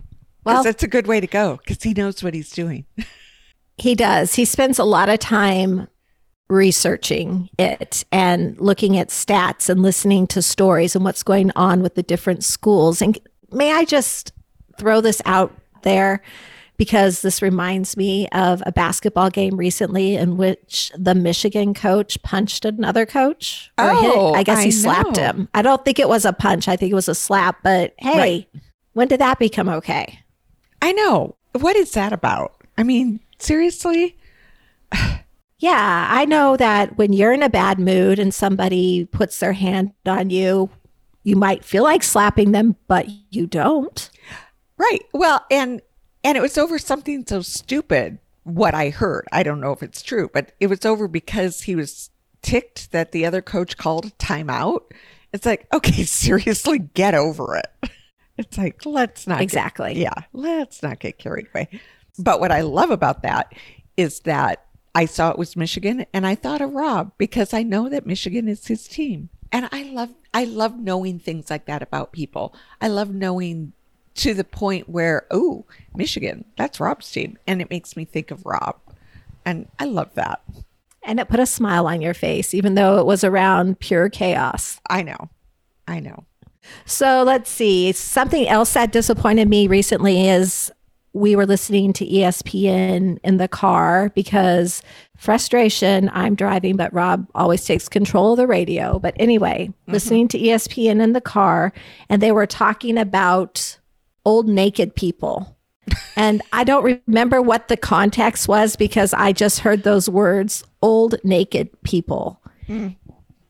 Well- 0.45 0.63
that's 0.63 0.83
a 0.83 0.87
good 0.87 1.07
way 1.07 1.19
to 1.19 1.27
go 1.27 1.57
because 1.57 1.81
he 1.83 1.93
knows 1.93 2.23
what 2.23 2.33
he's 2.33 2.51
doing. 2.51 2.85
He 3.79 3.95
does. 3.95 4.35
He 4.35 4.45
spends 4.45 4.77
a 4.77 4.83
lot 4.83 5.09
of 5.09 5.17
time 5.17 5.87
researching 6.47 7.49
it 7.57 8.05
and 8.11 8.55
looking 8.61 8.97
at 8.97 9.09
stats 9.09 9.67
and 9.67 9.81
listening 9.81 10.27
to 10.27 10.43
stories 10.43 10.95
and 10.95 11.03
what's 11.03 11.23
going 11.23 11.51
on 11.55 11.81
with 11.81 11.95
the 11.95 12.03
different 12.03 12.43
schools. 12.43 13.01
And 13.01 13.17
may 13.51 13.71
I 13.73 13.83
just 13.85 14.31
throw 14.77 15.01
this 15.01 15.23
out 15.25 15.51
there? 15.81 16.21
Because 16.77 17.23
this 17.23 17.41
reminds 17.41 17.97
me 17.97 18.27
of 18.29 18.61
a 18.65 18.71
basketball 18.71 19.31
game 19.31 19.57
recently 19.57 20.15
in 20.15 20.37
which 20.37 20.91
the 20.95 21.15
Michigan 21.15 21.73
coach 21.73 22.21
punched 22.21 22.65
another 22.65 23.05
coach. 23.07 23.71
Oh, 23.79 24.33
hit, 24.33 24.39
I 24.39 24.43
guess 24.43 24.59
he 24.61 24.67
I 24.67 24.71
slapped 24.71 25.15
know. 25.17 25.23
him. 25.23 25.49
I 25.55 25.63
don't 25.63 25.83
think 25.83 25.97
it 25.97 26.09
was 26.09 26.25
a 26.25 26.33
punch. 26.33 26.67
I 26.67 26.75
think 26.75 26.91
it 26.91 26.95
was 26.95 27.07
a 27.07 27.15
slap. 27.15 27.57
But 27.63 27.95
hey, 27.97 28.17
Right. 28.17 28.49
when 28.93 29.07
did 29.07 29.19
that 29.19 29.39
become 29.39 29.67
okay? 29.69 30.19
I 30.83 30.91
know. 30.91 31.37
What 31.53 31.77
is 31.77 31.93
that 31.93 32.11
about? 32.11 32.61
I 32.77 32.83
mean, 32.83 33.21
seriously? 33.39 34.17
Yeah, 35.59 36.07
I 36.09 36.25
know 36.25 36.57
that 36.57 36.97
when 36.97 37.13
you're 37.13 37.31
in 37.31 37.41
a 37.41 37.47
bad 37.47 37.79
mood 37.79 38.19
and 38.19 38.33
somebody 38.33 39.05
puts 39.05 39.39
their 39.39 39.53
hand 39.53 39.93
on 40.05 40.29
you, 40.29 40.69
you 41.23 41.37
might 41.37 41.63
feel 41.63 41.83
like 41.83 42.03
slapping 42.03 42.51
them, 42.51 42.75
but 42.89 43.07
you 43.29 43.47
don't. 43.47 44.09
Right. 44.75 44.99
Well, 45.13 45.45
and 45.49 45.81
and 46.21 46.37
it 46.37 46.41
was 46.41 46.57
over 46.57 46.77
something 46.77 47.25
so 47.25 47.41
stupid. 47.41 48.19
What 48.43 48.73
I 48.73 48.89
heard, 48.89 49.25
I 49.31 49.41
don't 49.43 49.61
know 49.61 49.71
if 49.71 49.81
it's 49.81 50.01
true, 50.01 50.29
but 50.33 50.51
it 50.59 50.67
was 50.67 50.85
over 50.85 51.07
because 51.07 51.61
he 51.61 51.77
was 51.77 52.09
ticked 52.41 52.91
that 52.91 53.13
the 53.13 53.25
other 53.25 53.41
coach 53.41 53.77
called 53.77 54.07
a 54.07 54.11
timeout. 54.11 54.81
It's 55.31 55.45
like, 55.45 55.65
okay, 55.71 56.03
seriously, 56.03 56.79
get 56.79 57.15
over 57.15 57.55
it. 57.55 57.89
It's 58.43 58.57
like, 58.57 58.85
let's 58.85 59.27
not 59.27 59.37
get- 59.39 59.43
Exactly. 59.43 59.99
yeah, 60.01 60.13
let's 60.33 60.81
not 60.83 60.99
get 60.99 61.17
carried 61.17 61.47
away. 61.53 61.67
But 62.19 62.39
what 62.39 62.51
I 62.51 62.61
love 62.61 62.91
about 62.91 63.23
that 63.23 63.53
is 63.97 64.19
that 64.21 64.65
I 64.95 65.05
saw 65.05 65.31
it 65.31 65.37
was 65.37 65.55
Michigan 65.55 66.05
and 66.13 66.27
I 66.27 66.35
thought 66.35 66.61
of 66.61 66.71
Rob 66.73 67.11
because 67.17 67.53
I 67.53 67.63
know 67.63 67.89
that 67.89 68.05
Michigan 68.05 68.47
is 68.47 68.67
his 68.67 68.87
team. 68.87 69.29
And 69.51 69.67
I 69.71 69.83
love 69.83 70.09
I 70.33 70.45
love 70.45 70.77
knowing 70.79 71.19
things 71.19 71.49
like 71.49 71.65
that 71.65 71.81
about 71.83 72.11
people. 72.11 72.55
I 72.81 72.87
love 72.87 73.13
knowing 73.13 73.73
to 74.15 74.33
the 74.33 74.43
point 74.43 74.89
where, 74.89 75.25
oh, 75.31 75.65
Michigan, 75.95 76.45
that's 76.57 76.79
Rob's 76.79 77.11
team. 77.11 77.37
And 77.47 77.61
it 77.61 77.69
makes 77.69 77.95
me 77.95 78.05
think 78.05 78.29
of 78.31 78.45
Rob. 78.45 78.75
And 79.45 79.67
I 79.79 79.85
love 79.85 80.13
that. 80.15 80.41
And 81.03 81.19
it 81.19 81.27
put 81.29 81.39
a 81.39 81.45
smile 81.45 81.85
on 81.87 82.01
your 82.01 82.13
face, 82.13 82.53
even 82.53 82.75
though 82.75 82.97
it 82.99 83.05
was 83.05 83.23
around 83.23 83.79
pure 83.79 84.09
chaos. 84.09 84.79
I 84.89 85.01
know. 85.03 85.29
I 85.87 85.99
know. 85.99 86.25
So 86.85 87.23
let's 87.23 87.49
see. 87.49 87.91
Something 87.91 88.47
else 88.47 88.73
that 88.73 88.91
disappointed 88.91 89.49
me 89.49 89.67
recently 89.67 90.29
is 90.29 90.71
we 91.13 91.35
were 91.35 91.45
listening 91.45 91.93
to 91.93 92.05
ESPN 92.05 93.19
in 93.23 93.37
the 93.37 93.47
car 93.47 94.11
because 94.15 94.81
frustration, 95.15 96.09
I'm 96.11 96.33
driving, 96.33 96.75
but 96.75 96.93
Rob 96.93 97.27
always 97.35 97.63
takes 97.63 97.87
control 97.87 98.33
of 98.33 98.37
the 98.37 98.47
radio. 98.47 98.97
But 98.97 99.15
anyway, 99.19 99.67
mm-hmm. 99.69 99.91
listening 99.91 100.27
to 100.29 100.39
ESPN 100.39 101.01
in 101.01 101.13
the 101.13 101.21
car, 101.21 101.71
and 102.09 102.21
they 102.21 102.31
were 102.31 102.47
talking 102.47 102.97
about 102.97 103.77
old 104.25 104.47
naked 104.47 104.95
people. 104.95 105.55
and 106.15 106.41
I 106.51 106.63
don't 106.63 107.01
remember 107.07 107.41
what 107.41 107.67
the 107.67 107.77
context 107.77 108.47
was 108.47 108.75
because 108.75 109.13
I 109.13 109.33
just 109.33 109.59
heard 109.59 109.83
those 109.83 110.09
words, 110.09 110.63
old 110.81 111.15
naked 111.23 111.69
people. 111.83 112.41
Hmm. 112.65 112.89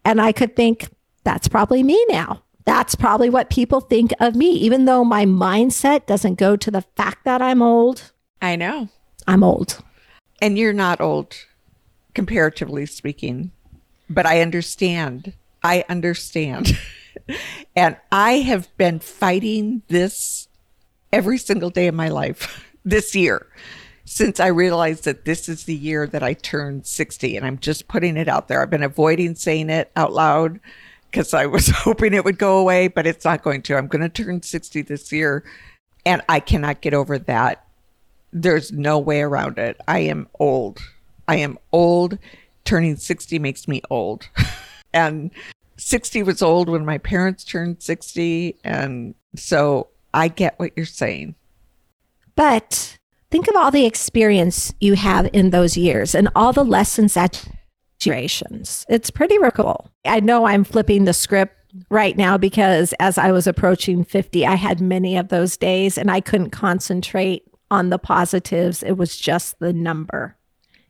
And 0.04 0.20
I 0.20 0.34
could 0.34 0.56
think, 0.56 0.90
that's 1.24 1.48
probably 1.48 1.84
me 1.84 2.06
now. 2.10 2.43
That's 2.66 2.96
probably 2.96 3.30
what 3.30 3.50
people 3.50 3.82
think 3.82 4.14
of 4.20 4.36
me, 4.36 4.52
even 4.52 4.86
though 4.86 5.04
my 5.04 5.26
mindset 5.26 6.06
doesn't 6.06 6.36
go 6.36 6.56
to 6.56 6.72
the 6.72 6.82
fact 6.82 7.26
that 7.26 7.42
I'm 7.42 7.62
old. 7.62 8.12
I 8.42 8.56
know. 8.56 8.90
I'm 9.28 9.44
old. 9.44 9.84
And 10.42 10.58
you're 10.58 10.74
not 10.74 11.02
old, 11.02 11.36
comparatively 12.14 12.86
speaking, 12.86 13.52
but 14.10 14.26
I 14.26 14.42
understand. 14.42 15.34
I 15.64 15.86
understand. 15.90 16.78
and 17.76 17.98
I 18.12 18.34
have 18.40 18.76
been 18.78 19.00
fighting 19.00 19.84
this 19.88 20.48
every 21.12 21.38
single 21.38 21.70
day 21.70 21.88
of 21.88 21.96
my 21.96 22.10
life 22.10 22.66
this 22.86 23.16
year 23.16 23.48
since 24.06 24.40
I 24.40 24.48
realized 24.48 25.06
that 25.06 25.26
this 25.26 25.48
is 25.48 25.64
the 25.64 25.76
year 25.76 26.08
that 26.08 26.24
I 26.24 26.34
turned 26.34 26.86
60. 26.86 27.38
And 27.38 27.46
I'm 27.46 27.58
just 27.58 27.88
putting 27.88 28.18
it 28.18 28.28
out 28.28 28.48
there. 28.48 28.62
I've 28.62 28.70
been 28.70 28.84
avoiding 28.84 29.36
saying 29.36 29.70
it 29.70 29.92
out 29.96 30.12
loud 30.12 30.60
because 31.14 31.34
I 31.34 31.46
was 31.46 31.68
hoping 31.74 32.14
it 32.14 32.26
would 32.26 32.40
go 32.40 32.58
away, 32.58 32.88
but 32.88 33.06
it's 33.06 33.24
not 33.24 33.44
going 33.44 33.62
to. 33.64 33.78
I'm 33.78 33.88
going 33.88 34.02
to 34.02 34.10
turn 34.10 34.42
60 34.42 34.82
this 34.82 35.12
year. 35.12 35.44
And 36.06 36.22
I 36.28 36.40
cannot 36.42 36.82
get 36.82 36.94
over 36.94 37.18
that 37.18 37.64
there's 38.34 38.72
no 38.72 38.98
way 38.98 39.22
around 39.22 39.60
it. 39.60 39.80
I 39.88 40.00
am 40.00 40.28
old. 40.40 40.80
I 41.28 41.36
am 41.36 41.60
old. 41.72 42.18
Turning 42.66 42.96
60 42.96 43.38
makes 43.40 43.68
me 43.68 43.82
old. 43.90 44.28
and 44.94 45.30
60 45.78 46.24
was 46.24 46.42
old 46.42 46.68
when 46.68 46.84
my 46.84 46.98
parents 46.98 47.44
turned 47.44 47.84
60. 47.84 48.58
And 48.64 49.14
so 49.36 49.88
I 50.14 50.28
get 50.28 50.58
what 50.58 50.72
you're 50.76 50.86
saying. 50.86 51.36
But 52.36 52.98
think 53.30 53.48
of 53.48 53.56
all 53.56 53.70
the 53.70 53.86
experience 53.86 54.74
you 54.82 54.96
have 54.96 55.30
in 55.32 55.52
those 55.52 55.78
years 55.78 56.16
and 56.16 56.28
all 56.36 56.52
the 56.52 56.66
lessons 56.66 57.14
that 57.14 57.48
It's 58.90 59.10
pretty 59.10 59.38
remarkable. 59.38 59.90
I 60.06 60.20
know 60.20 60.46
I'm 60.46 60.64
flipping 60.64 61.06
the 61.06 61.14
script 61.14 61.56
right 61.90 62.18
now 62.18 62.38
because 62.38 62.94
as 63.00 63.18
I 63.18 63.32
was 63.32 63.48
approaching 63.48 64.04
50, 64.04 64.46
I 64.46 64.56
had 64.56 64.82
many 64.82 65.18
of 65.18 65.30
those 65.30 65.58
days 65.58 65.98
and 65.98 66.12
I 66.12 66.22
couldn't 66.22 66.52
concentrate 66.52 67.44
on 67.72 67.90
the 67.90 67.98
positives. 67.98 68.84
It 68.84 68.98
was 68.98 69.18
just 69.18 69.60
the 69.60 69.74
number. 69.74 70.38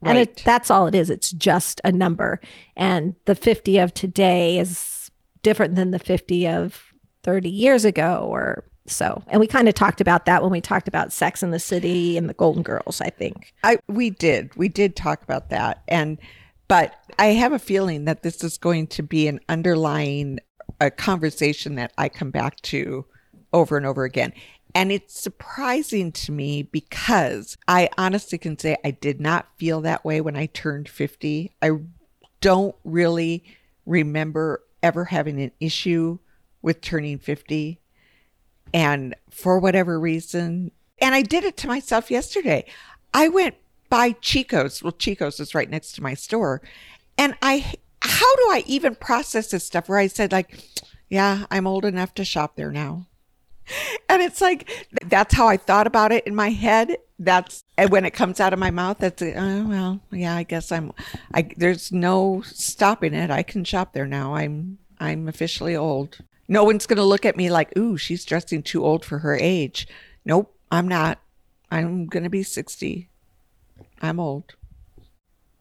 And 0.06 0.18
it, 0.18 0.42
that's 0.44 0.70
all 0.70 0.88
it 0.88 0.96
is. 0.96 1.10
It's 1.10 1.32
just 1.32 1.80
a 1.86 1.92
number. 1.92 2.42
And 2.76 3.16
the 3.24 3.36
50 3.36 3.78
of 3.78 3.94
today 3.94 4.60
is 4.60 5.10
different 5.44 5.76
than 5.76 5.92
the 5.92 6.00
50 6.00 6.48
of 6.48 6.94
30 7.24 7.50
years 7.50 7.86
ago 7.86 8.28
or 8.30 8.66
so. 8.86 9.24
And 9.28 9.40
we 9.40 9.48
kind 9.48 9.70
of 9.70 9.76
talked 9.76 10.02
about 10.02 10.26
that 10.26 10.42
when 10.42 10.52
we 10.52 10.62
talked 10.62 10.90
about 10.90 11.14
Sex 11.14 11.42
in 11.42 11.52
the 11.52 11.60
City 11.60 12.18
and 12.18 12.30
the 12.30 12.34
Golden 12.34 12.64
Girls, 12.64 13.00
I 13.00 13.10
think. 13.10 13.54
I 13.64 13.80
we 13.88 14.10
did. 14.10 14.54
We 14.56 14.68
did 14.68 14.96
talk 14.96 15.24
about 15.24 15.50
that. 15.50 15.84
And 15.88 16.18
but 16.68 16.96
I 17.20 17.28
have 17.28 17.54
a 17.54 17.60
feeling 17.60 18.06
that 18.06 18.24
this 18.24 18.44
is 18.44 18.58
going 18.58 18.88
to 18.88 19.04
be 19.04 19.28
an 19.28 19.40
underlying 19.50 20.40
a 20.80 20.92
conversation 20.92 21.76
that 21.76 21.94
I 21.98 22.10
come 22.10 22.32
back 22.32 22.62
to 22.64 23.06
over 23.52 23.78
and 23.78 23.86
over 23.86 24.04
again. 24.04 24.34
And 24.76 24.92
it's 24.92 25.20
surprising 25.20 26.12
to 26.14 26.32
me 26.32 26.64
because 26.64 27.58
I 27.68 27.90
honestly 27.98 28.38
can 28.38 28.58
say 28.58 28.76
I 28.84 28.92
did 28.92 29.22
not 29.22 29.48
feel 29.58 29.82
that 29.82 30.04
way 30.04 30.20
when 30.20 30.36
I 30.36 30.48
turned 30.48 30.90
50. 30.90 31.56
I 31.62 31.72
don't 32.42 32.76
really 32.84 33.44
remember 33.86 34.64
ever 34.82 35.06
having 35.06 35.40
an 35.42 35.52
issue 35.60 36.18
with 36.62 36.82
turning 36.82 37.20
50 37.20 37.80
and 38.74 39.16
for 39.30 39.60
whatever 39.60 40.00
reason 40.00 40.72
and 41.00 41.14
i 41.14 41.22
did 41.22 41.44
it 41.44 41.58
to 41.58 41.68
myself 41.68 42.10
yesterday 42.10 42.66
i 43.14 43.28
went 43.28 43.56
by 43.94 44.14
chico's. 44.14 44.82
Well 44.82 44.92
chico's 44.92 45.40
is 45.40 45.54
right 45.54 45.70
next 45.70 45.92
to 45.94 46.02
my 46.02 46.16
store. 46.16 46.64
And 47.16 47.36
i 47.44 47.74
how 48.02 48.36
do 48.38 48.42
i 48.50 48.64
even 48.66 48.96
process 48.96 49.52
this 49.52 49.64
stuff 49.64 49.88
where 49.88 50.00
i 50.00 50.08
said 50.08 50.32
like 50.32 50.82
yeah 51.10 51.46
i'm 51.52 51.68
old 51.68 51.86
enough 51.86 52.16
to 52.16 52.26
shop 52.26 52.56
there 52.56 52.72
now? 52.72 53.06
And 54.10 54.22
it's 54.24 54.42
like 54.42 54.88
that's 55.06 55.36
how 55.36 55.48
i 55.48 55.58
thought 55.58 55.86
about 55.86 56.12
it 56.12 56.26
in 56.26 56.34
my 56.34 56.50
head. 56.50 56.98
That's 57.20 57.64
and 57.78 57.92
when 57.92 58.04
it 58.04 58.16
comes 58.16 58.40
out 58.40 58.52
of 58.52 58.58
my 58.58 58.72
mouth 58.72 58.98
that's 58.98 59.22
uh, 59.22 59.34
oh 59.38 59.68
well 59.68 60.02
yeah 60.12 60.36
i 60.36 60.44
guess 60.44 60.72
i'm 60.72 60.92
i 61.32 61.48
there's 61.56 61.92
no 61.92 62.42
stopping 62.42 63.14
it. 63.14 63.30
I 63.30 63.44
can 63.44 63.64
shop 63.64 63.94
there 63.94 64.08
now. 64.08 64.34
I'm 64.34 64.80
i'm 65.00 65.28
officially 65.28 65.76
old. 65.76 66.18
No 66.48 66.64
one's 66.64 66.88
going 66.88 66.98
to 66.98 67.04
look 67.04 67.28
at 67.28 67.38
me 67.38 67.52
like 67.52 67.78
ooh 67.78 67.96
she's 67.98 68.26
dressing 68.26 68.64
too 68.64 68.84
old 68.84 69.06
for 69.06 69.20
her 69.20 69.36
age. 69.36 69.88
Nope 70.26 70.52
i'm 70.72 70.88
not. 70.88 71.20
I'm 71.70 72.08
going 72.08 72.24
to 72.24 72.30
be 72.32 72.42
60 72.42 73.10
i'm 74.02 74.20
old 74.20 74.56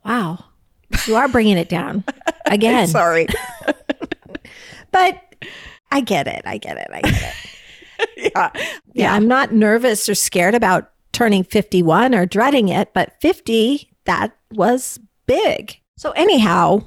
Wow. 0.04 0.46
You 1.06 1.14
are 1.14 1.28
bringing 1.28 1.56
it 1.56 1.68
down 1.68 2.02
again. 2.46 2.88
sorry 2.88 3.26
But 4.90 5.20
I 5.90 6.00
get 6.00 6.26
it. 6.26 6.42
I 6.44 6.58
get 6.58 6.76
it. 6.76 6.88
I 6.92 7.00
get 7.02 7.34
it. 8.18 8.32
yeah 8.34 8.50
Yeah, 8.92 9.14
I'm 9.14 9.26
not 9.28 9.52
nervous 9.52 10.08
or 10.08 10.14
scared 10.14 10.54
about 10.54 10.90
turning 11.12 11.44
51 11.44 12.14
or 12.14 12.26
dreading 12.26 12.68
it, 12.68 12.92
but 12.94 13.14
50, 13.20 13.90
that 14.04 14.36
was 14.52 14.98
big. 15.26 15.78
So, 15.96 16.10
anyhow, 16.12 16.82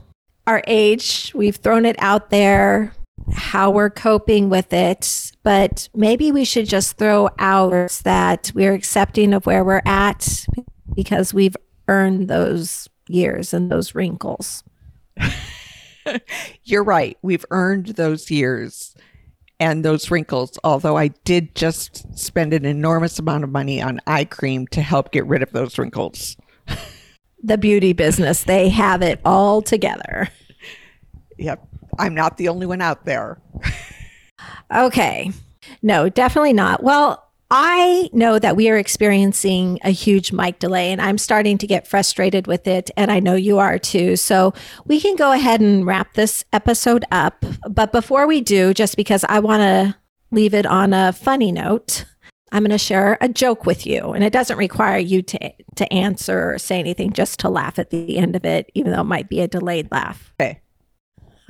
our 0.45 0.61
age, 0.67 1.31
we've 1.35 1.55
thrown 1.55 1.85
it 1.85 1.95
out 1.99 2.29
there, 2.31 2.93
how 3.33 3.71
we're 3.71 3.89
coping 3.89 4.49
with 4.49 4.73
it, 4.73 5.31
but 5.43 5.89
maybe 5.95 6.31
we 6.31 6.43
should 6.45 6.67
just 6.67 6.97
throw 6.97 7.29
out 7.39 8.01
that 8.03 8.51
we're 8.53 8.73
accepting 8.73 9.33
of 9.33 9.45
where 9.45 9.63
we're 9.63 9.81
at 9.85 10.45
because 10.95 11.33
we've 11.33 11.55
earned 11.87 12.27
those 12.27 12.89
years 13.07 13.53
and 13.53 13.71
those 13.71 13.93
wrinkles. 13.95 14.63
You're 16.63 16.83
right. 16.83 17.17
We've 17.21 17.45
earned 17.51 17.87
those 17.87 18.29
years 18.31 18.95
and 19.59 19.85
those 19.85 20.11
wrinkles, 20.11 20.59
although 20.63 20.97
I 20.97 21.09
did 21.09 21.55
just 21.55 22.17
spend 22.17 22.53
an 22.53 22.65
enormous 22.65 23.19
amount 23.19 23.43
of 23.43 23.51
money 23.51 23.81
on 23.81 24.01
eye 24.07 24.25
cream 24.25 24.67
to 24.67 24.81
help 24.81 25.11
get 25.11 25.25
rid 25.25 25.41
of 25.41 25.51
those 25.51 25.77
wrinkles. 25.77 26.35
the 27.43 27.57
beauty 27.57 27.93
business. 27.93 28.43
They 28.43 28.69
have 28.69 29.01
it 29.01 29.19
all 29.23 29.61
together. 29.61 30.29
Yep. 31.37 31.67
I'm 31.97 32.13
not 32.13 32.37
the 32.37 32.49
only 32.49 32.65
one 32.65 32.81
out 32.81 33.05
there. 33.05 33.41
Okay. 34.73 35.31
No, 35.81 36.09
definitely 36.09 36.53
not. 36.53 36.83
Well, 36.83 37.24
I 37.57 38.09
know 38.11 38.37
that 38.37 38.57
we 38.57 38.69
are 38.69 38.77
experiencing 38.77 39.79
a 39.81 39.89
huge 39.89 40.33
mic 40.33 40.59
delay 40.59 40.91
and 40.91 40.99
I'm 40.99 41.17
starting 41.17 41.57
to 41.59 41.65
get 41.65 41.87
frustrated 41.87 42.47
with 42.47 42.67
it. 42.67 42.91
And 42.97 43.09
I 43.09 43.21
know 43.21 43.35
you 43.35 43.59
are 43.59 43.79
too. 43.79 44.17
So 44.17 44.53
we 44.83 44.99
can 44.99 45.15
go 45.15 45.31
ahead 45.31 45.61
and 45.61 45.85
wrap 45.85 46.15
this 46.15 46.43
episode 46.51 47.05
up. 47.11 47.45
But 47.69 47.93
before 47.93 48.27
we 48.27 48.41
do, 48.41 48.73
just 48.73 48.97
because 48.97 49.23
I 49.29 49.39
want 49.39 49.61
to 49.61 49.95
leave 50.31 50.53
it 50.53 50.65
on 50.65 50.93
a 50.93 51.13
funny 51.13 51.53
note, 51.53 52.03
I'm 52.51 52.63
going 52.63 52.71
to 52.71 52.77
share 52.77 53.17
a 53.21 53.29
joke 53.29 53.65
with 53.65 53.85
you. 53.87 54.11
And 54.11 54.21
it 54.21 54.33
doesn't 54.33 54.57
require 54.57 54.97
you 54.97 55.21
to, 55.21 55.53
to 55.77 55.93
answer 55.93 56.55
or 56.55 56.59
say 56.59 56.77
anything, 56.77 57.13
just 57.13 57.39
to 57.39 57.49
laugh 57.49 57.79
at 57.79 57.89
the 57.89 58.17
end 58.17 58.35
of 58.35 58.43
it, 58.43 58.69
even 58.73 58.91
though 58.91 58.99
it 58.99 59.05
might 59.05 59.29
be 59.29 59.39
a 59.39 59.47
delayed 59.47 59.89
laugh. 59.93 60.33
Okay. 60.41 60.59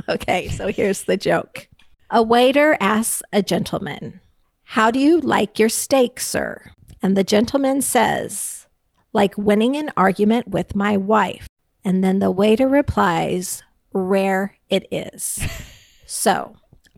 Okay. 0.07 0.49
So 0.49 0.67
here's 0.67 1.05
the 1.05 1.17
joke 1.17 1.67
A 2.11 2.21
waiter 2.21 2.77
asks 2.79 3.23
a 3.33 3.41
gentleman, 3.41 4.21
how 4.65 4.91
do 4.91 4.99
you 4.99 5.19
like 5.21 5.57
your 5.57 5.69
steak, 5.69 6.19
sir? 6.19 6.71
And 7.01 7.15
the 7.15 7.23
gentleman 7.23 7.81
says, 7.81 8.67
like 9.13 9.37
winning 9.37 9.75
an 9.77 9.91
argument 9.95 10.49
with 10.49 10.75
my 10.75 10.97
wife. 10.97 11.47
And 11.83 12.03
then 12.03 12.19
the 12.19 12.31
waiter 12.31 12.67
replies, 12.67 13.63
rare 13.93 14.57
it 14.69 14.87
is. 14.91 15.39
so 16.05 16.55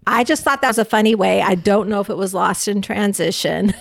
I 0.07 0.23
just 0.23 0.43
thought 0.43 0.61
that 0.61 0.69
was 0.69 0.77
a 0.77 0.85
funny 0.85 1.13
way. 1.13 1.41
I 1.41 1.55
don't 1.55 1.89
know 1.89 1.99
if 1.99 2.09
it 2.09 2.17
was 2.17 2.33
lost 2.33 2.69
in 2.69 2.81
transition 2.81 3.73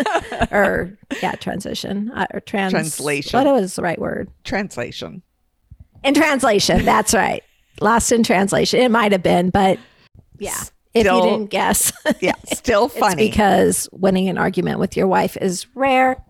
or, 0.52 0.96
yeah, 1.20 1.34
transition 1.34 2.10
uh, 2.14 2.28
or 2.32 2.40
trans- 2.40 2.72
Translation. 2.72 3.44
What 3.44 3.52
was 3.52 3.74
the 3.74 3.82
right 3.82 3.98
word? 3.98 4.30
Translation. 4.44 5.22
In 6.04 6.14
translation. 6.14 6.84
That's 6.84 7.12
right. 7.12 7.42
Lost 7.80 8.12
in 8.12 8.22
translation. 8.22 8.80
It 8.80 8.90
might 8.90 9.10
have 9.10 9.24
been, 9.24 9.50
but 9.50 9.78
yeah. 10.38 10.62
If 10.94 11.06
Still- 11.06 11.16
you 11.24 11.30
didn't 11.30 11.50
guess. 11.50 11.92
Yeah. 12.20 12.34
Still 12.52 12.86
It's 12.86 12.96
funny. 12.98 13.28
because 13.28 13.88
winning 13.92 14.28
an 14.28 14.36
argument 14.38 14.78
with 14.78 14.96
your 14.96 15.06
wife 15.06 15.36
is 15.38 15.66
rare. 15.74 16.22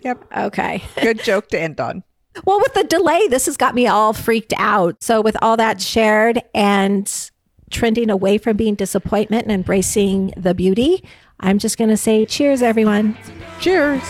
yep. 0.00 0.24
Okay. 0.36 0.82
Good 1.02 1.22
joke 1.24 1.48
to 1.48 1.60
end 1.60 1.80
on. 1.80 2.02
Well, 2.44 2.58
with 2.60 2.74
the 2.74 2.84
delay, 2.84 3.28
this 3.28 3.46
has 3.46 3.56
got 3.56 3.74
me 3.74 3.86
all 3.86 4.12
freaked 4.12 4.52
out. 4.56 5.02
So, 5.02 5.20
with 5.20 5.36
all 5.40 5.56
that 5.56 5.80
shared 5.80 6.42
and 6.54 7.10
trending 7.70 8.10
away 8.10 8.38
from 8.38 8.56
being 8.56 8.74
disappointment 8.74 9.44
and 9.44 9.52
embracing 9.52 10.32
the 10.36 10.54
beauty, 10.54 11.04
I'm 11.40 11.58
just 11.58 11.78
going 11.78 11.90
to 11.90 11.96
say 11.96 12.24
cheers, 12.26 12.60
everyone. 12.62 13.16
Cheers. 13.60 14.02